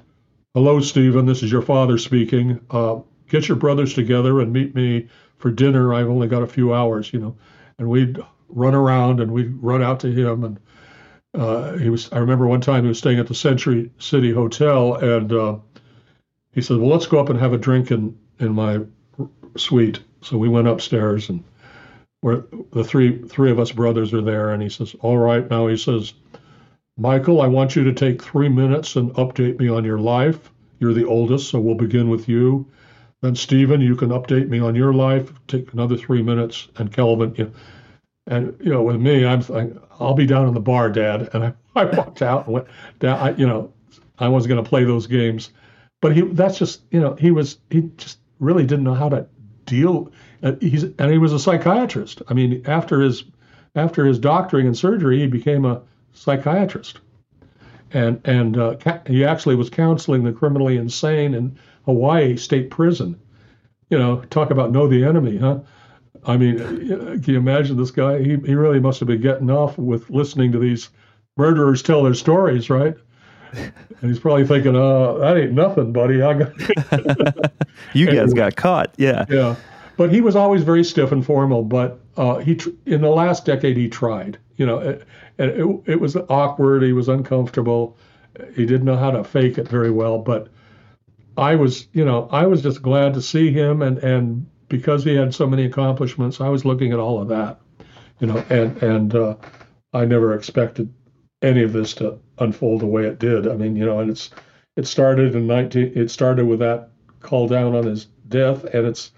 "Hello, 0.55 0.79
Stephen. 0.79 1.27
This 1.27 1.43
is 1.43 1.51
your 1.51 1.63
father 1.63 1.99
speaking. 1.99 2.61
Uh, 2.71 3.01
get 3.29 3.49
your 3.49 3.57
brothers 3.57 3.95
together 3.95 4.41
and 4.41 4.53
meet 4.53 4.77
me 4.77 5.09
for 5.39 5.51
dinner. 5.51 5.93
I've 5.93 6.09
only 6.09 6.29
got 6.29 6.45
a 6.45 6.47
few 6.47 6.73
hours, 6.73 7.13
you 7.13 7.19
know." 7.19 7.37
And 7.79 7.89
we'd 7.89 8.19
run 8.49 8.75
around 8.75 9.21
and 9.21 9.31
we'd 9.33 9.63
run 9.63 9.83
out 9.83 10.01
to 10.01 10.13
him 10.13 10.45
and. 10.45 10.59
Uh, 11.35 11.77
he 11.79 11.91
was. 11.91 12.13
I 12.13 12.19
remember 12.19 12.47
one 12.47 12.61
time 12.61 12.85
he 12.85 12.89
was 12.89 12.99
staying 12.99 13.19
at 13.19 13.27
the 13.27 13.35
Century 13.35 13.91
City 13.99 14.31
Hotel, 14.31 14.95
and 14.95 15.33
uh, 15.33 15.57
he 16.53 16.63
said, 16.63 16.77
"Well, 16.77 16.91
let's 16.91 17.07
go 17.07 17.19
up 17.19 17.29
and 17.29 17.41
have 17.41 17.53
a 17.53 17.59
drink 17.59 17.91
in 17.91 18.17
in 18.39 18.53
my 18.53 18.79
suite." 19.57 19.99
So 20.23 20.39
we 20.39 20.49
went 20.49 20.69
upstairs, 20.69 21.29
and 21.29 21.43
where 22.21 22.45
the 22.73 22.85
three 22.85 23.21
three 23.23 23.51
of 23.51 23.59
us 23.59 23.73
brothers 23.73 24.15
are 24.15 24.23
there, 24.23 24.51
and 24.51 24.63
he 24.63 24.69
says, 24.69 24.95
"All 25.01 25.19
right, 25.19 25.51
now," 25.51 25.67
he 25.67 25.77
says, 25.77 26.15
"Michael, 26.97 27.43
I 27.43 27.49
want 27.49 27.75
you 27.75 27.83
to 27.83 27.93
take 27.93 28.23
three 28.23 28.49
minutes 28.49 28.95
and 28.95 29.13
update 29.15 29.59
me 29.59 29.69
on 29.69 29.85
your 29.85 29.99
life. 29.99 30.53
You're 30.79 30.95
the 30.95 31.07
oldest, 31.07 31.49
so 31.51 31.59
we'll 31.59 31.75
begin 31.75 32.09
with 32.11 32.29
you. 32.29 32.67
Then 33.25 33.37
Stephen, 33.37 33.81
you 33.81 33.97
can 33.97 34.11
update 34.11 34.51
me 34.51 34.61
on 34.61 34.75
your 34.75 34.93
life. 34.93 35.33
Take 35.49 35.73
another 35.73 35.97
three 35.97 36.23
minutes, 36.23 36.69
and 36.77 36.93
Kelvin." 36.93 37.35
You 37.39 37.45
know, 37.45 37.53
And 38.27 38.57
you 38.61 38.71
know, 38.71 38.83
with 38.83 39.01
me, 39.01 39.25
I'm 39.25 39.43
I'll 39.99 40.13
be 40.13 40.27
down 40.27 40.47
in 40.47 40.53
the 40.53 40.61
bar, 40.61 40.91
Dad. 40.91 41.31
And 41.33 41.43
I, 41.43 41.55
I 41.75 41.87
walked 41.87 42.21
out 42.21 42.45
and 42.45 42.53
went 42.53 42.67
down. 42.99 43.19
I, 43.19 43.35
you 43.35 43.47
know, 43.47 43.73
I 44.19 44.29
wasn't 44.29 44.51
going 44.51 44.63
to 44.63 44.69
play 44.69 44.85
those 44.85 45.07
games, 45.07 45.53
but 46.03 46.15
he 46.15 46.21
that's 46.21 46.59
just 46.59 46.83
you 46.91 47.01
know 47.01 47.15
he 47.15 47.31
was 47.31 47.57
he 47.71 47.91
just 47.97 48.19
really 48.41 48.67
didn't 48.67 48.85
know 48.85 48.93
how 48.93 49.09
to 49.09 49.27
deal. 49.65 50.13
Uh, 50.43 50.53
he's 50.61 50.83
and 50.83 51.11
he 51.11 51.17
was 51.17 51.33
a 51.33 51.39
psychiatrist. 51.39 52.21
I 52.29 52.35
mean, 52.35 52.63
after 52.67 53.01
his 53.01 53.25
after 53.75 54.05
his 54.05 54.19
doctoring 54.19 54.67
and 54.67 54.77
surgery, 54.77 55.21
he 55.21 55.29
became 55.29 55.65
a 55.65 55.81
psychiatrist, 56.13 57.01
and 57.95 58.21
and 58.25 58.59
uh, 58.59 58.77
he 59.07 59.25
actually 59.25 59.55
was 59.55 59.71
counseling 59.71 60.25
the 60.25 60.33
criminally 60.33 60.77
insane 60.77 61.33
in 61.33 61.59
Hawaii 61.87 62.37
State 62.37 62.71
Prison. 62.71 63.19
You 63.89 63.99
know, 63.99 64.21
talk 64.31 64.51
about 64.51 64.73
know 64.73 64.89
the 64.89 65.05
enemy, 65.05 65.39
huh? 65.39 65.61
I 66.27 66.37
mean, 66.37 66.59
can 66.59 67.25
you 67.27 67.39
imagine 67.39 67.77
this 67.77 67.91
guy? 67.91 68.19
He 68.19 68.37
he 68.45 68.55
really 68.55 68.81
must 68.81 69.01
have 69.01 69.07
been 69.07 69.21
getting 69.21 69.51
off 69.51 69.79
with 69.79 70.11
listening 70.11 70.53
to 70.53 70.59
these 70.59 70.91
murderers 71.37 71.83
tell 71.83 72.03
their 72.03 72.15
stories, 72.15 72.69
right? 72.69 72.95
And 73.53 73.73
he's 74.11 74.19
probably 74.19 74.47
thinking, 74.47 74.75
"Oh, 74.75 75.19
that 75.21 75.37
ain't 75.37 75.53
nothing, 75.53 75.93
buddy. 75.93 76.23
I 76.23 76.35
got 76.35 77.53
you 77.95 78.07
guys 78.07 78.35
got 78.35 78.57
caught." 78.57 78.95
Yeah. 78.97 79.25
Yeah. 79.29 79.57
But 79.97 80.13
he 80.13 80.21
was 80.21 80.35
always 80.35 80.65
very 80.65 80.83
stiff 80.83 81.13
and 81.13 81.25
formal. 81.25 81.63
But 81.63 82.01
uh, 82.17 82.39
he, 82.39 82.59
in 82.87 83.01
the 83.01 83.11
last 83.11 83.45
decade, 83.45 83.77
he 83.77 83.89
tried. 83.89 84.39
You 84.57 84.67
know, 84.67 84.99
it, 85.39 85.61
it, 85.61 85.83
it 85.87 86.01
was 86.01 86.17
awkward. 86.29 86.83
He 86.83 86.93
was 86.93 87.09
uncomfortable. 87.09 87.97
He 88.55 88.67
didn't 88.67 88.85
know 88.85 88.97
how 88.97 89.11
to 89.11 89.25
fake 89.25 89.59
it 89.59 89.69
very 89.69 89.91
well. 89.91 90.19
But 90.19 90.49
I 91.37 91.55
was, 91.55 91.89
you 91.93 92.05
know, 92.05 92.29
I 92.31 92.47
was 92.47 92.63
just 92.63 92.83
glad 92.83 93.15
to 93.15 93.23
see 93.23 93.51
him, 93.51 93.83
and 93.83 93.99
and 93.99 94.47
because 94.69 95.05
he 95.05 95.15
had 95.15 95.35
so 95.35 95.47
many 95.47 95.65
accomplishments, 95.65 96.41
I 96.41 96.49
was 96.49 96.65
looking 96.65 96.93
at 96.93 96.99
all 96.99 97.21
of 97.21 97.29
that. 97.29 97.61
You 98.21 98.29
know, 98.29 98.45
and 98.51 98.83
and 98.83 99.15
uh, 99.15 99.37
I 99.93 100.05
never 100.05 100.35
expected 100.35 100.93
any 101.43 101.63
of 101.63 101.73
this 101.73 101.95
to 101.95 102.19
unfold 102.39 102.81
the 102.81 102.87
way 102.87 103.07
it 103.07 103.19
did. 103.19 103.47
I 103.47 103.55
mean, 103.55 103.77
you 103.77 103.85
know, 103.85 104.01
and 104.01 104.11
it's 104.11 104.31
it 104.77 104.87
started 104.87 105.35
in 105.35 105.47
19 105.47 105.93
it 105.95 106.11
started 106.11 106.47
with 106.47 106.59
that 106.61 106.91
call 107.21 107.47
down 107.47 107.75
on 107.75 107.87
his 107.87 108.07
death 108.29 108.65
and 108.65 108.87
it's 108.87 109.13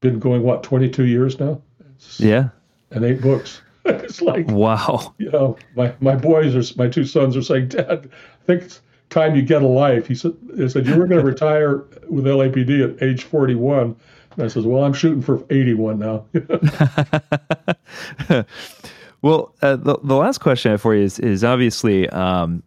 been 0.00 0.18
going 0.18 0.42
what 0.42 0.62
22 0.62 1.04
years 1.06 1.38
now. 1.38 1.62
It's, 1.94 2.20
yeah. 2.20 2.48
And 2.90 3.04
eight 3.04 3.20
books. 3.20 3.62
it's 3.84 4.22
like 4.22 4.48
wow. 4.48 5.14
You 5.18 5.30
know, 5.30 5.56
my 5.76 5.94
my 6.00 6.14
boys 6.14 6.54
are 6.54 6.78
my 6.78 6.88
two 6.88 7.04
sons 7.04 7.36
are 7.36 7.42
saying, 7.42 7.68
"Dad, 7.68 8.10
I 8.10 8.46
think 8.46 8.62
it's 8.62 8.80
time 9.10 9.34
you 9.34 9.42
get 9.42 9.62
a 9.62 9.66
life." 9.66 10.06
He 10.06 10.14
said 10.14 10.34
they 10.42 10.68
said 10.68 10.86
you 10.86 10.96
were 10.96 11.06
going 11.06 11.20
to 11.24 11.26
retire 11.26 11.78
with 12.08 12.24
LAPD 12.24 12.96
at 12.96 13.02
age 13.02 13.24
41. 13.24 13.96
And 14.36 14.44
I 14.44 14.48
says, 14.48 14.64
"Well, 14.64 14.84
I'm 14.84 14.92
shooting 14.92 15.22
for 15.22 15.44
81 15.50 15.98
now." 15.98 16.24
Well, 19.22 19.54
uh, 19.62 19.76
the 19.76 19.98
the 20.02 20.16
last 20.16 20.38
question 20.38 20.70
I 20.70 20.72
have 20.72 20.82
for 20.82 20.94
you 20.94 21.04
is 21.04 21.18
is 21.20 21.44
obviously, 21.44 22.08
um, 22.10 22.62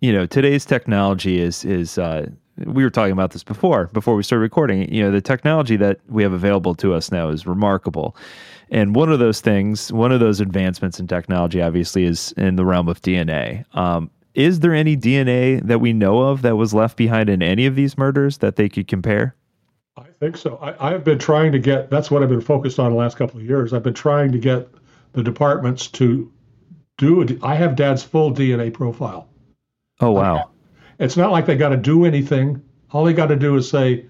you 0.00 0.12
know, 0.12 0.24
today's 0.24 0.64
technology 0.64 1.40
is 1.40 1.64
is 1.64 1.98
uh, 1.98 2.30
we 2.58 2.82
were 2.84 2.90
talking 2.90 3.12
about 3.12 3.32
this 3.32 3.44
before 3.44 3.88
before 3.92 4.14
we 4.14 4.22
started 4.22 4.42
recording. 4.42 4.92
You 4.92 5.02
know, 5.02 5.10
the 5.10 5.20
technology 5.20 5.76
that 5.76 6.00
we 6.08 6.22
have 6.22 6.32
available 6.32 6.74
to 6.76 6.94
us 6.94 7.12
now 7.12 7.28
is 7.28 7.46
remarkable, 7.46 8.16
and 8.70 8.94
one 8.94 9.10
of 9.10 9.18
those 9.18 9.40
things, 9.40 9.92
one 9.92 10.12
of 10.12 10.20
those 10.20 10.40
advancements 10.40 10.98
in 10.98 11.06
technology, 11.06 11.60
obviously, 11.60 12.04
is 12.04 12.32
in 12.32 12.56
the 12.56 12.64
realm 12.64 12.88
of 12.88 13.00
DNA. 13.02 13.64
Um, 13.76 14.10
is 14.34 14.60
there 14.60 14.74
any 14.74 14.96
DNA 14.96 15.66
that 15.66 15.80
we 15.80 15.92
know 15.92 16.20
of 16.20 16.42
that 16.42 16.56
was 16.56 16.74
left 16.74 16.96
behind 16.96 17.28
in 17.30 17.42
any 17.42 17.66
of 17.66 17.74
these 17.74 17.96
murders 17.96 18.38
that 18.38 18.56
they 18.56 18.68
could 18.68 18.86
compare? 18.86 19.34
I 19.96 20.04
think 20.20 20.36
so. 20.36 20.56
I, 20.56 20.92
I've 20.92 21.04
been 21.04 21.18
trying 21.18 21.52
to 21.52 21.58
get. 21.58 21.90
That's 21.90 22.10
what 22.10 22.22
I've 22.22 22.28
been 22.28 22.42
focused 22.42 22.78
on 22.78 22.92
the 22.92 22.98
last 22.98 23.16
couple 23.16 23.40
of 23.40 23.46
years. 23.46 23.72
I've 23.72 23.82
been 23.82 23.94
trying 23.94 24.32
to 24.32 24.38
get 24.38 24.68
the 25.12 25.22
departments 25.22 25.88
to 25.88 26.30
do 26.98 27.22
it. 27.22 27.42
I 27.42 27.54
have 27.54 27.76
dad's 27.76 28.02
full 28.02 28.32
DNA 28.32 28.72
profile. 28.72 29.28
Oh, 30.00 30.10
wow. 30.10 30.50
It's 30.98 31.16
not 31.16 31.32
like 31.32 31.46
they 31.46 31.56
got 31.56 31.70
to 31.70 31.76
do 31.76 32.04
anything. 32.04 32.62
All 32.90 33.04
they 33.04 33.12
got 33.12 33.26
to 33.26 33.36
do 33.36 33.56
is 33.56 33.68
say, 33.68 34.06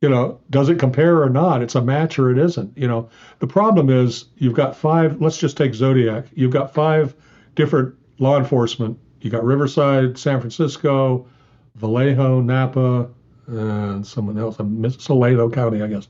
you 0.00 0.08
know, 0.08 0.40
does 0.50 0.68
it 0.68 0.78
compare 0.78 1.22
or 1.22 1.30
not? 1.30 1.62
It's 1.62 1.74
a 1.74 1.82
match 1.82 2.18
or 2.18 2.30
it 2.30 2.38
isn't. 2.38 2.76
You 2.76 2.88
know, 2.88 3.08
the 3.38 3.46
problem 3.46 3.90
is 3.90 4.26
you've 4.36 4.54
got 4.54 4.76
five, 4.76 5.20
let's 5.20 5.38
just 5.38 5.56
take 5.56 5.74
Zodiac. 5.74 6.26
You've 6.34 6.52
got 6.52 6.74
five 6.74 7.14
different 7.54 7.94
law 8.18 8.38
enforcement. 8.38 8.98
You 9.20 9.30
got 9.30 9.44
Riverside, 9.44 10.18
San 10.18 10.40
Francisco, 10.40 11.26
Vallejo, 11.76 12.40
Napa, 12.40 13.08
and 13.46 14.06
someone 14.06 14.38
else, 14.38 14.56
Solano 15.02 15.48
County, 15.48 15.82
I 15.82 15.86
guess. 15.86 16.08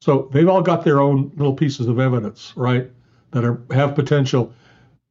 So 0.00 0.28
they've 0.32 0.48
all 0.48 0.62
got 0.62 0.84
their 0.84 1.00
own 1.00 1.30
little 1.36 1.54
pieces 1.54 1.86
of 1.86 2.00
evidence, 2.00 2.52
right? 2.56 2.90
that 3.36 3.44
are 3.44 3.60
have 3.70 3.94
potential, 3.94 4.52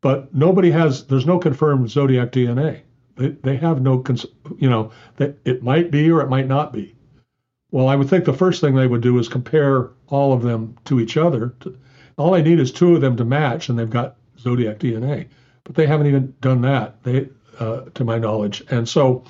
but 0.02 0.34
nobody 0.34 0.72
has. 0.72 1.06
There's 1.06 1.26
no 1.26 1.40
confirmed 1.40 1.90
zodiac 1.90 2.32
DNA. 2.32 2.82
They, 3.18 3.56
have 3.56 3.82
no, 3.82 4.00
cons- 4.00 4.26
you 4.58 4.70
know, 4.70 4.92
that 5.18 5.38
it 5.46 5.64
might 5.64 5.90
be 5.90 6.12
or 6.12 6.22
it 6.22 6.30
might 6.30 6.48
not 6.48 6.74
be. 6.74 6.96
Well, 7.72 7.88
I 7.88 7.96
would 7.96 8.10
think 8.10 8.26
the 8.26 8.34
first 8.34 8.62
thing 8.62 8.76
they 8.76 8.88
would 8.88 9.02
do 9.02 9.18
is 9.20 9.28
compare 9.30 9.92
all 10.08 10.34
of 10.34 10.42
them 10.42 10.76
to 10.86 11.00
each 11.00 11.18
other. 11.18 11.56
All 12.18 12.32
they 12.32 12.42
need 12.42 12.60
is 12.60 12.72
two 12.72 12.96
of 12.96 13.02
them 13.02 13.18
to 13.18 13.26
match, 13.26 13.70
and 13.70 13.80
they've 13.80 13.90
got 13.90 14.18
zodiac 14.40 14.80
DNA. 14.80 15.28
But 15.64 15.76
they 15.76 15.88
haven't 15.88 16.08
even 16.08 16.34
done 16.42 16.62
that, 16.62 17.02
they, 17.04 17.30
uh, 17.60 17.82
to 17.94 18.04
my 18.04 18.18
knowledge. 18.18 18.64
And 18.70 18.88
so, 18.88 19.24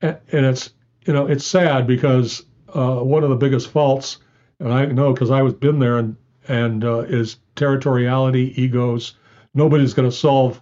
and, 0.00 0.18
it's 0.32 0.70
you 1.04 1.12
know, 1.12 1.26
it's 1.26 1.44
sad 1.44 1.86
because 1.86 2.44
uh, 2.74 2.96
one 2.96 3.22
of 3.24 3.30
the 3.30 3.36
biggest 3.36 3.70
faults, 3.70 4.18
and 4.60 4.72
I 4.72 4.86
know 4.86 5.12
because 5.12 5.30
I 5.30 5.42
was 5.42 5.54
been 5.54 5.78
there 5.78 5.98
and 5.98 6.16
and 6.48 6.84
uh, 6.84 7.00
is 7.00 7.38
territoriality, 7.56 8.56
egos. 8.56 9.14
Nobody's 9.54 9.94
going 9.94 10.08
to 10.08 10.16
solve 10.16 10.60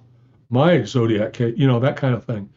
my 0.50 0.84
zodiac 0.84 1.38
you 1.40 1.66
know, 1.66 1.80
that 1.80 1.96
kind 1.96 2.14
of 2.14 2.24
thing. 2.24 2.48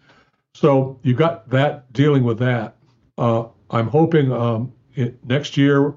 So 0.57 0.99
you 1.03 1.13
got 1.13 1.51
that 1.51 1.93
dealing 1.93 2.23
with 2.23 2.39
that. 2.39 2.77
Uh, 3.15 3.45
I'm 3.69 3.87
hoping 3.89 4.31
um, 4.31 4.73
it, 4.95 5.23
next 5.23 5.55
year 5.55 5.93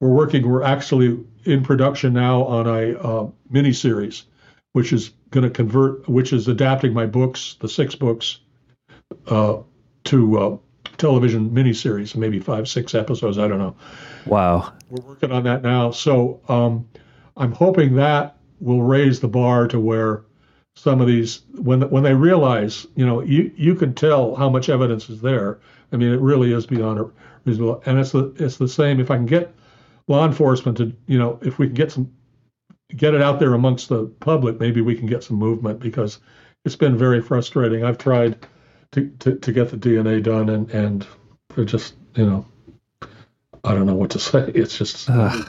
we're 0.00 0.10
working. 0.10 0.46
We're 0.46 0.64
actually 0.64 1.24
in 1.46 1.62
production 1.62 2.12
now 2.12 2.44
on 2.44 2.66
a 2.66 2.98
uh, 2.98 3.30
mini 3.48 3.72
series, 3.72 4.24
which 4.74 4.92
is 4.92 5.12
going 5.30 5.44
to 5.44 5.50
convert, 5.50 6.06
which 6.10 6.34
is 6.34 6.46
adapting 6.46 6.92
my 6.92 7.06
books, 7.06 7.56
the 7.60 7.70
six 7.70 7.94
books, 7.94 8.40
uh, 9.28 9.62
to 10.04 10.38
uh, 10.38 10.58
television 10.98 11.48
miniseries, 11.48 12.14
maybe 12.14 12.38
five, 12.38 12.68
six 12.68 12.94
episodes. 12.94 13.38
I 13.38 13.48
don't 13.48 13.58
know. 13.58 13.76
Wow. 14.26 14.74
We're 14.90 15.08
working 15.08 15.32
on 15.32 15.44
that 15.44 15.62
now. 15.62 15.90
So 15.90 16.42
um, 16.50 16.86
I'm 17.34 17.52
hoping 17.52 17.94
that 17.94 18.36
will 18.60 18.82
raise 18.82 19.20
the 19.20 19.28
bar 19.28 19.68
to 19.68 19.80
where 19.80 20.24
some 20.74 21.00
of 21.00 21.06
these, 21.06 21.42
when 21.54 21.82
when 21.90 22.02
they 22.02 22.14
realize, 22.14 22.86
you 22.94 23.06
know, 23.06 23.20
you 23.20 23.52
you 23.56 23.74
can 23.74 23.94
tell 23.94 24.34
how 24.34 24.48
much 24.48 24.68
evidence 24.68 25.08
is 25.10 25.20
there. 25.20 25.60
I 25.92 25.96
mean, 25.96 26.12
it 26.12 26.20
really 26.20 26.52
is 26.52 26.66
beyond 26.66 27.00
a 27.00 27.10
reasonable. 27.44 27.82
And 27.86 27.98
it's 27.98 28.12
the 28.12 28.34
it's 28.38 28.56
the 28.56 28.68
same. 28.68 29.00
If 29.00 29.10
I 29.10 29.16
can 29.16 29.26
get 29.26 29.54
law 30.08 30.26
enforcement 30.26 30.78
to, 30.78 30.92
you 31.06 31.18
know, 31.18 31.38
if 31.42 31.58
we 31.58 31.66
can 31.66 31.74
get 31.74 31.92
some, 31.92 32.12
get 32.96 33.14
it 33.14 33.22
out 33.22 33.38
there 33.38 33.54
amongst 33.54 33.88
the 33.88 34.06
public, 34.20 34.58
maybe 34.60 34.80
we 34.80 34.96
can 34.96 35.06
get 35.06 35.24
some 35.24 35.36
movement 35.36 35.80
because 35.80 36.18
it's 36.64 36.76
been 36.76 36.96
very 36.96 37.20
frustrating. 37.20 37.84
I've 37.84 37.98
tried 37.98 38.46
to, 38.92 39.08
to, 39.20 39.36
to 39.36 39.52
get 39.52 39.70
the 39.70 39.76
DNA 39.76 40.22
done, 40.22 40.48
and 40.48 40.70
and 40.70 41.06
they're 41.54 41.64
just 41.64 41.94
you 42.14 42.26
know, 42.26 42.46
I 43.64 43.74
don't 43.74 43.86
know 43.86 43.94
what 43.94 44.10
to 44.10 44.18
say. 44.30 44.50
It's 44.54 44.78
just. 44.78 45.10
Uh, 45.10 45.44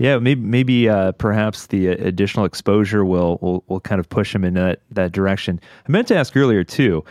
yeah, 0.00 0.18
maybe 0.18 0.40
maybe 0.40 0.88
uh, 0.88 1.12
perhaps 1.12 1.66
the 1.66 1.88
additional 1.88 2.46
exposure 2.46 3.04
will, 3.04 3.38
will 3.42 3.62
will 3.68 3.80
kind 3.80 4.00
of 4.00 4.08
push 4.08 4.34
him 4.34 4.44
in 4.44 4.54
that 4.54 4.80
that 4.90 5.12
direction. 5.12 5.60
I 5.86 5.92
meant 5.92 6.08
to 6.08 6.16
ask 6.16 6.34
earlier 6.34 6.64
too. 6.64 7.04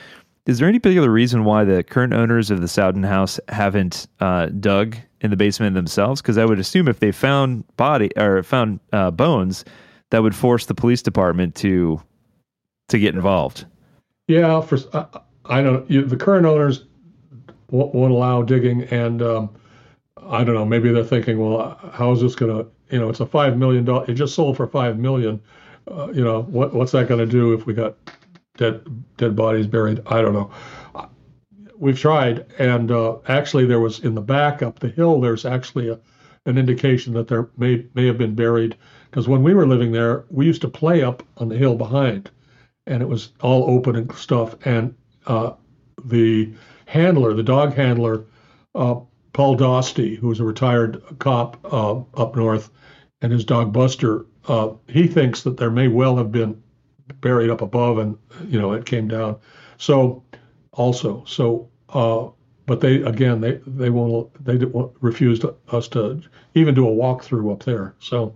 Is 0.47 0.57
there 0.57 0.67
any 0.67 0.79
particular 0.79 1.11
reason 1.11 1.43
why 1.43 1.63
the 1.63 1.83
current 1.83 2.13
owners 2.13 2.49
of 2.49 2.61
the 2.61 2.67
Sowden 2.67 3.03
house 3.03 3.39
haven't 3.49 4.07
uh, 4.19 4.47
dug 4.47 4.95
in 5.21 5.29
the 5.29 5.37
basement 5.37 5.75
themselves? 5.75 6.19
Because 6.19 6.39
I 6.39 6.45
would 6.45 6.57
assume 6.57 6.87
if 6.87 6.99
they 6.99 7.11
found 7.11 7.63
body 7.77 8.09
or 8.17 8.41
found 8.41 8.79
uh, 8.91 9.11
bones, 9.11 9.65
that 10.09 10.23
would 10.23 10.35
force 10.35 10.65
the 10.65 10.73
police 10.73 11.03
department 11.03 11.53
to 11.57 12.01
to 12.87 12.97
get 12.97 13.13
involved. 13.13 13.65
Yeah, 14.27 14.61
for 14.61 14.79
I, 15.45 15.61
don't. 15.61 15.89
You, 15.91 16.05
the 16.05 16.17
current 16.17 16.47
owners 16.47 16.85
won't, 17.69 17.93
won't 17.93 18.13
allow 18.13 18.41
digging, 18.41 18.85
and 18.85 19.21
um, 19.21 19.55
I 20.17 20.43
don't 20.43 20.55
know. 20.55 20.65
Maybe 20.65 20.91
they're 20.91 21.03
thinking, 21.03 21.37
well, 21.37 21.79
how 21.93 22.11
is 22.13 22.21
this 22.21 22.33
going 22.33 22.57
to? 22.57 22.71
You 22.89 22.99
know, 22.99 23.09
it's 23.09 23.19
a 23.19 23.25
five 23.25 23.57
million 23.57 23.85
dollar. 23.85 24.05
It 24.09 24.13
just 24.15 24.35
sold 24.35 24.57
for 24.57 24.67
five 24.67 24.97
million. 24.97 25.41
Uh, 25.89 26.11
you 26.11 26.23
know, 26.23 26.43
what 26.43 26.73
what's 26.73 26.91
that 26.91 27.07
going 27.07 27.19
to 27.19 27.25
do 27.25 27.53
if 27.53 27.65
we 27.65 27.73
got 27.73 27.95
dead 28.57 28.81
dead 29.17 29.35
bodies 29.35 29.67
buried? 29.67 30.01
I 30.07 30.21
don't 30.21 30.33
know. 30.33 30.51
We've 31.77 31.97
tried, 31.97 32.45
and 32.59 32.91
uh, 32.91 33.17
actually, 33.27 33.65
there 33.65 33.79
was 33.79 33.99
in 33.99 34.15
the 34.15 34.21
back 34.21 34.61
up 34.61 34.79
the 34.79 34.89
hill. 34.89 35.21
There's 35.21 35.45
actually 35.45 35.89
a, 35.89 35.99
an 36.45 36.57
indication 36.57 37.13
that 37.13 37.27
there 37.27 37.49
may 37.57 37.85
may 37.93 38.05
have 38.07 38.17
been 38.17 38.35
buried 38.35 38.75
because 39.09 39.27
when 39.27 39.43
we 39.43 39.53
were 39.53 39.67
living 39.67 39.91
there, 39.91 40.25
we 40.29 40.45
used 40.45 40.61
to 40.61 40.67
play 40.67 41.03
up 41.03 41.23
on 41.37 41.49
the 41.49 41.57
hill 41.57 41.75
behind, 41.75 42.29
and 42.85 43.01
it 43.01 43.07
was 43.07 43.31
all 43.41 43.69
open 43.69 43.95
and 43.95 44.13
stuff. 44.15 44.55
And 44.65 44.93
uh, 45.25 45.53
the 46.03 46.53
handler, 46.85 47.33
the 47.33 47.43
dog 47.43 47.73
handler, 47.73 48.25
uh, 48.75 48.99
Paul 49.39 49.55
Dostie, 49.55 50.17
who 50.17 50.27
was 50.27 50.41
a 50.41 50.43
retired 50.43 51.01
cop 51.19 51.57
uh, 51.63 52.01
up 52.21 52.35
north, 52.35 52.69
and 53.21 53.31
his 53.31 53.45
dog 53.45 53.71
Buster 53.71 54.25
uh, 54.49 54.71
he 54.89 55.07
thinks 55.07 55.43
that 55.43 55.55
there 55.55 55.71
may 55.71 55.87
well 55.87 56.17
have 56.17 56.29
been 56.29 56.61
buried 57.21 57.49
up 57.49 57.61
above, 57.61 57.99
and 57.99 58.17
you 58.49 58.59
know 58.59 58.73
it 58.73 58.85
came 58.85 59.07
down. 59.07 59.37
So 59.77 60.25
also, 60.73 61.23
so 61.25 61.69
uh, 61.87 62.27
but 62.65 62.81
they 62.81 63.01
again 63.03 63.39
they 63.39 63.61
they 63.65 63.89
won't 63.89 64.29
they 64.43 64.57
refused 64.99 65.45
us 65.69 65.87
to 65.87 66.21
even 66.53 66.75
do 66.75 66.85
a 66.85 66.91
walkthrough 66.91 67.53
up 67.53 67.63
there. 67.63 67.95
So 67.99 68.35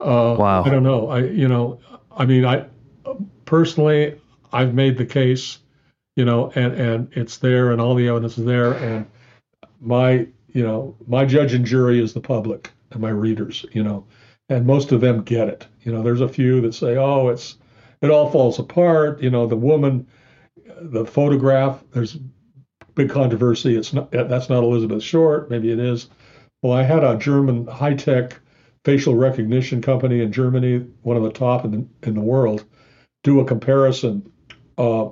uh, 0.00 0.36
wow, 0.38 0.62
I 0.64 0.68
don't 0.68 0.84
know. 0.84 1.08
I 1.08 1.24
you 1.24 1.48
know 1.48 1.80
I 2.12 2.24
mean 2.24 2.44
I 2.44 2.66
personally 3.46 4.20
I've 4.52 4.74
made 4.74 4.96
the 4.96 5.06
case, 5.06 5.58
you 6.14 6.24
know, 6.24 6.52
and 6.54 6.72
and 6.74 7.12
it's 7.16 7.38
there, 7.38 7.72
and 7.72 7.80
all 7.80 7.96
the 7.96 8.06
evidence 8.06 8.38
is 8.38 8.44
there, 8.44 8.74
and 8.74 9.06
my 9.84 10.26
you 10.48 10.62
know 10.62 10.96
my 11.06 11.24
judge 11.24 11.54
and 11.54 11.64
jury 11.64 12.02
is 12.02 12.14
the 12.14 12.20
public 12.20 12.70
and 12.90 13.00
my 13.00 13.10
readers, 13.10 13.66
you 13.72 13.82
know, 13.82 14.06
and 14.48 14.66
most 14.66 14.92
of 14.92 15.00
them 15.00 15.22
get 15.22 15.48
it. 15.48 15.66
You 15.82 15.92
know, 15.92 16.02
there's 16.02 16.20
a 16.20 16.28
few 16.28 16.60
that 16.62 16.74
say, 16.74 16.96
oh, 16.96 17.28
it's 17.28 17.56
it 18.00 18.10
all 18.10 18.30
falls 18.30 18.58
apart. 18.58 19.22
You 19.22 19.30
know, 19.30 19.46
the 19.46 19.56
woman, 19.56 20.06
the 20.80 21.04
photograph. 21.04 21.82
There's 21.92 22.18
big 22.94 23.10
controversy. 23.10 23.76
It's 23.76 23.92
not 23.92 24.10
that's 24.10 24.48
not 24.48 24.64
Elizabeth 24.64 25.02
Short. 25.02 25.50
Maybe 25.50 25.70
it 25.70 25.78
is. 25.78 26.08
Well, 26.62 26.72
I 26.72 26.82
had 26.82 27.04
a 27.04 27.16
German 27.16 27.66
high 27.66 27.94
tech 27.94 28.40
facial 28.84 29.14
recognition 29.14 29.80
company 29.80 30.20
in 30.20 30.30
Germany, 30.30 30.86
one 31.02 31.16
of 31.16 31.22
the 31.22 31.32
top 31.32 31.64
in 31.64 31.70
the, 31.70 32.08
in 32.08 32.14
the 32.14 32.20
world, 32.20 32.64
do 33.22 33.40
a 33.40 33.44
comparison 33.44 34.30
uh, 34.76 35.08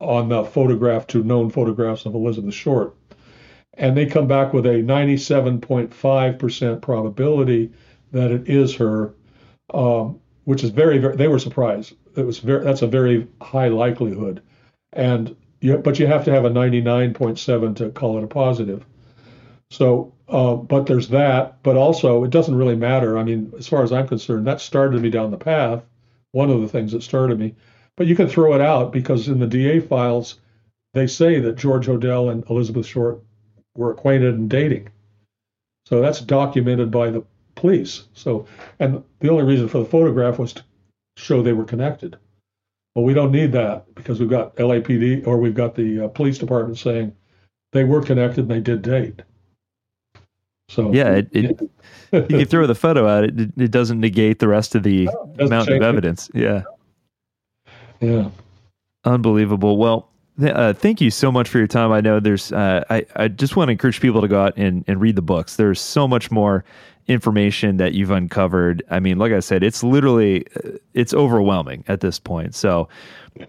on 0.00 0.28
the 0.28 0.44
photograph 0.44 1.06
to 1.08 1.24
known 1.24 1.50
photographs 1.50 2.04
of 2.04 2.14
Elizabeth 2.14 2.54
Short. 2.54 2.94
And 3.78 3.96
they 3.96 4.06
come 4.06 4.26
back 4.26 4.52
with 4.52 4.66
a 4.66 4.82
97.5% 4.82 6.82
probability 6.82 7.70
that 8.12 8.30
it 8.30 8.48
is 8.48 8.74
her, 8.74 9.14
um, 9.72 10.20
which 10.44 10.64
is 10.64 10.70
very, 10.70 10.98
very, 10.98 11.16
they 11.16 11.28
were 11.28 11.38
surprised. 11.38 11.94
It 12.16 12.26
was 12.26 12.40
very, 12.40 12.64
that's 12.64 12.82
a 12.82 12.86
very 12.86 13.28
high 13.40 13.68
likelihood. 13.68 14.42
And, 14.92 15.34
you, 15.60 15.78
but 15.78 15.98
you 15.98 16.06
have 16.06 16.24
to 16.24 16.32
have 16.32 16.44
a 16.44 16.50
99.7 16.50 17.76
to 17.76 17.90
call 17.90 18.18
it 18.18 18.24
a 18.24 18.26
positive. 18.26 18.84
So, 19.70 20.12
uh, 20.28 20.54
but 20.54 20.86
there's 20.86 21.08
that, 21.08 21.62
but 21.62 21.76
also 21.76 22.24
it 22.24 22.30
doesn't 22.30 22.56
really 22.56 22.76
matter. 22.76 23.16
I 23.16 23.22
mean, 23.22 23.52
as 23.56 23.68
far 23.68 23.82
as 23.82 23.92
I'm 23.92 24.08
concerned, 24.08 24.46
that 24.46 24.60
started 24.60 25.00
me 25.00 25.10
down 25.10 25.30
the 25.30 25.38
path 25.38 25.82
one 26.32 26.50
of 26.50 26.60
the 26.60 26.68
things 26.68 26.92
that 26.92 27.02
started 27.02 27.38
me. 27.38 27.54
But 27.96 28.06
you 28.06 28.14
can 28.14 28.28
throw 28.28 28.54
it 28.54 28.60
out 28.60 28.92
because 28.92 29.28
in 29.28 29.38
the 29.38 29.46
DA 29.46 29.80
files, 29.80 30.40
they 30.94 31.06
say 31.06 31.40
that 31.40 31.56
George 31.56 31.86
Hodel 31.86 32.30
and 32.30 32.44
Elizabeth 32.48 32.86
Short 32.86 33.22
were 33.78 33.92
acquainted 33.92 34.34
and 34.34 34.50
dating. 34.50 34.88
So 35.86 36.02
that's 36.02 36.20
documented 36.20 36.90
by 36.90 37.10
the 37.10 37.24
police. 37.54 38.04
So, 38.12 38.44
and 38.80 39.02
the 39.20 39.30
only 39.30 39.44
reason 39.44 39.68
for 39.68 39.78
the 39.78 39.84
photograph 39.84 40.38
was 40.38 40.52
to 40.54 40.64
show 41.16 41.40
they 41.40 41.52
were 41.52 41.64
connected. 41.64 42.16
Well, 42.94 43.04
we 43.04 43.14
don't 43.14 43.30
need 43.32 43.52
that 43.52 43.94
because 43.94 44.18
we've 44.18 44.28
got 44.28 44.56
LAPD 44.56 45.26
or 45.26 45.38
we've 45.38 45.54
got 45.54 45.76
the 45.76 46.04
uh, 46.04 46.08
police 46.08 46.36
department 46.38 46.78
saying 46.78 47.14
they 47.72 47.84
were 47.84 48.02
connected 48.02 48.40
and 48.40 48.50
they 48.50 48.60
did 48.60 48.82
date. 48.82 49.22
So 50.68 50.92
yeah, 50.92 51.14
it, 51.14 51.28
it, 51.32 51.70
you 52.12 52.38
can 52.38 52.44
throw 52.44 52.66
the 52.66 52.74
photo 52.74 53.06
out. 53.06 53.24
It, 53.24 53.52
it 53.56 53.70
doesn't 53.70 54.00
negate 54.00 54.40
the 54.40 54.48
rest 54.48 54.74
of 54.74 54.82
the 54.82 55.04
no, 55.04 55.46
amount 55.46 55.68
of 55.68 55.80
evidence. 55.80 56.28
Yeah. 56.34 56.64
Yeah. 58.00 58.30
Unbelievable. 59.04 59.78
Well, 59.78 60.10
uh, 60.42 60.72
thank 60.72 61.00
you 61.00 61.10
so 61.10 61.32
much 61.32 61.48
for 61.48 61.58
your 61.58 61.66
time. 61.66 61.92
I 61.92 62.00
know 62.00 62.20
there's, 62.20 62.52
uh, 62.52 62.84
I, 62.90 63.06
I 63.16 63.28
just 63.28 63.56
want 63.56 63.68
to 63.68 63.72
encourage 63.72 64.00
people 64.00 64.20
to 64.20 64.28
go 64.28 64.42
out 64.42 64.54
and, 64.56 64.84
and 64.86 65.00
read 65.00 65.16
the 65.16 65.22
books. 65.22 65.56
There's 65.56 65.80
so 65.80 66.06
much 66.06 66.30
more 66.30 66.64
information 67.06 67.78
that 67.78 67.94
you've 67.94 68.10
uncovered. 68.10 68.82
I 68.90 69.00
mean, 69.00 69.18
like 69.18 69.32
I 69.32 69.40
said, 69.40 69.62
it's 69.62 69.82
literally, 69.82 70.46
uh, 70.56 70.72
it's 70.94 71.14
overwhelming 71.14 71.84
at 71.88 72.00
this 72.00 72.18
point. 72.18 72.54
So, 72.54 72.88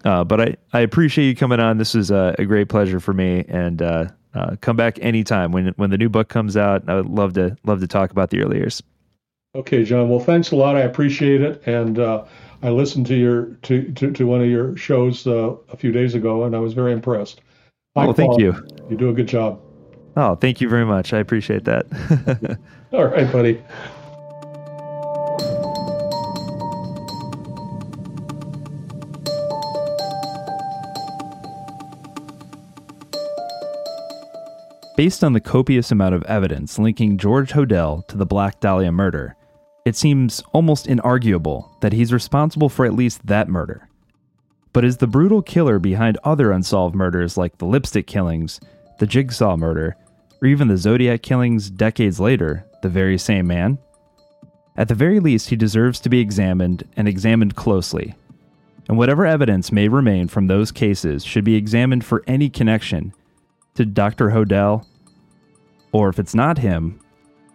uh, 0.05 0.23
but 0.23 0.41
I, 0.41 0.55
I 0.73 0.79
appreciate 0.79 1.27
you 1.27 1.35
coming 1.35 1.59
on. 1.59 1.77
This 1.77 1.95
is 1.95 2.11
a, 2.11 2.35
a 2.39 2.45
great 2.45 2.69
pleasure 2.69 2.99
for 2.99 3.13
me. 3.13 3.45
And, 3.47 3.81
uh, 3.81 4.05
uh, 4.33 4.55
come 4.61 4.75
back 4.75 4.99
anytime 5.01 5.51
when 5.51 5.69
when 5.77 5.89
the 5.89 5.97
new 5.97 6.09
book 6.09 6.29
comes 6.29 6.55
out. 6.55 6.87
I 6.87 6.95
would 6.95 7.09
love 7.09 7.33
to 7.33 7.57
love 7.65 7.79
to 7.79 7.87
talk 7.87 8.11
about 8.11 8.29
the 8.29 8.41
early 8.41 8.57
years. 8.57 8.83
Okay, 9.55 9.83
John. 9.83 10.09
Well, 10.09 10.19
thanks 10.19 10.51
a 10.51 10.55
lot. 10.55 10.75
I 10.75 10.81
appreciate 10.81 11.41
it, 11.41 11.65
and 11.65 11.97
uh, 11.97 12.25
I 12.61 12.69
listened 12.69 13.05
to 13.07 13.15
your 13.15 13.45
to, 13.63 13.91
to, 13.93 14.11
to 14.11 14.27
one 14.27 14.41
of 14.41 14.49
your 14.49 14.75
shows 14.75 15.25
uh, 15.25 15.55
a 15.69 15.77
few 15.77 15.91
days 15.91 16.13
ago, 16.13 16.43
and 16.43 16.55
I 16.55 16.59
was 16.59 16.73
very 16.73 16.91
impressed. 16.91 17.41
oh, 17.95 18.11
thank 18.11 18.39
you. 18.39 18.53
You 18.89 18.97
do 18.97 19.09
a 19.09 19.13
good 19.13 19.27
job. 19.27 19.61
Oh, 20.17 20.35
thank 20.35 20.59
you 20.59 20.67
very 20.67 20.85
much. 20.85 21.13
I 21.13 21.19
appreciate 21.19 21.63
that. 21.65 21.85
All 22.91 23.05
right, 23.05 23.31
buddy. 23.31 23.61
Based 34.97 35.23
on 35.23 35.31
the 35.31 35.39
copious 35.39 35.91
amount 35.91 36.13
of 36.13 36.23
evidence 36.23 36.77
linking 36.77 37.17
George 37.17 37.53
Hodel 37.53 38.05
to 38.07 38.17
the 38.17 38.25
Black 38.25 38.59
Dahlia 38.59 38.91
murder, 38.91 39.37
it 39.85 39.95
seems 39.95 40.41
almost 40.53 40.87
inarguable 40.87 41.79
that 41.81 41.93
he's 41.93 42.13
responsible 42.13 42.69
for 42.69 42.85
at 42.85 42.93
least 42.93 43.25
that 43.27 43.47
murder. 43.47 43.87
But 44.71 44.85
is 44.85 44.97
the 44.97 45.07
brutal 45.07 45.41
killer 45.41 45.79
behind 45.79 46.17
other 46.23 46.51
unsolved 46.51 46.95
murders 46.95 47.37
like 47.37 47.57
the 47.57 47.65
lipstick 47.65 48.05
killings, 48.05 48.59
the 48.99 49.07
jigsaw 49.07 49.57
murder, 49.57 49.95
or 50.41 50.47
even 50.47 50.67
the 50.67 50.77
Zodiac 50.77 51.21
killings 51.21 51.69
decades 51.69 52.19
later 52.19 52.65
the 52.81 52.89
very 52.89 53.17
same 53.17 53.47
man? 53.47 53.79
At 54.77 54.87
the 54.87 54.95
very 54.95 55.19
least, 55.19 55.49
he 55.49 55.55
deserves 55.55 55.99
to 56.01 56.09
be 56.09 56.19
examined 56.19 56.87
and 56.95 57.07
examined 57.07 57.55
closely. 57.55 58.15
And 58.87 58.97
whatever 58.97 59.25
evidence 59.25 59.71
may 59.71 59.87
remain 59.87 60.27
from 60.27 60.47
those 60.47 60.71
cases 60.71 61.25
should 61.25 61.43
be 61.43 61.55
examined 61.55 62.05
for 62.05 62.23
any 62.27 62.49
connection 62.49 63.13
to 63.75 63.85
Dr. 63.85 64.29
Hodel, 64.29 64.85
or 65.91 66.09
if 66.09 66.19
it's 66.19 66.35
not 66.35 66.57
him, 66.57 66.99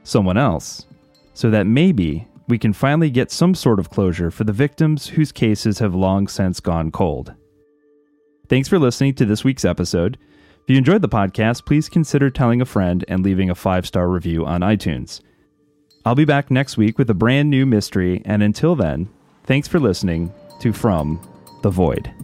someone 0.02 0.36
else, 0.36 0.86
so 1.35 1.51
that 1.51 1.66
maybe 1.66 2.26
we 2.49 2.59
can 2.59 2.72
finally 2.72 3.11
get 3.11 3.30
some 3.30 3.55
sort 3.55 3.78
of 3.78 3.91
closure 3.91 4.30
for 4.30 4.45
the 4.45 4.53
victims 4.53 5.09
whose 5.09 5.32
cases 5.32 5.78
have 5.78 5.95
long 5.95 6.26
since 6.28 6.61
gone 6.61 6.91
cold. 6.91 7.35
Thanks 8.49 8.68
for 8.68 8.78
listening 8.78 9.14
to 9.14 9.24
this 9.24 9.45
week's 9.45 9.64
episode. 9.64 10.18
If 10.62 10.70
you 10.70 10.76
enjoyed 10.76 11.03
the 11.03 11.09
podcast, 11.09 11.66
please 11.66 11.89
consider 11.89 12.30
telling 12.30 12.61
a 12.61 12.66
friend 12.66 13.05
and 13.09 13.22
leaving 13.22 13.51
a 13.51 13.55
five 13.55 13.87
star 13.87 14.09
review 14.09 14.47
on 14.47 14.61
iTunes. 14.61 15.20
I'll 16.07 16.14
be 16.14 16.24
back 16.24 16.51
next 16.51 16.76
week 16.76 16.99
with 16.99 17.09
a 17.11 17.14
brand 17.14 17.51
new 17.51 17.64
mystery, 17.64 18.20
and 18.24 18.43
until 18.43 18.74
then, 18.76 19.09
thanks 19.45 19.68
for 19.68 19.80
listening 19.80 20.32
to 20.61 20.72
From 20.72 21.20
the 21.62 21.70
Void. 21.70 22.23